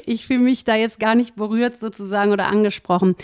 ich 0.06 0.26
fühle 0.26 0.40
mich 0.40 0.64
da 0.64 0.74
jetzt 0.74 1.00
gar 1.00 1.14
nicht 1.14 1.36
berührt 1.36 1.78
sozusagen 1.78 2.32
oder 2.32 2.48
angesprochen. 2.48 3.16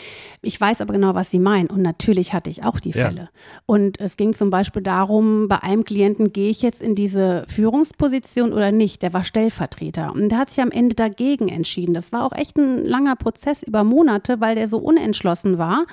Ich 0.42 0.60
weiß 0.60 0.80
aber 0.80 0.92
genau, 0.92 1.14
was 1.14 1.30
Sie 1.30 1.38
meinen. 1.38 1.68
Und 1.68 1.82
natürlich 1.82 2.32
hatte 2.32 2.50
ich 2.50 2.64
auch 2.64 2.80
die 2.80 2.92
Fälle. 2.92 3.20
Ja. 3.20 3.28
Und 3.66 4.00
es 4.00 4.16
ging 4.16 4.32
zum 4.32 4.50
Beispiel 4.50 4.82
darum, 4.82 5.48
bei 5.48 5.62
einem 5.62 5.84
Klienten 5.84 6.32
gehe 6.32 6.50
ich 6.50 6.62
jetzt 6.62 6.82
in 6.82 6.94
diese 6.94 7.44
Führungsposition 7.48 8.52
oder 8.52 8.72
nicht. 8.72 9.02
Der 9.02 9.12
war 9.12 9.24
Stellvertreter. 9.24 10.12
Und 10.12 10.30
der 10.30 10.38
hat 10.38 10.50
sich 10.50 10.60
am 10.60 10.70
Ende 10.70 10.94
dagegen 10.94 11.48
entschieden. 11.48 11.94
Das 11.94 12.12
war 12.12 12.24
auch 12.24 12.32
echt 12.32 12.56
ein 12.56 12.84
langer 12.84 13.16
Prozess 13.16 13.62
über 13.62 13.84
Monate, 13.84 14.40
weil 14.40 14.54
der 14.54 14.68
so 14.68 14.78
unentschlossen 14.78 15.58
war. 15.58 15.86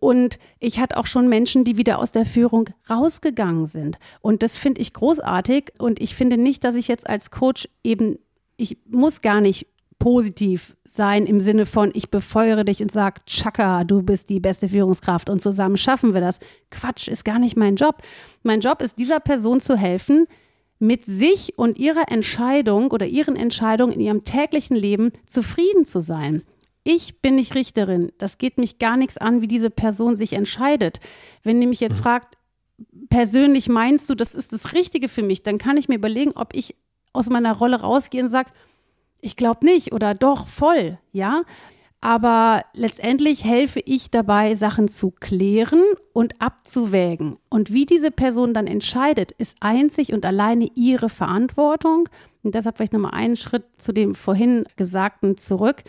Und 0.00 0.38
ich 0.60 0.78
hatte 0.78 0.96
auch 0.96 1.06
schon 1.06 1.28
Menschen, 1.28 1.64
die 1.64 1.76
wieder 1.76 1.98
aus 1.98 2.12
der 2.12 2.24
Führung 2.24 2.70
rausgegangen 2.88 3.66
sind. 3.66 3.98
Und 4.20 4.42
das 4.42 4.56
finde 4.56 4.80
ich 4.80 4.92
großartig. 4.92 5.72
Und 5.78 6.00
ich 6.00 6.14
finde 6.14 6.36
nicht, 6.36 6.62
dass 6.64 6.74
ich 6.74 6.88
jetzt 6.88 7.08
als 7.08 7.30
Coach 7.30 7.68
eben, 7.82 8.18
ich 8.56 8.78
muss 8.88 9.20
gar 9.20 9.40
nicht 9.40 9.66
positiv 9.98 10.76
sein 10.84 11.26
im 11.26 11.40
Sinne 11.40 11.66
von, 11.66 11.90
ich 11.94 12.10
befeuere 12.10 12.64
dich 12.64 12.80
und 12.80 12.90
sage, 12.90 13.20
Chaka, 13.26 13.84
du 13.84 14.02
bist 14.02 14.30
die 14.30 14.40
beste 14.40 14.68
Führungskraft 14.68 15.30
und 15.30 15.40
zusammen 15.40 15.76
schaffen 15.76 16.14
wir 16.14 16.20
das. 16.20 16.38
Quatsch, 16.70 17.08
ist 17.08 17.24
gar 17.24 17.38
nicht 17.38 17.56
mein 17.56 17.76
Job. 17.76 18.02
Mein 18.42 18.60
Job 18.60 18.82
ist, 18.82 18.98
dieser 18.98 19.20
Person 19.20 19.60
zu 19.60 19.76
helfen, 19.76 20.26
mit 20.78 21.04
sich 21.04 21.58
und 21.58 21.78
ihrer 21.78 22.10
Entscheidung 22.10 22.90
oder 22.90 23.06
ihren 23.06 23.36
Entscheidungen 23.36 23.92
in 23.92 24.00
ihrem 24.00 24.24
täglichen 24.24 24.76
Leben 24.76 25.12
zufrieden 25.26 25.84
zu 25.84 26.00
sein. 26.00 26.42
Ich 26.84 27.20
bin 27.20 27.34
nicht 27.34 27.54
Richterin. 27.54 28.12
Das 28.18 28.38
geht 28.38 28.58
mich 28.58 28.78
gar 28.78 28.96
nichts 28.96 29.18
an, 29.18 29.42
wie 29.42 29.48
diese 29.48 29.70
Person 29.70 30.16
sich 30.16 30.32
entscheidet. 30.32 31.00
Wenn 31.42 31.60
die 31.60 31.66
mich 31.66 31.80
jetzt 31.80 31.98
mhm. 31.98 32.02
fragt, 32.04 32.38
persönlich 33.10 33.68
meinst 33.68 34.08
du, 34.08 34.14
das 34.14 34.34
ist 34.34 34.52
das 34.52 34.72
Richtige 34.72 35.08
für 35.08 35.22
mich, 35.22 35.42
dann 35.42 35.58
kann 35.58 35.76
ich 35.76 35.88
mir 35.88 35.96
überlegen, 35.96 36.32
ob 36.34 36.54
ich 36.54 36.76
aus 37.12 37.28
meiner 37.28 37.54
Rolle 37.54 37.80
rausgehe 37.80 38.22
und 38.22 38.28
sage, 38.28 38.50
ich 39.20 39.36
glaube 39.36 39.64
nicht 39.64 39.92
oder 39.92 40.14
doch 40.14 40.48
voll, 40.48 40.98
ja. 41.12 41.42
Aber 42.00 42.62
letztendlich 42.74 43.44
helfe 43.44 43.80
ich 43.84 44.12
dabei, 44.12 44.54
Sachen 44.54 44.88
zu 44.88 45.10
klären 45.10 45.82
und 46.12 46.40
abzuwägen. 46.40 47.38
Und 47.48 47.72
wie 47.72 47.86
diese 47.86 48.12
Person 48.12 48.54
dann 48.54 48.68
entscheidet, 48.68 49.32
ist 49.32 49.56
einzig 49.60 50.12
und 50.12 50.24
alleine 50.24 50.68
ihre 50.76 51.08
Verantwortung. 51.08 52.08
Und 52.44 52.54
deshalb 52.54 52.76
vielleicht 52.76 52.92
nochmal 52.92 53.14
einen 53.14 53.34
Schritt 53.34 53.64
zu 53.78 53.92
dem 53.92 54.14
vorhin 54.14 54.64
Gesagten 54.76 55.38
zurück 55.38 55.82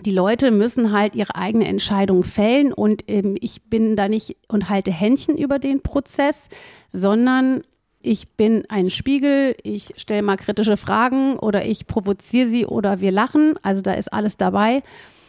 die 0.00 0.12
Leute 0.12 0.50
müssen 0.50 0.92
halt 0.92 1.14
ihre 1.14 1.34
eigene 1.34 1.66
Entscheidung 1.66 2.24
fällen 2.24 2.72
und 2.72 3.04
ähm, 3.08 3.36
ich 3.40 3.62
bin 3.64 3.94
da 3.94 4.08
nicht 4.08 4.36
und 4.48 4.70
halte 4.70 4.90
Händchen 4.90 5.36
über 5.36 5.58
den 5.58 5.82
Prozess, 5.82 6.48
sondern 6.92 7.62
ich 8.02 8.36
bin 8.36 8.64
ein 8.68 8.90
Spiegel, 8.90 9.56
ich 9.62 9.94
stelle 9.96 10.22
mal 10.22 10.36
kritische 10.36 10.76
Fragen 10.76 11.38
oder 11.38 11.64
ich 11.64 11.86
provoziere 11.86 12.48
sie 12.48 12.66
oder 12.66 13.00
wir 13.00 13.12
lachen. 13.12 13.54
Also 13.62 13.80
da 13.80 13.92
ist 13.92 14.12
alles 14.12 14.36
dabei. 14.36 14.82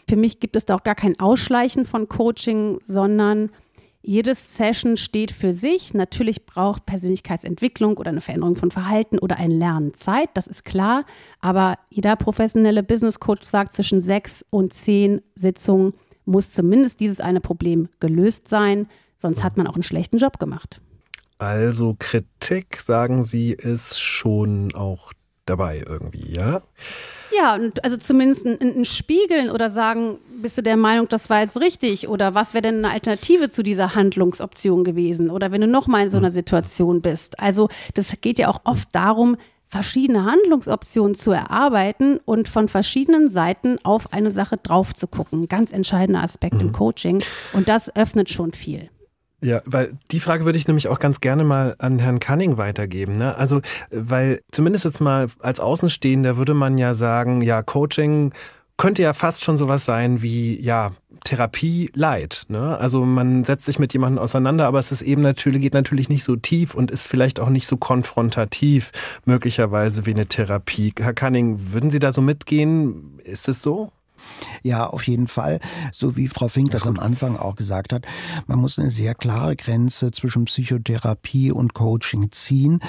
Für 0.09 0.15
mich 0.15 0.39
gibt 0.39 0.55
es 0.55 0.65
da 0.65 0.75
auch 0.75 0.83
gar 0.83 0.95
kein 0.95 1.19
Ausschleichen 1.19 1.86
von 1.86 2.09
Coaching, 2.09 2.79
sondern 2.83 3.51
jedes 4.01 4.55
Session 4.55 4.97
steht 4.97 5.31
für 5.31 5.53
sich. 5.53 5.93
Natürlich 5.93 6.45
braucht 6.45 6.86
Persönlichkeitsentwicklung 6.86 7.97
oder 7.97 8.09
eine 8.09 8.19
Veränderung 8.19 8.57
von 8.57 8.69
Verhalten 8.69 9.17
oder 9.17 9.38
ein 9.38 9.51
Lernen 9.51 9.93
Zeit, 9.93 10.29
das 10.33 10.47
ist 10.47 10.65
klar. 10.65 11.05
Aber 11.39 11.77
jeder 11.89 12.17
professionelle 12.17 12.83
Business 12.83 13.19
Coach 13.21 13.45
sagt, 13.45 13.71
zwischen 13.71 14.01
sechs 14.01 14.45
und 14.49 14.73
zehn 14.73 15.21
Sitzungen 15.36 15.93
muss 16.25 16.51
zumindest 16.51 16.99
dieses 16.99 17.21
eine 17.21 17.39
Problem 17.39 17.88
gelöst 18.01 18.49
sein, 18.49 18.88
sonst 19.17 19.43
hat 19.43 19.57
man 19.57 19.67
auch 19.67 19.75
einen 19.75 19.83
schlechten 19.83 20.17
Job 20.17 20.38
gemacht. 20.38 20.81
Also 21.43 21.97
Kritik, 21.99 22.77
sagen 22.77 23.21
Sie, 23.21 23.51
ist 23.51 24.01
schon 24.01 24.73
auch 24.73 25.12
dabei 25.45 25.84
irgendwie, 25.86 26.34
ja? 26.34 26.62
Ja, 27.38 27.56
und 27.56 27.84
also 27.84 27.97
zumindest 27.97 28.45
ein, 28.45 28.62
ein, 28.62 28.86
Spiegeln 28.86 29.49
oder 29.49 29.69
sagen, 29.69 30.19
bist 30.41 30.58
du 30.58 30.63
der 30.63 30.77
Meinung, 30.77 31.10
das 31.10 31.29
war 31.29 31.41
jetzt 31.41 31.60
richtig? 31.60 32.08
Oder 32.08 32.34
was 32.34 32.53
wäre 32.53 32.62
denn 32.62 32.86
eine 32.86 32.93
Alternative 32.93 33.49
zu 33.49 33.62
dieser 33.62 33.93
Handlungsoption 33.93 34.86
gewesen? 34.86 35.29
Oder 35.29 35.51
wenn 35.51 35.60
du 35.60 35.67
nochmal 35.67 36.03
in 36.03 36.10
so 36.10 36.17
einer 36.17 36.27
hm. 36.27 36.34
Situation 36.34 37.01
bist. 37.01 37.38
Also 37.39 37.67
das 37.93 38.13
geht 38.21 38.39
ja 38.39 38.47
auch 38.47 38.62
oft 38.63 38.88
darum, 38.93 39.36
verschiedene 39.67 40.23
Handlungsoptionen 40.23 41.13
zu 41.13 41.32
erarbeiten 41.32 42.21
und 42.23 42.47
von 42.47 42.69
verschiedenen 42.69 43.29
Seiten 43.29 43.84
auf 43.84 44.13
eine 44.13 44.32
Sache 44.32 44.56
drauf 44.56 44.93
zu 44.93 45.08
gucken. 45.08 45.49
Ganz 45.49 45.74
entscheidender 45.74 46.24
Aspekt 46.24 46.55
mhm. 46.55 46.61
im 46.61 46.72
Coaching. 46.72 47.22
Und 47.51 47.67
das 47.67 47.93
öffnet 47.95 48.30
schon 48.30 48.51
viel. 48.51 48.89
Ja, 49.43 49.61
weil 49.65 49.97
die 50.11 50.21
Frage 50.21 50.45
würde 50.45 50.57
ich 50.57 50.67
nämlich 50.67 50.87
auch 50.87 50.99
ganz 50.99 51.19
gerne 51.19 51.43
mal 51.43 51.75
an 51.77 51.99
Herrn 51.99 52.19
Cunning 52.19 52.57
weitergeben. 52.57 53.17
Ne? 53.17 53.35
Also, 53.35 53.61
weil 53.91 54.41
zumindest 54.51 54.85
jetzt 54.85 55.01
mal 55.01 55.27
als 55.39 55.59
Außenstehender 55.59 56.37
würde 56.37 56.53
man 56.53 56.77
ja 56.77 56.93
sagen, 56.93 57.41
ja, 57.41 57.61
Coaching 57.61 58.33
könnte 58.77 59.01
ja 59.01 59.13
fast 59.13 59.43
schon 59.43 59.57
sowas 59.57 59.85
sein 59.85 60.21
wie, 60.21 60.59
ja, 60.59 60.91
Therapie 61.25 61.89
light. 61.93 62.45
Ne? 62.49 62.77
Also 62.77 63.05
man 63.05 63.43
setzt 63.43 63.65
sich 63.65 63.79
mit 63.79 63.93
jemandem 63.93 64.21
auseinander, 64.21 64.65
aber 64.67 64.79
es 64.79 64.91
ist 64.91 65.01
eben 65.01 65.21
natürlich, 65.21 65.61
geht 65.61 65.73
natürlich 65.73 66.09
nicht 66.09 66.23
so 66.23 66.35
tief 66.35 66.75
und 66.75 66.91
ist 66.91 67.07
vielleicht 67.07 67.39
auch 67.39 67.49
nicht 67.49 67.67
so 67.67 67.77
konfrontativ, 67.77 68.91
möglicherweise 69.25 70.05
wie 70.05 70.11
eine 70.11 70.25
Therapie. 70.25 70.93
Herr 70.99 71.13
Cunning, 71.13 71.71
würden 71.73 71.91
Sie 71.91 71.99
da 71.99 72.11
so 72.11 72.21
mitgehen? 72.21 73.19
Ist 73.23 73.47
es 73.47 73.61
so? 73.61 73.91
Ja, 74.64 74.88
auf 74.88 75.05
jeden 75.07 75.28
Fall. 75.28 75.59
So 75.91 76.16
wie 76.16 76.30
Frau 76.30 76.47
Fink 76.47 76.72
das 76.72 76.88
am 76.88 76.97
Anfang 76.97 77.36
auch 77.36 77.55
gesagt 77.55 77.91
hat, 77.91 78.05
man 78.47 78.59
muss 78.59 78.80
eine 78.80 78.91
sehr 78.91 79.14
klare 79.14 79.57
Grenze 79.57 80.11
zwischen 80.11 80.45
Psychotherapie 80.45 81.51
und 81.51 81.74
Coaching 81.74 82.32
ziehen. 82.32 82.80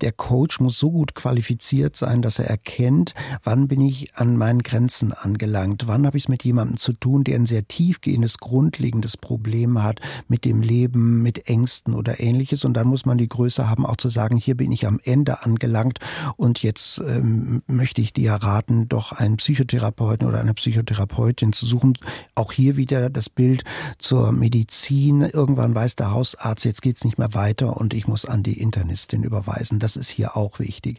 Der 0.00 0.12
Coach 0.12 0.60
muss 0.60 0.78
so 0.78 0.92
gut 0.92 1.16
qualifiziert 1.16 1.96
sein, 1.96 2.22
dass 2.22 2.38
er 2.38 2.46
erkennt, 2.46 3.14
wann 3.42 3.66
bin 3.66 3.80
ich 3.80 4.14
an 4.14 4.36
meinen 4.36 4.62
Grenzen 4.62 5.12
angelangt, 5.12 5.88
wann 5.88 6.06
habe 6.06 6.16
ich 6.16 6.24
es 6.24 6.28
mit 6.28 6.44
jemandem 6.44 6.76
zu 6.76 6.92
tun, 6.92 7.24
der 7.24 7.34
ein 7.34 7.46
sehr 7.46 7.66
tiefgehendes, 7.66 8.38
grundlegendes 8.38 9.16
Problem 9.16 9.82
hat 9.82 10.00
mit 10.28 10.44
dem 10.44 10.62
Leben, 10.62 11.20
mit 11.20 11.48
Ängsten 11.48 11.94
oder 11.94 12.20
ähnliches. 12.20 12.64
Und 12.64 12.74
dann 12.74 12.86
muss 12.86 13.06
man 13.06 13.18
die 13.18 13.28
Größe 13.28 13.68
haben, 13.68 13.86
auch 13.86 13.96
zu 13.96 14.08
sagen, 14.08 14.36
hier 14.36 14.56
bin 14.56 14.70
ich 14.70 14.86
am 14.86 15.00
Ende 15.02 15.42
angelangt 15.42 15.98
und 16.36 16.62
jetzt 16.62 17.00
ähm, 17.04 17.62
möchte 17.66 18.00
ich 18.00 18.12
dir 18.12 18.34
raten, 18.34 18.88
doch 18.88 19.10
einen 19.10 19.38
Psychotherapeuten 19.38 20.28
oder 20.28 20.38
eine 20.38 20.54
Psychotherapeutin 20.54 21.23
Therapeutin 21.24 21.52
zu 21.52 21.66
suchen. 21.66 21.94
Auch 22.34 22.52
hier 22.52 22.76
wieder 22.76 23.10
das 23.10 23.28
Bild 23.28 23.64
zur 23.98 24.32
Medizin. 24.32 25.22
Irgendwann 25.22 25.74
weiß 25.74 25.96
der 25.96 26.10
Hausarzt, 26.10 26.64
jetzt 26.64 26.82
geht's 26.82 27.04
nicht 27.04 27.18
mehr 27.18 27.34
weiter 27.34 27.76
und 27.76 27.94
ich 27.94 28.06
muss 28.06 28.24
an 28.24 28.42
die 28.42 28.60
Internistin 28.60 29.22
überweisen. 29.22 29.78
Das 29.78 29.96
ist 29.96 30.10
hier 30.10 30.36
auch 30.36 30.58
wichtig. 30.58 30.98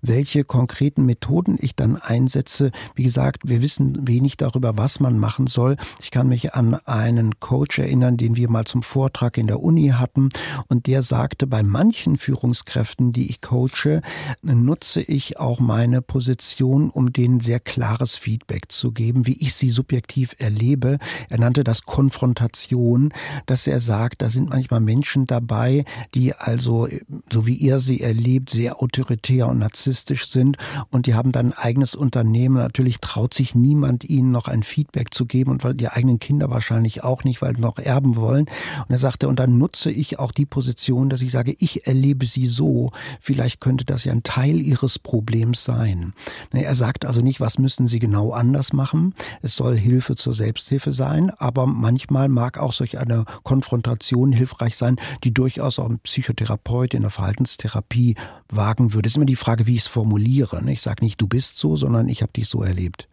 Welche 0.00 0.44
konkreten 0.44 1.04
Methoden 1.04 1.56
ich 1.60 1.74
dann 1.74 1.96
einsetze, 1.96 2.70
wie 2.94 3.02
gesagt, 3.02 3.48
wir 3.48 3.62
wissen 3.62 4.06
wenig 4.06 4.36
darüber, 4.36 4.76
was 4.76 5.00
man 5.00 5.18
machen 5.18 5.46
soll. 5.46 5.76
Ich 6.00 6.10
kann 6.10 6.28
mich 6.28 6.54
an 6.54 6.74
einen 6.86 7.40
Coach 7.40 7.78
erinnern, 7.78 8.16
den 8.16 8.36
wir 8.36 8.48
mal 8.48 8.64
zum 8.64 8.82
Vortrag 8.82 9.38
in 9.38 9.46
der 9.46 9.60
Uni 9.60 9.88
hatten 9.88 10.28
und 10.68 10.86
der 10.86 11.02
sagte, 11.02 11.46
bei 11.46 11.62
manchen 11.62 12.16
Führungskräften, 12.16 13.12
die 13.12 13.28
ich 13.28 13.40
coache, 13.40 14.02
nutze 14.42 15.02
ich 15.02 15.38
auch 15.38 15.58
meine 15.58 16.02
Position, 16.02 16.90
um 16.90 17.12
denen 17.12 17.40
sehr 17.40 17.60
klares 17.60 18.16
Feedback 18.16 18.70
zu 18.70 18.92
geben, 18.92 19.26
wie 19.26 19.36
ich 19.40 19.54
sie 19.54 19.63
subjektiv 19.68 20.34
erlebe. 20.38 20.98
Er 21.28 21.38
nannte 21.38 21.64
das 21.64 21.82
Konfrontation, 21.82 23.12
dass 23.46 23.66
er 23.66 23.80
sagt, 23.80 24.22
da 24.22 24.28
sind 24.28 24.50
manchmal 24.50 24.80
Menschen 24.80 25.26
dabei, 25.26 25.84
die 26.14 26.34
also, 26.34 26.88
so 27.32 27.46
wie 27.46 27.66
er 27.66 27.80
sie 27.80 28.00
erlebt, 28.00 28.50
sehr 28.50 28.82
autoritär 28.82 29.48
und 29.48 29.58
narzisstisch 29.58 30.26
sind 30.26 30.56
und 30.90 31.06
die 31.06 31.14
haben 31.14 31.32
dann 31.32 31.52
ein 31.52 31.58
eigenes 31.58 31.94
Unternehmen. 31.94 32.56
Natürlich 32.56 33.00
traut 33.00 33.34
sich 33.34 33.54
niemand 33.54 34.04
ihnen 34.04 34.30
noch 34.30 34.48
ein 34.48 34.62
Feedback 34.62 35.12
zu 35.12 35.26
geben 35.26 35.50
und 35.50 35.80
die 35.80 35.88
eigenen 35.88 36.18
Kinder 36.18 36.50
wahrscheinlich 36.50 37.04
auch 37.04 37.24
nicht, 37.24 37.42
weil 37.42 37.54
sie 37.54 37.60
noch 37.60 37.78
erben 37.78 38.16
wollen. 38.16 38.46
Und 38.46 38.90
er 38.90 38.98
sagte, 38.98 39.28
und 39.28 39.38
dann 39.38 39.58
nutze 39.58 39.90
ich 39.90 40.18
auch 40.18 40.32
die 40.32 40.46
Position, 40.46 41.08
dass 41.08 41.22
ich 41.22 41.30
sage, 41.30 41.54
ich 41.58 41.86
erlebe 41.86 42.26
sie 42.26 42.46
so. 42.46 42.90
Vielleicht 43.20 43.60
könnte 43.60 43.84
das 43.84 44.04
ja 44.04 44.12
ein 44.12 44.22
Teil 44.22 44.60
ihres 44.60 44.98
Problems 44.98 45.64
sein. 45.64 46.12
Er 46.52 46.74
sagt 46.74 47.04
also 47.04 47.20
nicht, 47.20 47.40
was 47.40 47.58
müssen 47.58 47.86
sie 47.86 47.98
genau 47.98 48.32
anders 48.32 48.72
machen, 48.72 49.14
es 49.42 49.53
soll 49.54 49.76
Hilfe 49.76 50.16
zur 50.16 50.34
Selbsthilfe 50.34 50.92
sein, 50.92 51.30
aber 51.38 51.66
manchmal 51.66 52.28
mag 52.28 52.58
auch 52.58 52.72
solch 52.72 52.98
eine 52.98 53.24
Konfrontation 53.42 54.32
hilfreich 54.32 54.76
sein, 54.76 54.96
die 55.22 55.32
durchaus 55.32 55.78
auch 55.78 55.88
ein 55.88 55.98
Psychotherapeut 56.00 56.94
in 56.94 57.02
der 57.02 57.10
Verhaltenstherapie 57.10 58.16
wagen 58.48 58.94
würde. 58.94 59.06
Es 59.06 59.12
ist 59.12 59.16
immer 59.16 59.26
die 59.26 59.36
Frage, 59.36 59.66
wie 59.66 59.74
ich 59.74 59.82
es 59.82 59.86
formuliere. 59.86 60.62
Ich 60.70 60.82
sage 60.82 61.04
nicht, 61.04 61.20
du 61.20 61.26
bist 61.26 61.56
so, 61.56 61.76
sondern 61.76 62.08
ich 62.08 62.22
habe 62.22 62.32
dich 62.32 62.48
so 62.48 62.62
erlebt. 62.62 63.08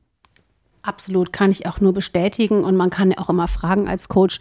Absolut, 0.81 1.31
kann 1.31 1.51
ich 1.51 1.67
auch 1.67 1.79
nur 1.79 1.93
bestätigen. 1.93 2.63
Und 2.63 2.75
man 2.75 2.89
kann 2.89 3.11
ja 3.11 3.17
auch 3.19 3.29
immer 3.29 3.47
fragen 3.47 3.87
als 3.87 4.09
Coach, 4.09 4.39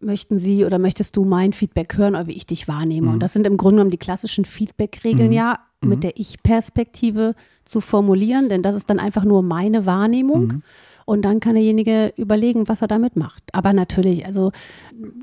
möchten 0.00 0.38
Sie 0.38 0.64
oder 0.64 0.78
möchtest 0.78 1.16
du 1.16 1.24
mein 1.24 1.52
Feedback 1.52 1.96
hören 1.96 2.14
oder 2.14 2.26
wie 2.26 2.32
ich 2.32 2.46
dich 2.46 2.68
wahrnehme? 2.68 3.08
Mhm. 3.08 3.14
Und 3.14 3.20
das 3.20 3.32
sind 3.32 3.46
im 3.46 3.56
Grunde 3.56 3.76
genommen 3.76 3.90
die 3.90 3.98
klassischen 3.98 4.44
Feedback-Regeln 4.44 5.28
mhm. 5.28 5.34
ja 5.34 5.58
mit 5.82 5.98
mhm. 5.98 6.00
der 6.00 6.18
Ich-Perspektive 6.18 7.34
zu 7.64 7.80
formulieren, 7.80 8.48
denn 8.48 8.62
das 8.62 8.74
ist 8.74 8.90
dann 8.90 8.98
einfach 8.98 9.24
nur 9.24 9.42
meine 9.42 9.86
Wahrnehmung. 9.86 10.62
Und 11.10 11.22
dann 11.22 11.40
kann 11.40 11.56
derjenige 11.56 12.12
überlegen, 12.16 12.68
was 12.68 12.82
er 12.82 12.86
damit 12.86 13.16
macht. 13.16 13.42
Aber 13.52 13.72
natürlich, 13.72 14.26
also 14.26 14.52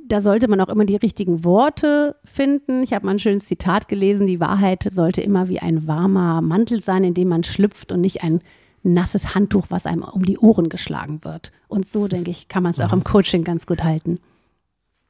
da 0.06 0.20
sollte 0.20 0.50
man 0.50 0.60
auch 0.60 0.68
immer 0.68 0.84
die 0.84 0.98
richtigen 0.98 1.46
Worte 1.46 2.18
finden. 2.26 2.84
Ich 2.84 2.92
habe 2.92 3.06
mal 3.06 3.14
ein 3.14 3.20
schönes 3.20 3.46
Zitat 3.46 3.88
gelesen, 3.88 4.28
die 4.28 4.42
Wahrheit 4.42 4.86
sollte 4.92 5.22
immer 5.22 5.48
wie 5.48 5.60
ein 5.60 5.88
warmer 5.88 6.42
Mantel 6.42 6.82
sein, 6.82 7.06
in 7.06 7.14
dem 7.14 7.30
man 7.30 7.46
schlüpft 7.46 7.94
und 7.94 8.02
nicht 8.02 8.22
ein 8.22 8.42
nasses 8.84 9.34
Handtuch, 9.34 9.68
was 9.70 9.86
einem 9.86 10.04
um 10.04 10.26
die 10.26 10.38
Ohren 10.38 10.68
geschlagen 10.68 11.24
wird. 11.24 11.54
Und 11.70 11.88
so, 11.88 12.10
denke 12.10 12.32
ich, 12.32 12.50
kann 12.50 12.64
man 12.64 12.74
es 12.74 12.82
auch 12.82 12.92
im 12.92 13.06
Coaching 13.06 13.46
ganz 13.46 13.66
gut 13.66 13.86
halten. 13.86 14.20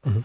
Mhm. 0.07 0.23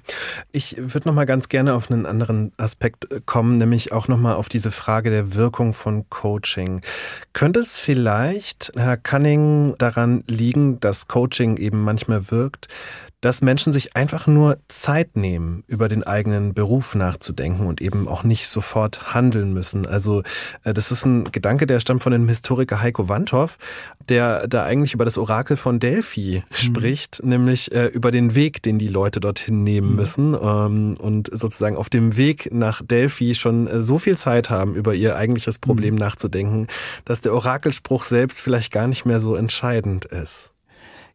Ich 0.52 0.76
würde 0.78 1.08
noch 1.08 1.14
mal 1.14 1.26
ganz 1.26 1.48
gerne 1.48 1.74
auf 1.74 1.90
einen 1.90 2.06
anderen 2.06 2.52
Aspekt 2.56 3.10
äh, 3.10 3.20
kommen, 3.24 3.56
nämlich 3.56 3.92
auch 3.92 4.08
noch 4.08 4.18
mal 4.18 4.34
auf 4.34 4.48
diese 4.48 4.70
Frage 4.70 5.10
der 5.10 5.34
Wirkung 5.34 5.72
von 5.72 6.08
Coaching. 6.08 6.80
Könnte 7.32 7.60
es 7.60 7.78
vielleicht, 7.78 8.72
Herr 8.76 8.96
Cunning, 8.96 9.74
daran 9.78 10.24
liegen, 10.28 10.80
dass 10.80 11.08
Coaching 11.08 11.56
eben 11.56 11.82
manchmal 11.82 12.30
wirkt, 12.30 12.68
dass 13.22 13.40
Menschen 13.40 13.72
sich 13.72 13.96
einfach 13.96 14.26
nur 14.26 14.58
Zeit 14.68 15.16
nehmen, 15.16 15.64
über 15.68 15.88
den 15.88 16.02
eigenen 16.02 16.54
Beruf 16.54 16.94
nachzudenken 16.94 17.66
und 17.66 17.80
eben 17.80 18.08
auch 18.08 18.24
nicht 18.24 18.48
sofort 18.48 19.14
handeln 19.14 19.54
müssen. 19.54 19.86
Also 19.86 20.22
äh, 20.64 20.74
das 20.74 20.90
ist 20.90 21.06
ein 21.06 21.24
Gedanke, 21.30 21.66
der 21.66 21.80
stammt 21.80 22.02
von 22.02 22.12
dem 22.12 22.28
Historiker 22.28 22.82
Heiko 22.82 23.08
Wandhoff, 23.08 23.58
der 24.08 24.48
da 24.48 24.64
eigentlich 24.64 24.92
über 24.92 25.04
das 25.04 25.16
Orakel 25.16 25.56
von 25.56 25.78
Delphi 25.78 26.42
mhm. 26.48 26.54
spricht, 26.54 27.22
nämlich 27.24 27.72
äh, 27.72 27.86
über 27.86 28.10
den 28.10 28.34
Weg, 28.34 28.62
den 28.62 28.78
die 28.78 28.88
Leute 28.88 29.20
dorthin 29.20 29.62
nehmen 29.62 29.90
mhm. 29.90 29.96
müssen 29.96 30.34
ähm, 30.34 30.96
und 30.98 31.30
sozusagen 31.32 31.76
auf 31.76 31.88
dem 31.88 32.16
Weg 32.16 32.52
nach 32.52 32.82
Delphi 32.84 33.36
schon 33.36 33.68
äh, 33.68 33.82
so 33.82 33.98
viel 33.98 34.18
Zeit 34.18 34.50
haben, 34.50 34.74
über 34.74 34.94
ihr 34.94 35.14
eigentliches 35.16 35.60
Problem 35.60 35.94
mhm. 35.94 36.00
nachzudenken, 36.00 36.66
dass 37.04 37.20
der 37.20 37.32
Orakelspruch 37.34 38.04
selbst 38.04 38.42
vielleicht 38.42 38.72
gar 38.72 38.88
nicht 38.88 39.06
mehr 39.06 39.20
so 39.20 39.36
entscheidend 39.36 40.06
ist. 40.06 40.52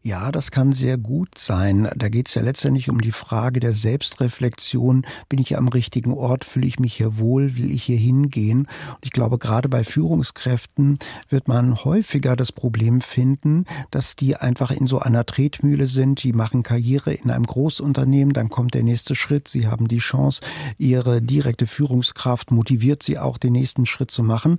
Ja, 0.02 0.30
das 0.30 0.50
kann 0.50 0.72
sehr 0.72 0.96
gut 0.96 1.36
sein. 1.36 1.88
Da 1.96 2.08
geht 2.08 2.28
es 2.28 2.34
ja 2.34 2.42
letztendlich 2.42 2.88
um 2.88 3.00
die 3.00 3.12
Frage 3.12 3.60
der 3.60 3.72
Selbstreflexion. 3.72 5.04
Bin 5.28 5.38
ich 5.40 5.56
am 5.56 5.68
richtigen 5.68 6.12
Ort? 6.12 6.44
Fühle 6.44 6.66
ich 6.66 6.78
mich 6.78 6.94
hier 6.94 7.18
wohl? 7.18 7.56
Will 7.56 7.70
ich 7.70 7.82
hier 7.82 7.96
hingehen? 7.96 8.60
Und 8.60 9.04
ich 9.04 9.10
glaube, 9.10 9.38
gerade 9.38 9.68
bei 9.68 9.84
Führungskräften 9.84 10.98
wird 11.28 11.48
man 11.48 11.84
häufiger 11.84 12.36
das 12.36 12.52
Problem 12.52 13.00
finden, 13.00 13.64
dass 13.90 14.14
die 14.14 14.36
einfach 14.36 14.70
in 14.70 14.86
so 14.86 15.00
einer 15.00 15.26
Tretmühle 15.26 15.86
sind. 15.86 16.22
Die 16.22 16.32
machen 16.32 16.62
Karriere 16.62 17.12
in 17.12 17.30
einem 17.30 17.46
Großunternehmen. 17.46 18.32
Dann 18.32 18.50
kommt 18.50 18.74
der 18.74 18.84
nächste 18.84 19.14
Schritt. 19.14 19.48
Sie 19.48 19.66
haben 19.66 19.88
die 19.88 19.98
Chance, 19.98 20.42
ihre 20.78 21.20
direkte 21.20 21.66
Führungskraft 21.66 22.50
motiviert 22.50 23.02
sie 23.02 23.18
auch, 23.18 23.36
den 23.36 23.52
nächsten 23.52 23.84
Schritt 23.84 24.10
zu 24.10 24.22
machen. 24.22 24.58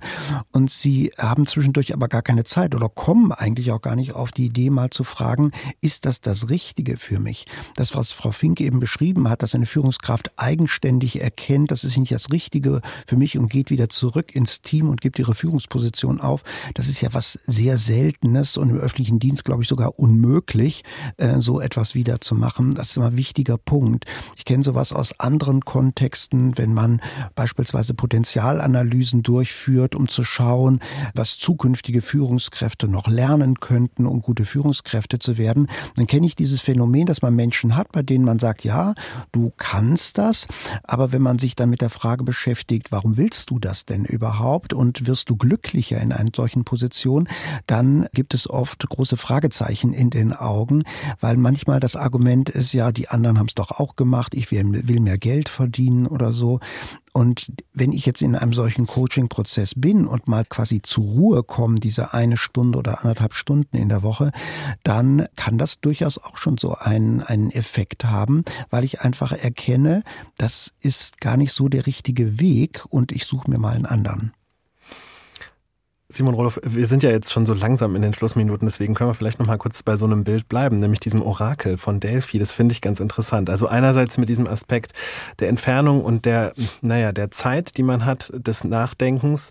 Und 0.52 0.70
sie 0.70 1.12
haben 1.16 1.46
zwischendurch 1.46 1.94
aber 1.94 2.08
gar 2.08 2.22
keine 2.22 2.44
Zeit 2.44 2.74
oder 2.74 2.88
kommen 2.88 3.32
eigentlich 3.32 3.72
auch 3.72 3.80
gar 3.80 3.96
nicht 3.96 4.14
auf 4.14 4.30
die 4.32 4.46
Idee, 4.46 4.70
mal 4.70 4.90
zu 4.90 5.02
fragen, 5.04 5.29
fragen, 5.30 5.52
ist 5.80 6.06
das 6.06 6.20
das 6.20 6.50
Richtige 6.50 6.96
für 6.96 7.20
mich? 7.20 7.46
Das, 7.76 7.94
was 7.94 8.10
Frau 8.10 8.32
Fink 8.32 8.60
eben 8.60 8.80
beschrieben 8.80 9.28
hat, 9.28 9.42
dass 9.42 9.54
eine 9.54 9.66
Führungskraft 9.66 10.32
eigenständig 10.36 11.20
erkennt, 11.20 11.70
das 11.70 11.84
ist 11.84 11.96
nicht 11.96 12.12
das 12.12 12.32
Richtige 12.32 12.80
für 13.06 13.16
mich 13.16 13.38
und 13.38 13.48
geht 13.48 13.70
wieder 13.70 13.88
zurück 13.88 14.34
ins 14.34 14.60
Team 14.62 14.88
und 14.88 15.00
gibt 15.00 15.18
ihre 15.18 15.34
Führungsposition 15.34 16.20
auf, 16.20 16.42
das 16.74 16.88
ist 16.88 17.00
ja 17.00 17.10
was 17.12 17.38
sehr 17.46 17.76
Seltenes 17.76 18.56
und 18.56 18.70
im 18.70 18.76
öffentlichen 18.76 19.20
Dienst, 19.20 19.44
glaube 19.44 19.62
ich, 19.62 19.68
sogar 19.68 19.98
unmöglich, 19.98 20.82
äh, 21.16 21.38
so 21.38 21.60
etwas 21.60 21.94
wieder 21.94 22.20
zu 22.20 22.34
machen. 22.34 22.74
Das 22.74 22.90
ist 22.90 22.96
immer 22.96 23.08
ein 23.08 23.16
wichtiger 23.16 23.56
Punkt. 23.56 24.06
Ich 24.36 24.44
kenne 24.44 24.64
sowas 24.64 24.92
aus 24.92 25.20
anderen 25.20 25.64
Kontexten, 25.64 26.58
wenn 26.58 26.74
man 26.74 27.00
beispielsweise 27.36 27.94
Potenzialanalysen 27.94 29.22
durchführt, 29.22 29.94
um 29.94 30.08
zu 30.08 30.24
schauen, 30.24 30.80
was 31.14 31.38
zukünftige 31.38 32.02
Führungskräfte 32.02 32.88
noch 32.88 33.06
lernen 33.06 33.60
könnten, 33.60 34.06
um 34.06 34.22
gute 34.22 34.44
Führungskräfte 34.44 35.19
zu 35.20 35.38
werden, 35.38 35.68
dann 35.96 36.06
kenne 36.06 36.26
ich 36.26 36.36
dieses 36.36 36.60
Phänomen, 36.60 37.06
dass 37.06 37.22
man 37.22 37.34
Menschen 37.34 37.76
hat, 37.76 37.92
bei 37.92 38.02
denen 38.02 38.24
man 38.24 38.38
sagt, 38.38 38.64
ja, 38.64 38.94
du 39.32 39.52
kannst 39.56 40.18
das, 40.18 40.46
aber 40.82 41.12
wenn 41.12 41.22
man 41.22 41.38
sich 41.38 41.54
dann 41.54 41.70
mit 41.70 41.80
der 41.80 41.90
Frage 41.90 42.24
beschäftigt, 42.24 42.92
warum 42.92 43.16
willst 43.16 43.50
du 43.50 43.58
das 43.58 43.84
denn 43.84 44.04
überhaupt 44.04 44.72
und 44.72 45.06
wirst 45.06 45.30
du 45.30 45.36
glücklicher 45.36 46.00
in 46.00 46.12
einer 46.12 46.30
solchen 46.34 46.64
Position, 46.64 47.28
dann 47.66 48.06
gibt 48.12 48.34
es 48.34 48.48
oft 48.48 48.88
große 48.88 49.16
Fragezeichen 49.16 49.92
in 49.92 50.10
den 50.10 50.32
Augen, 50.32 50.84
weil 51.20 51.36
manchmal 51.36 51.80
das 51.80 51.96
Argument 51.96 52.48
ist, 52.48 52.72
ja, 52.72 52.92
die 52.92 53.08
anderen 53.08 53.38
haben 53.38 53.48
es 53.48 53.54
doch 53.54 53.72
auch 53.72 53.96
gemacht, 53.96 54.34
ich 54.34 54.50
will, 54.50 55.00
mehr 55.00 55.18
Geld 55.18 55.48
verdienen 55.48 56.06
oder 56.06 56.32
so. 56.32 56.60
Und 57.12 57.52
wenn 57.72 57.92
ich 57.92 58.06
jetzt 58.06 58.22
in 58.22 58.36
einem 58.36 58.52
solchen 58.52 58.86
Coaching-Prozess 58.86 59.74
bin 59.76 60.06
und 60.06 60.28
mal 60.28 60.44
quasi 60.44 60.80
zur 60.80 61.04
Ruhe 61.04 61.42
komme, 61.42 61.80
diese 61.80 62.14
eine 62.14 62.36
Stunde 62.36 62.78
oder 62.78 63.00
anderthalb 63.00 63.34
Stunden 63.34 63.76
in 63.76 63.88
der 63.88 64.02
Woche, 64.02 64.30
dann 64.84 65.26
kann 65.34 65.58
das 65.58 65.80
durchaus 65.80 66.18
auch 66.18 66.36
schon 66.36 66.56
so 66.56 66.74
einen, 66.74 67.20
einen 67.20 67.50
Effekt 67.50 68.04
haben, 68.04 68.44
weil 68.70 68.84
ich 68.84 69.00
einfach 69.00 69.32
erkenne, 69.32 70.02
das 70.36 70.72
ist 70.80 71.20
gar 71.20 71.36
nicht 71.36 71.52
so 71.52 71.68
der 71.68 71.86
richtige 71.86 72.38
Weg 72.38 72.84
und 72.90 73.10
ich 73.12 73.24
suche 73.24 73.50
mir 73.50 73.58
mal 73.58 73.74
einen 73.74 73.86
anderen. 73.86 74.32
Simon 76.12 76.34
Roloff, 76.34 76.58
wir 76.64 76.86
sind 76.86 77.04
ja 77.04 77.10
jetzt 77.10 77.32
schon 77.32 77.46
so 77.46 77.54
langsam 77.54 77.94
in 77.94 78.02
den 78.02 78.12
Schlussminuten, 78.12 78.66
deswegen 78.66 78.94
können 78.94 79.10
wir 79.10 79.14
vielleicht 79.14 79.38
noch 79.38 79.46
mal 79.46 79.58
kurz 79.58 79.84
bei 79.84 79.94
so 79.94 80.06
einem 80.06 80.24
Bild 80.24 80.48
bleiben, 80.48 80.80
nämlich 80.80 80.98
diesem 80.98 81.22
Orakel 81.22 81.78
von 81.78 82.00
Delphi. 82.00 82.40
Das 82.40 82.52
finde 82.52 82.72
ich 82.72 82.80
ganz 82.80 82.98
interessant. 82.98 83.48
Also 83.48 83.68
einerseits 83.68 84.18
mit 84.18 84.28
diesem 84.28 84.48
Aspekt 84.48 84.92
der 85.38 85.48
Entfernung 85.48 86.04
und 86.04 86.24
der, 86.24 86.52
naja, 86.80 87.12
der 87.12 87.30
Zeit, 87.30 87.76
die 87.76 87.84
man 87.84 88.04
hat, 88.04 88.32
des 88.34 88.64
Nachdenkens 88.64 89.50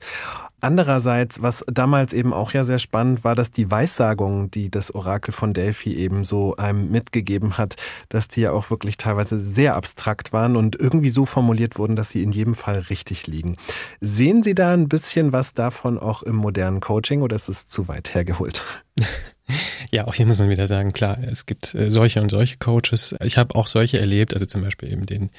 Andererseits, 0.62 1.42
was 1.42 1.64
damals 1.72 2.14
eben 2.14 2.34
auch 2.34 2.54
ja 2.54 2.64
sehr 2.64 2.80
spannend 2.80 3.24
war, 3.24 3.36
dass 3.36 3.52
die 3.52 3.72
Weissagungen, 3.72 4.52
die 4.52 4.70
das 4.70 4.94
Orakel 4.94 5.34
von 5.34 5.54
Delphi 5.54 5.96
eben 5.96 6.24
so 6.24 6.56
einem 6.58 6.92
mitgegeben 6.92 7.58
hat, 7.58 7.76
dass 8.10 8.28
die 8.28 8.42
ja 8.42 8.52
auch 8.52 8.70
wirklich 8.70 8.98
teilweise 8.98 9.40
sehr 9.40 9.76
abstrakt 9.76 10.34
waren 10.34 10.56
und 10.56 10.76
irgendwie 10.76 11.10
so 11.10 11.26
formuliert 11.26 11.78
wurden, 11.78 11.96
dass 11.96 12.10
sie 12.10 12.24
in 12.24 12.32
jedem 12.32 12.54
Fall 12.54 12.80
richtig 12.90 13.28
liegen. 13.28 13.56
Sehen 14.02 14.44
Sie 14.44 14.56
da 14.56 14.74
ein 14.74 14.90
bisschen 14.90 15.34
was 15.34 15.54
davon 15.54 15.98
auch 15.98 16.24
im 16.24 16.36
modernen 16.36 16.82
Coaching 16.82 17.22
oder 17.22 17.36
ist 17.36 17.50
es 17.50 17.68
zu 17.68 17.88
weit 17.88 18.14
hergeholt? 18.14 18.64
Ja, 19.92 20.06
auch 20.06 20.14
hier 20.14 20.28
muss 20.28 20.38
man 20.38 20.50
wieder 20.50 20.68
sagen, 20.68 20.94
klar, 20.94 21.18
es 21.24 21.48
gibt 21.48 21.74
äh, 21.74 21.90
solche 21.90 22.22
und 22.22 22.30
solche 22.30 22.58
Coaches. 22.58 23.16
Ich 23.24 23.40
habe 23.40 23.56
auch 23.56 23.66
solche 23.66 24.00
erlebt, 24.00 24.36
also 24.36 24.46
zum 24.46 24.62
Beispiel 24.62 24.92
eben 24.92 25.08
den 25.08 25.32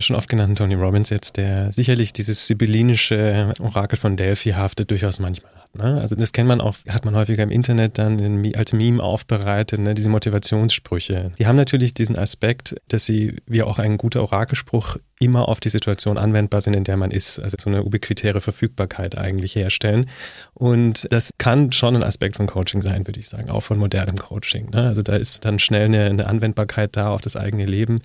schon 0.00 0.16
oft 0.16 0.28
genannten 0.28 0.56
Tony 0.56 0.74
Robbins 0.74 1.10
jetzt, 1.10 1.36
der 1.36 1.72
sicherlich 1.72 2.12
dieses 2.12 2.46
sibyllinische 2.46 3.54
Orakel 3.60 3.98
von 3.98 4.16
Delphi 4.16 4.50
haftet 4.50 4.90
durchaus 4.90 5.18
manchmal 5.18 5.52
hat. 5.56 5.74
Ne? 5.74 6.00
Also 6.00 6.14
das 6.16 6.32
kennt 6.32 6.48
man 6.48 6.60
auch, 6.60 6.76
hat 6.88 7.04
man 7.04 7.14
häufiger 7.14 7.42
im 7.42 7.50
Internet 7.50 7.98
dann 7.98 8.18
in, 8.18 8.54
als 8.56 8.72
Meme 8.72 9.02
aufbereitet, 9.02 9.80
ne? 9.80 9.94
diese 9.94 10.08
Motivationssprüche. 10.08 11.32
Die 11.38 11.46
haben 11.46 11.56
natürlich 11.56 11.94
diesen 11.94 12.16
Aspekt, 12.16 12.76
dass 12.88 13.04
sie, 13.04 13.36
wie 13.46 13.62
auch 13.62 13.78
ein 13.78 13.98
guter 13.98 14.22
Orakelspruch, 14.22 14.96
immer 15.18 15.48
auf 15.48 15.60
die 15.60 15.70
Situation 15.70 16.18
anwendbar 16.18 16.60
sind, 16.60 16.76
in 16.76 16.84
der 16.84 16.98
man 16.98 17.10
ist. 17.10 17.38
Also 17.38 17.56
so 17.58 17.70
eine 17.70 17.84
ubiquitäre 17.84 18.40
Verfügbarkeit 18.40 19.16
eigentlich 19.16 19.54
herstellen. 19.54 20.10
Und 20.52 21.06
das 21.10 21.30
kann 21.38 21.72
schon 21.72 21.96
ein 21.96 22.04
Aspekt 22.04 22.36
von 22.36 22.46
Coaching 22.46 22.82
sein, 22.82 23.06
würde 23.06 23.20
ich 23.20 23.28
sagen, 23.28 23.48
auch 23.48 23.62
von 23.62 23.78
modernem 23.78 24.16
Coaching. 24.16 24.70
Ne? 24.70 24.82
Also 24.82 25.02
da 25.02 25.16
ist 25.16 25.44
dann 25.44 25.58
schnell 25.58 25.86
eine, 25.86 26.04
eine 26.04 26.26
Anwendbarkeit 26.26 26.96
da 26.96 27.10
auf 27.10 27.22
das 27.22 27.36
eigene 27.36 27.64
Leben. 27.64 28.00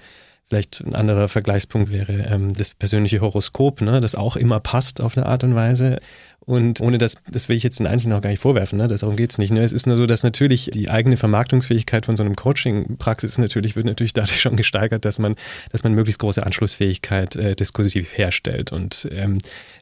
Vielleicht 0.51 0.81
ein 0.85 0.95
anderer 0.95 1.29
Vergleichspunkt 1.29 1.93
wäre 1.93 2.25
ähm, 2.29 2.53
das 2.53 2.71
persönliche 2.71 3.21
Horoskop, 3.21 3.79
ne, 3.79 4.01
das 4.01 4.15
auch 4.15 4.35
immer 4.35 4.59
passt 4.59 4.99
auf 4.99 5.15
eine 5.15 5.25
Art 5.25 5.45
und 5.45 5.55
Weise. 5.55 6.01
Und 6.41 6.81
ohne 6.81 6.97
das, 6.97 7.15
das 7.31 7.47
will 7.47 7.55
ich 7.55 7.63
jetzt 7.63 7.79
den 7.79 7.87
Einzelnen 7.87 8.17
auch 8.17 8.21
gar 8.21 8.31
nicht 8.31 8.41
vorwerfen, 8.41 8.77
ne? 8.77 8.89
darum 8.89 9.15
geht 9.15 9.31
es 9.31 9.37
nicht. 9.37 9.51
Ne? 9.53 9.63
Es 9.63 9.71
ist 9.71 9.87
nur 9.87 9.95
so, 9.95 10.05
dass 10.07 10.23
natürlich 10.23 10.69
die 10.73 10.89
eigene 10.89 11.15
Vermarktungsfähigkeit 11.15 12.05
von 12.05 12.17
so 12.17 12.23
einem 12.23 12.35
Coaching-Praxis 12.35 13.37
natürlich, 13.37 13.77
wird 13.77 13.85
natürlich 13.85 14.11
dadurch 14.11 14.41
schon 14.41 14.57
gesteigert, 14.57 15.05
dass 15.05 15.19
man, 15.19 15.35
dass 15.71 15.85
man 15.85 15.93
möglichst 15.93 16.19
große 16.19 16.45
Anschlussfähigkeit 16.45 17.37
äh, 17.37 17.55
diskursiv 17.55 18.17
herstellt. 18.17 18.73
Und 18.73 19.07
ähm, 19.13 19.37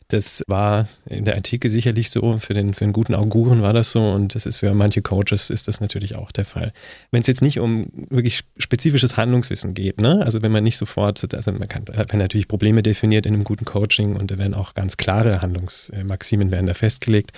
das 0.09 0.43
war 0.47 0.87
in 1.05 1.23
der 1.23 1.35
Antike 1.35 1.69
sicherlich 1.69 2.09
so, 2.09 2.39
für 2.39 2.55
den, 2.55 2.73
für 2.73 2.83
den 2.83 2.93
guten 2.93 3.13
Auguren 3.13 3.61
war 3.61 3.73
das 3.73 3.91
so 3.91 4.07
und 4.07 4.33
das 4.33 4.47
ist 4.47 4.57
für 4.57 4.73
manche 4.73 5.03
Coaches 5.03 5.51
ist 5.51 5.67
das 5.67 5.81
natürlich 5.81 6.15
auch 6.15 6.31
der 6.31 6.45
Fall. 6.45 6.73
Wenn 7.11 7.21
es 7.21 7.27
jetzt 7.27 7.43
nicht 7.43 7.59
um 7.59 7.87
wirklich 8.09 8.41
spezifisches 8.57 9.17
Handlungswissen 9.17 9.75
geht, 9.75 10.01
ne? 10.01 10.21
also 10.25 10.41
wenn 10.41 10.51
man 10.51 10.63
nicht 10.63 10.77
sofort, 10.77 11.33
also 11.33 11.51
man 11.51 11.67
kann, 11.67 11.85
hat 11.95 12.11
man 12.11 12.19
natürlich 12.19 12.47
Probleme 12.47 12.81
definiert 12.81 13.27
in 13.27 13.35
einem 13.35 13.43
guten 13.43 13.65
Coaching 13.65 14.15
und 14.15 14.31
da 14.31 14.39
werden 14.39 14.55
auch 14.55 14.73
ganz 14.73 14.97
klare 14.97 15.43
Handlungsmaximen 15.43 16.51
werden 16.51 16.65
da 16.65 16.73
festgelegt, 16.73 17.31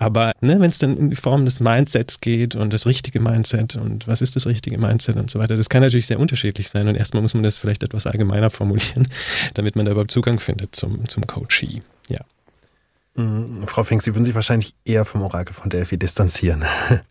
aber 0.00 0.32
ne, 0.40 0.58
wenn 0.60 0.70
es 0.70 0.78
dann 0.78 0.96
in 0.96 1.10
die 1.10 1.16
Form 1.16 1.44
des 1.44 1.60
Mindsets 1.60 2.22
geht 2.22 2.56
und 2.56 2.72
das 2.72 2.86
richtige 2.86 3.20
Mindset 3.20 3.76
und 3.76 4.08
was 4.08 4.22
ist 4.22 4.34
das 4.34 4.46
richtige 4.46 4.78
Mindset 4.78 5.16
und 5.16 5.30
so 5.30 5.38
weiter, 5.38 5.58
das 5.58 5.68
kann 5.68 5.82
natürlich 5.82 6.06
sehr 6.06 6.18
unterschiedlich 6.18 6.70
sein. 6.70 6.88
Und 6.88 6.94
erstmal 6.94 7.22
muss 7.22 7.34
man 7.34 7.42
das 7.42 7.58
vielleicht 7.58 7.82
etwas 7.82 8.06
allgemeiner 8.06 8.48
formulieren, 8.48 9.08
damit 9.54 9.76
man 9.76 9.84
da 9.84 9.92
überhaupt 9.92 10.10
Zugang 10.10 10.40
findet 10.40 10.74
zum, 10.74 11.06
zum 11.06 11.26
Coachee. 11.26 11.82
Ja. 12.08 12.20
Mhm. 13.14 13.66
Frau 13.66 13.82
Fink, 13.82 14.02
Sie 14.02 14.14
würden 14.14 14.24
sich 14.24 14.34
wahrscheinlich 14.34 14.74
eher 14.86 15.04
vom 15.04 15.20
Orakel 15.20 15.54
von 15.54 15.68
Delphi 15.68 15.98
distanzieren. 15.98 16.64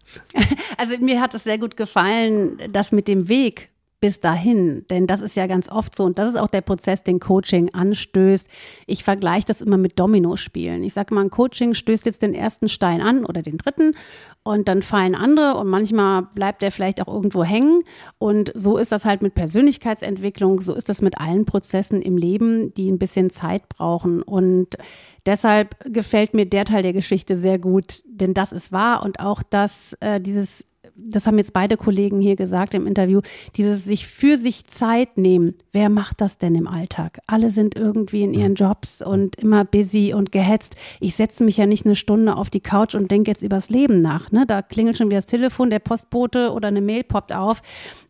Also 0.78 0.98
mir 0.98 1.20
hat 1.20 1.34
es 1.34 1.44
sehr 1.44 1.58
gut 1.58 1.76
gefallen, 1.76 2.58
dass 2.72 2.94
mit 2.94 3.08
dem 3.10 3.28
Weg 3.28 3.70
bis 4.02 4.20
dahin. 4.20 4.86
Denn 4.90 5.08
das 5.08 5.22
ist 5.22 5.36
ja 5.36 5.48
ganz 5.48 5.70
oft 5.70 5.96
so 5.96 6.06
und 6.06 6.18
das 6.18 6.30
ist 6.30 6.40
auch 6.40 6.48
der 6.48 6.62
Prozess, 6.62 7.04
den 7.04 7.20
Coaching 7.20 7.74
anstößt. 7.74 8.48
Ich 8.88 9.04
vergleiche 9.04 9.48
das 9.48 9.62
immer 9.62 9.78
mit 9.78 10.00
Dominospielen. 10.00 10.84
Ich 10.84 10.94
sage 10.94 11.14
mal, 11.14 11.22
ein 11.22 11.30
Coaching 11.30 11.74
stößt 11.74 12.06
jetzt 12.06 12.22
den 12.22 12.34
ersten 12.34 12.70
Stein 12.70 13.02
an 13.02 13.26
oder 13.26 13.42
den 13.42 13.58
dritten 13.58 13.96
und 14.44 14.68
dann 14.68 14.82
fallen 14.82 15.16
andere 15.16 15.58
und 15.58 15.68
manchmal 15.68 16.24
bleibt 16.34 16.62
der 16.62 16.72
vielleicht 16.72 17.02
auch 17.02 17.14
irgendwo 17.14 17.44
hängen. 17.44 17.84
Und 18.18 18.52
so 18.56 18.78
ist 18.78 18.92
das 18.92 19.06
halt 19.06 19.22
mit 19.22 19.36
Persönlichkeitsentwicklung, 19.36 20.62
so 20.62 20.74
ist 20.74 20.90
das 20.90 21.02
mit 21.02 21.20
allen 21.20 21.46
Prozessen 21.46 22.02
im 22.02 22.18
Leben, 22.18 22.74
die 22.74 22.90
ein 22.90 23.00
bisschen 23.00 23.30
Zeit 23.30 23.68
brauchen. 23.68 24.22
Und 24.22 24.78
deshalb 25.26 25.76
gefällt 25.92 26.34
mir 26.34 26.46
der 26.46 26.66
Teil 26.66 26.84
der 26.84 26.94
Geschichte 26.94 27.36
sehr 27.36 27.60
gut, 27.60 28.02
denn 28.06 28.34
das 28.34 28.54
ist 28.54 28.72
wahr 28.72 29.04
und 29.04 29.20
auch 29.20 29.44
dass 29.44 29.94
äh, 30.00 30.22
dieses 30.22 30.66
das 31.08 31.28
haben 31.28 31.38
jetzt 31.38 31.54
beide 31.54 31.78
Kollegen 31.78 32.20
hier 32.22 32.36
gesagt 32.36 32.74
im 32.74 32.88
Interview, 32.88 33.22
dieses 33.56 33.84
sich 33.84 34.08
für 34.08 34.38
sich 34.38 34.66
Zeit 34.66 35.18
nehmen. 35.18 35.56
Wer 35.72 35.90
macht 35.90 36.22
das 36.22 36.38
denn 36.38 36.56
im 36.56 36.68
Alltag? 36.68 37.20
Alle 37.28 37.50
sind 37.50 37.76
irgendwie 37.76 38.24
in 38.24 38.34
ihren 38.34 38.56
Jobs 38.56 39.02
und 39.02 39.36
immer 39.36 39.66
busy 39.66 40.14
und 40.14 40.32
gehetzt. 40.32 40.76
Ich 41.00 41.16
setze 41.16 41.44
mich 41.44 41.58
ja 41.58 41.66
nicht 41.66 41.86
eine 41.86 41.96
Stunde 41.96 42.36
auf 42.36 42.50
die 42.50 42.62
Couch 42.62 42.96
und 42.96 43.12
denke 43.12 43.32
jetzt 43.32 43.44
übers 43.44 43.70
Leben 43.70 44.02
nach. 44.02 44.32
Ne? 44.32 44.46
Da 44.46 44.62
klingelt 44.62 44.98
schon 44.98 45.08
wieder 45.08 45.18
das 45.18 45.26
Telefon, 45.26 45.70
der 45.70 45.80
Postbote 45.80 46.52
oder 46.52 46.68
eine 46.68 46.82
Mail 46.82 47.04
poppt 47.04 47.34
auf. 47.34 47.62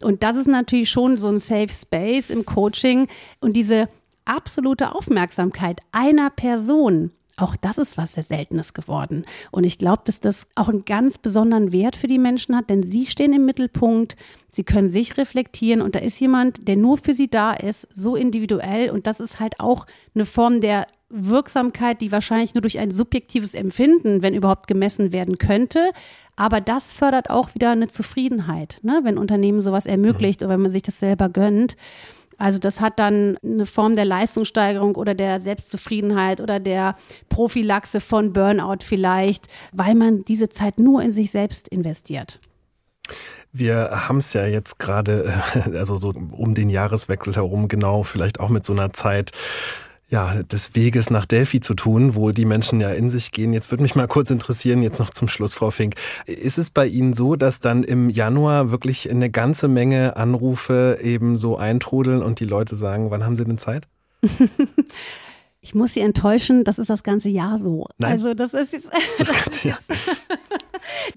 Und 0.02 0.24
das 0.24 0.36
ist 0.36 0.48
natürlich 0.48 0.90
schon 0.90 1.18
so 1.18 1.28
ein 1.28 1.40
Safe 1.40 1.70
Space 1.70 2.30
im 2.30 2.46
Coaching. 2.46 3.08
Und 3.40 3.56
diese 3.56 3.90
absolute 4.26 4.94
Aufmerksamkeit 4.96 5.82
einer 5.92 6.30
Person, 6.30 7.12
auch 7.42 7.56
das 7.56 7.78
ist 7.78 7.98
was 7.98 8.14
sehr 8.14 8.24
Seltenes 8.24 8.74
geworden. 8.74 9.26
Und 9.52 9.64
ich 9.64 9.78
glaube, 9.78 10.04
dass 10.06 10.20
das 10.20 10.48
auch 10.56 10.70
einen 10.70 10.86
ganz 10.86 11.18
besonderen 11.18 11.72
Wert 11.72 11.96
für 11.96 12.08
die 12.08 12.20
Menschen 12.20 12.56
hat, 12.56 12.70
denn 12.70 12.84
sie 12.84 13.06
stehen 13.06 13.34
im 13.34 13.46
Mittelpunkt, 13.46 14.16
sie 14.52 14.64
können 14.64 14.90
sich 14.90 15.18
reflektieren 15.18 15.82
und 15.82 15.96
da 15.96 16.00
ist 16.00 16.20
jemand, 16.20 16.68
der 16.68 16.76
nur 16.76 16.98
für 16.98 17.14
sie 17.14 17.30
da 17.30 17.54
ist, 17.54 17.88
so 17.94 18.16
individuell 18.16 18.90
und 18.90 19.08
das 19.08 19.20
ist 19.20 19.40
halt 19.40 19.60
auch 19.60 19.86
eine 20.16 20.26
Form 20.26 20.62
der 20.62 20.88
Wirksamkeit, 21.10 22.02
die 22.02 22.12
wahrscheinlich 22.12 22.54
nur 22.54 22.62
durch 22.62 22.78
ein 22.80 22.92
subjektives 22.92 23.56
Empfinden, 23.56 24.22
wenn 24.22 24.36
überhaupt, 24.36 24.68
gemessen 24.68 25.12
werden 25.12 25.38
könnte. 25.38 25.92
Aber 26.36 26.62
das 26.62 26.94
fördert 26.94 27.30
auch 27.30 27.56
wieder 27.56 27.72
eine 27.72 27.88
Zufriedenheit, 27.88 28.80
ne? 28.84 29.02
wenn 29.04 29.18
Unternehmen 29.18 29.60
sowas 29.60 29.86
ermöglicht 29.86 30.42
oder 30.42 30.54
wenn 30.54 30.62
man 30.62 30.70
sich 30.70 30.84
das 30.84 31.00
selber 31.00 31.28
gönnt. 31.28 31.76
Also 32.40 32.58
das 32.58 32.82
hat 32.82 32.98
dann 32.98 33.38
eine 33.44 33.66
Form 33.66 33.96
der 33.96 34.06
Leistungssteigerung 34.06 34.96
oder 34.96 35.14
der 35.14 35.40
Selbstzufriedenheit 35.40 36.42
oder 36.42 36.60
der 36.60 36.96
Prophylaxe 37.28 38.00
von 38.00 38.34
Burnout 38.34 38.84
vielleicht, 38.84 39.48
weil 39.74 39.94
man 39.94 40.24
diese 40.24 40.50
Zeit 40.50 40.80
nur 40.80 41.04
in 41.04 41.12
sich 41.12 41.32
selbst 41.32 41.68
investiert. 41.68 42.40
Wir 43.52 44.08
haben 44.08 44.18
es 44.18 44.34
ja 44.34 44.46
jetzt 44.46 44.80
gerade, 44.80 45.34
also 45.74 45.98
so 45.98 46.14
um 46.32 46.54
den 46.54 46.70
Jahreswechsel 46.70 47.36
herum 47.36 47.68
genau, 47.68 48.04
vielleicht 48.04 48.40
auch 48.40 48.50
mit 48.50 48.66
so 48.66 48.74
einer 48.74 48.94
Zeit 48.94 49.32
ja, 50.10 50.41
des 50.43 50.76
Weges 50.76 51.10
nach 51.10 51.26
Delphi 51.26 51.60
zu 51.60 51.76
tun, 51.76 52.16
wo 52.16 52.32
die 52.32 52.45
Menschen 52.45 52.82
ja 52.82 52.89
in 52.89 53.10
sich 53.10 53.32
gehen. 53.32 53.53
Jetzt 53.53 53.72
würde 53.72 53.84
mich 53.84 53.95
mal 53.95 54.07
kurz 54.07 54.32
interessieren, 54.32 54.82
jetzt 54.82 54.99
noch 54.99 55.12
zum 55.12 55.28
Schluss, 55.28 55.53
Frau 55.53 55.70
Fink. 55.70 55.95
Ist 56.26 56.57
es 56.57 56.72
bei 56.72 56.88
Ihnen 56.88 57.14
so, 57.14 57.36
dass 57.36 57.60
dann 57.60 57.84
im 57.84 58.10
Januar 58.10 58.72
wirklich 58.72 59.10
eine 59.10 59.30
ganze 59.30 59.68
Menge 59.68 60.18
Anrufe 60.18 60.99
eben 61.01 61.38
so 61.38 61.57
eintrudeln 61.57 62.24
und 62.24 62.39
die 62.39 62.45
Leute 62.45 62.76
sagen, 62.76 63.12
wann 63.12 63.24
haben 63.24 63.36
Sie 63.36 63.45
denn 63.45 63.57
Zeit? 63.57 63.88
Ich 65.62 65.76
muss 65.76 65.93
Sie 65.93 65.99
enttäuschen, 65.99 66.64
das 66.64 66.80
ist 66.80 66.89
das 66.89 67.03
ganze 67.03 67.28
Jahr 67.28 67.57
so. 67.57 67.88
Nein. 67.97 68.14
Also 68.14 68.34
das 68.34 68.53
ist 68.53 68.72
jetzt, 68.72 68.86
das, 68.86 69.18
das, 69.18 69.30
ist 69.47 69.64
jetzt, 69.66 69.91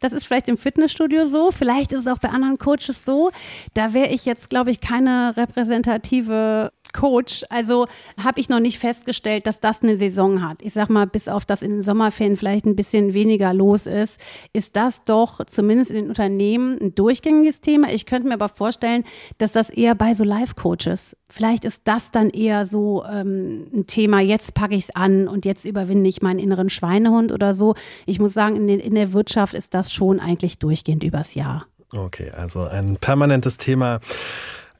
das 0.01 0.12
ist 0.12 0.26
vielleicht 0.26 0.49
im 0.49 0.59
Fitnessstudio 0.59 1.24
so, 1.24 1.53
vielleicht 1.53 1.93
ist 1.93 2.01
es 2.01 2.07
auch 2.09 2.18
bei 2.18 2.28
anderen 2.28 2.59
Coaches 2.59 3.05
so. 3.05 3.30
Da 3.74 3.95
wäre 3.95 4.09
ich 4.09 4.24
jetzt, 4.24 4.51
glaube 4.51 4.72
ich, 4.72 4.80
keine 4.80 5.36
repräsentative 5.36 6.72
Coach. 6.93 7.45
Also 7.49 7.86
habe 8.22 8.40
ich 8.40 8.49
noch 8.49 8.61
nicht 8.61 8.78
festgestellt, 8.78 9.47
dass 9.47 9.61
das 9.61 9.82
eine 9.82 9.97
Saison 9.97 10.47
hat. 10.47 10.59
Ich 10.62 10.72
sag 10.72 10.88
mal, 10.88 11.07
bis 11.07 11.28
auf 11.28 11.45
das 11.45 11.62
in 11.62 11.70
den 11.70 11.82
Sommerferien 11.82 12.36
vielleicht 12.36 12.66
ein 12.66 12.76
bisschen 12.76 13.14
weniger 13.14 13.53
los 13.53 13.86
ist, 13.86 14.20
ist 14.53 14.76
das 14.76 15.05
doch 15.05 15.45
zumindest 15.47 15.90
in 15.90 15.97
den 15.97 16.09
Unternehmen 16.09 16.78
ein 16.80 16.95
durchgängiges 16.95 17.61
Thema. 17.61 17.93
Ich 17.93 18.07
könnte 18.07 18.28
mir 18.28 18.34
aber 18.34 18.49
vorstellen, 18.49 19.05
dass 19.38 19.53
das 19.53 19.70
eher 19.70 19.95
bei 19.95 20.14
so 20.14 20.24
Live-Coaches, 20.24 21.16
vielleicht 21.28 21.64
ist 21.64 21.82
das 21.84 22.11
dann 22.11 22.30
eher 22.30 22.64
so 22.64 23.05
ähm, 23.05 23.68
ein 23.74 23.86
Thema, 23.86 24.20
jetzt 24.20 24.55
packe 24.55 24.74
ich 24.74 24.84
es 24.84 24.97
an 24.97 25.28
und 25.28 25.45
jetzt 25.45 25.64
überwinde 25.64 26.09
ich 26.09 26.22
meinen 26.22 26.38
inneren 26.38 26.68
Schweinehund 26.68 27.32
oder 27.32 27.55
so. 27.55 27.74
Ich 28.07 28.20
muss 28.20 28.32
sagen, 28.32 28.57
in, 28.57 28.66
den, 28.66 28.80
in 28.80 28.95
der 28.95 29.12
Wirtschaft 29.12 29.55
ist 29.55 29.74
das 29.74 29.93
schon 29.93 30.20
eigentlich 30.20 30.59
durchgehend 30.59 31.03
übers 31.03 31.34
Jahr. 31.34 31.66
Okay, 31.95 32.30
also 32.30 32.62
ein 32.62 32.97
permanentes 32.97 33.59
Thema. 33.59 34.01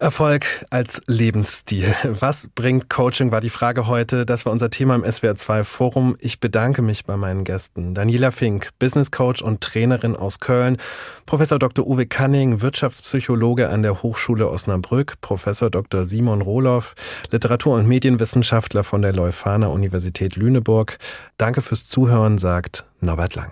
Erfolg 0.03 0.67
als 0.69 1.01
Lebensstil. 1.07 1.95
Was 2.03 2.49
bringt 2.49 2.91
Coaching, 2.91 3.31
war 3.31 3.41
die 3.41 3.51
Frage 3.51 3.87
heute. 3.87 4.27
Das 4.27 4.45
war 4.45 4.53
unser 4.53 4.69
Thema 4.69 4.97
im 4.97 5.05
SWR2 5.05 5.63
Forum. 5.63 6.17
Ich 6.19 6.41
bedanke 6.41 6.83
mich 6.83 7.05
bei 7.05 7.17
meinen 7.17 7.45
Gästen. 7.45 7.95
Daniela 7.95 8.33
Fink, 8.33 8.71
Business 8.81 9.13
Coach 9.13 9.43
und 9.43 9.61
Trainerin 9.61 10.17
aus 10.17 10.41
Köln. 10.41 10.79
Professor 11.25 11.61
Dr. 11.61 11.87
Uwe 11.87 12.07
Canning, 12.07 12.61
Wirtschaftspsychologe 12.61 13.69
an 13.69 13.83
der 13.83 14.03
Hochschule 14.03 14.51
Osnabrück. 14.51 15.21
Professor 15.21 15.71
Dr. 15.71 16.05
Simon 16.05 16.43
Rohloff, 16.43 16.95
Literatur- 17.31 17.77
und 17.77 17.87
Medienwissenschaftler 17.87 18.83
von 18.83 19.03
der 19.03 19.13
Leuphana 19.13 19.69
Universität 19.69 20.35
Lüneburg. 20.35 20.99
Danke 21.39 21.63
fürs 21.63 21.89
Zuhören, 21.89 22.39
sagt 22.39 22.87
Norbert 23.01 23.37
Lang. 23.37 23.51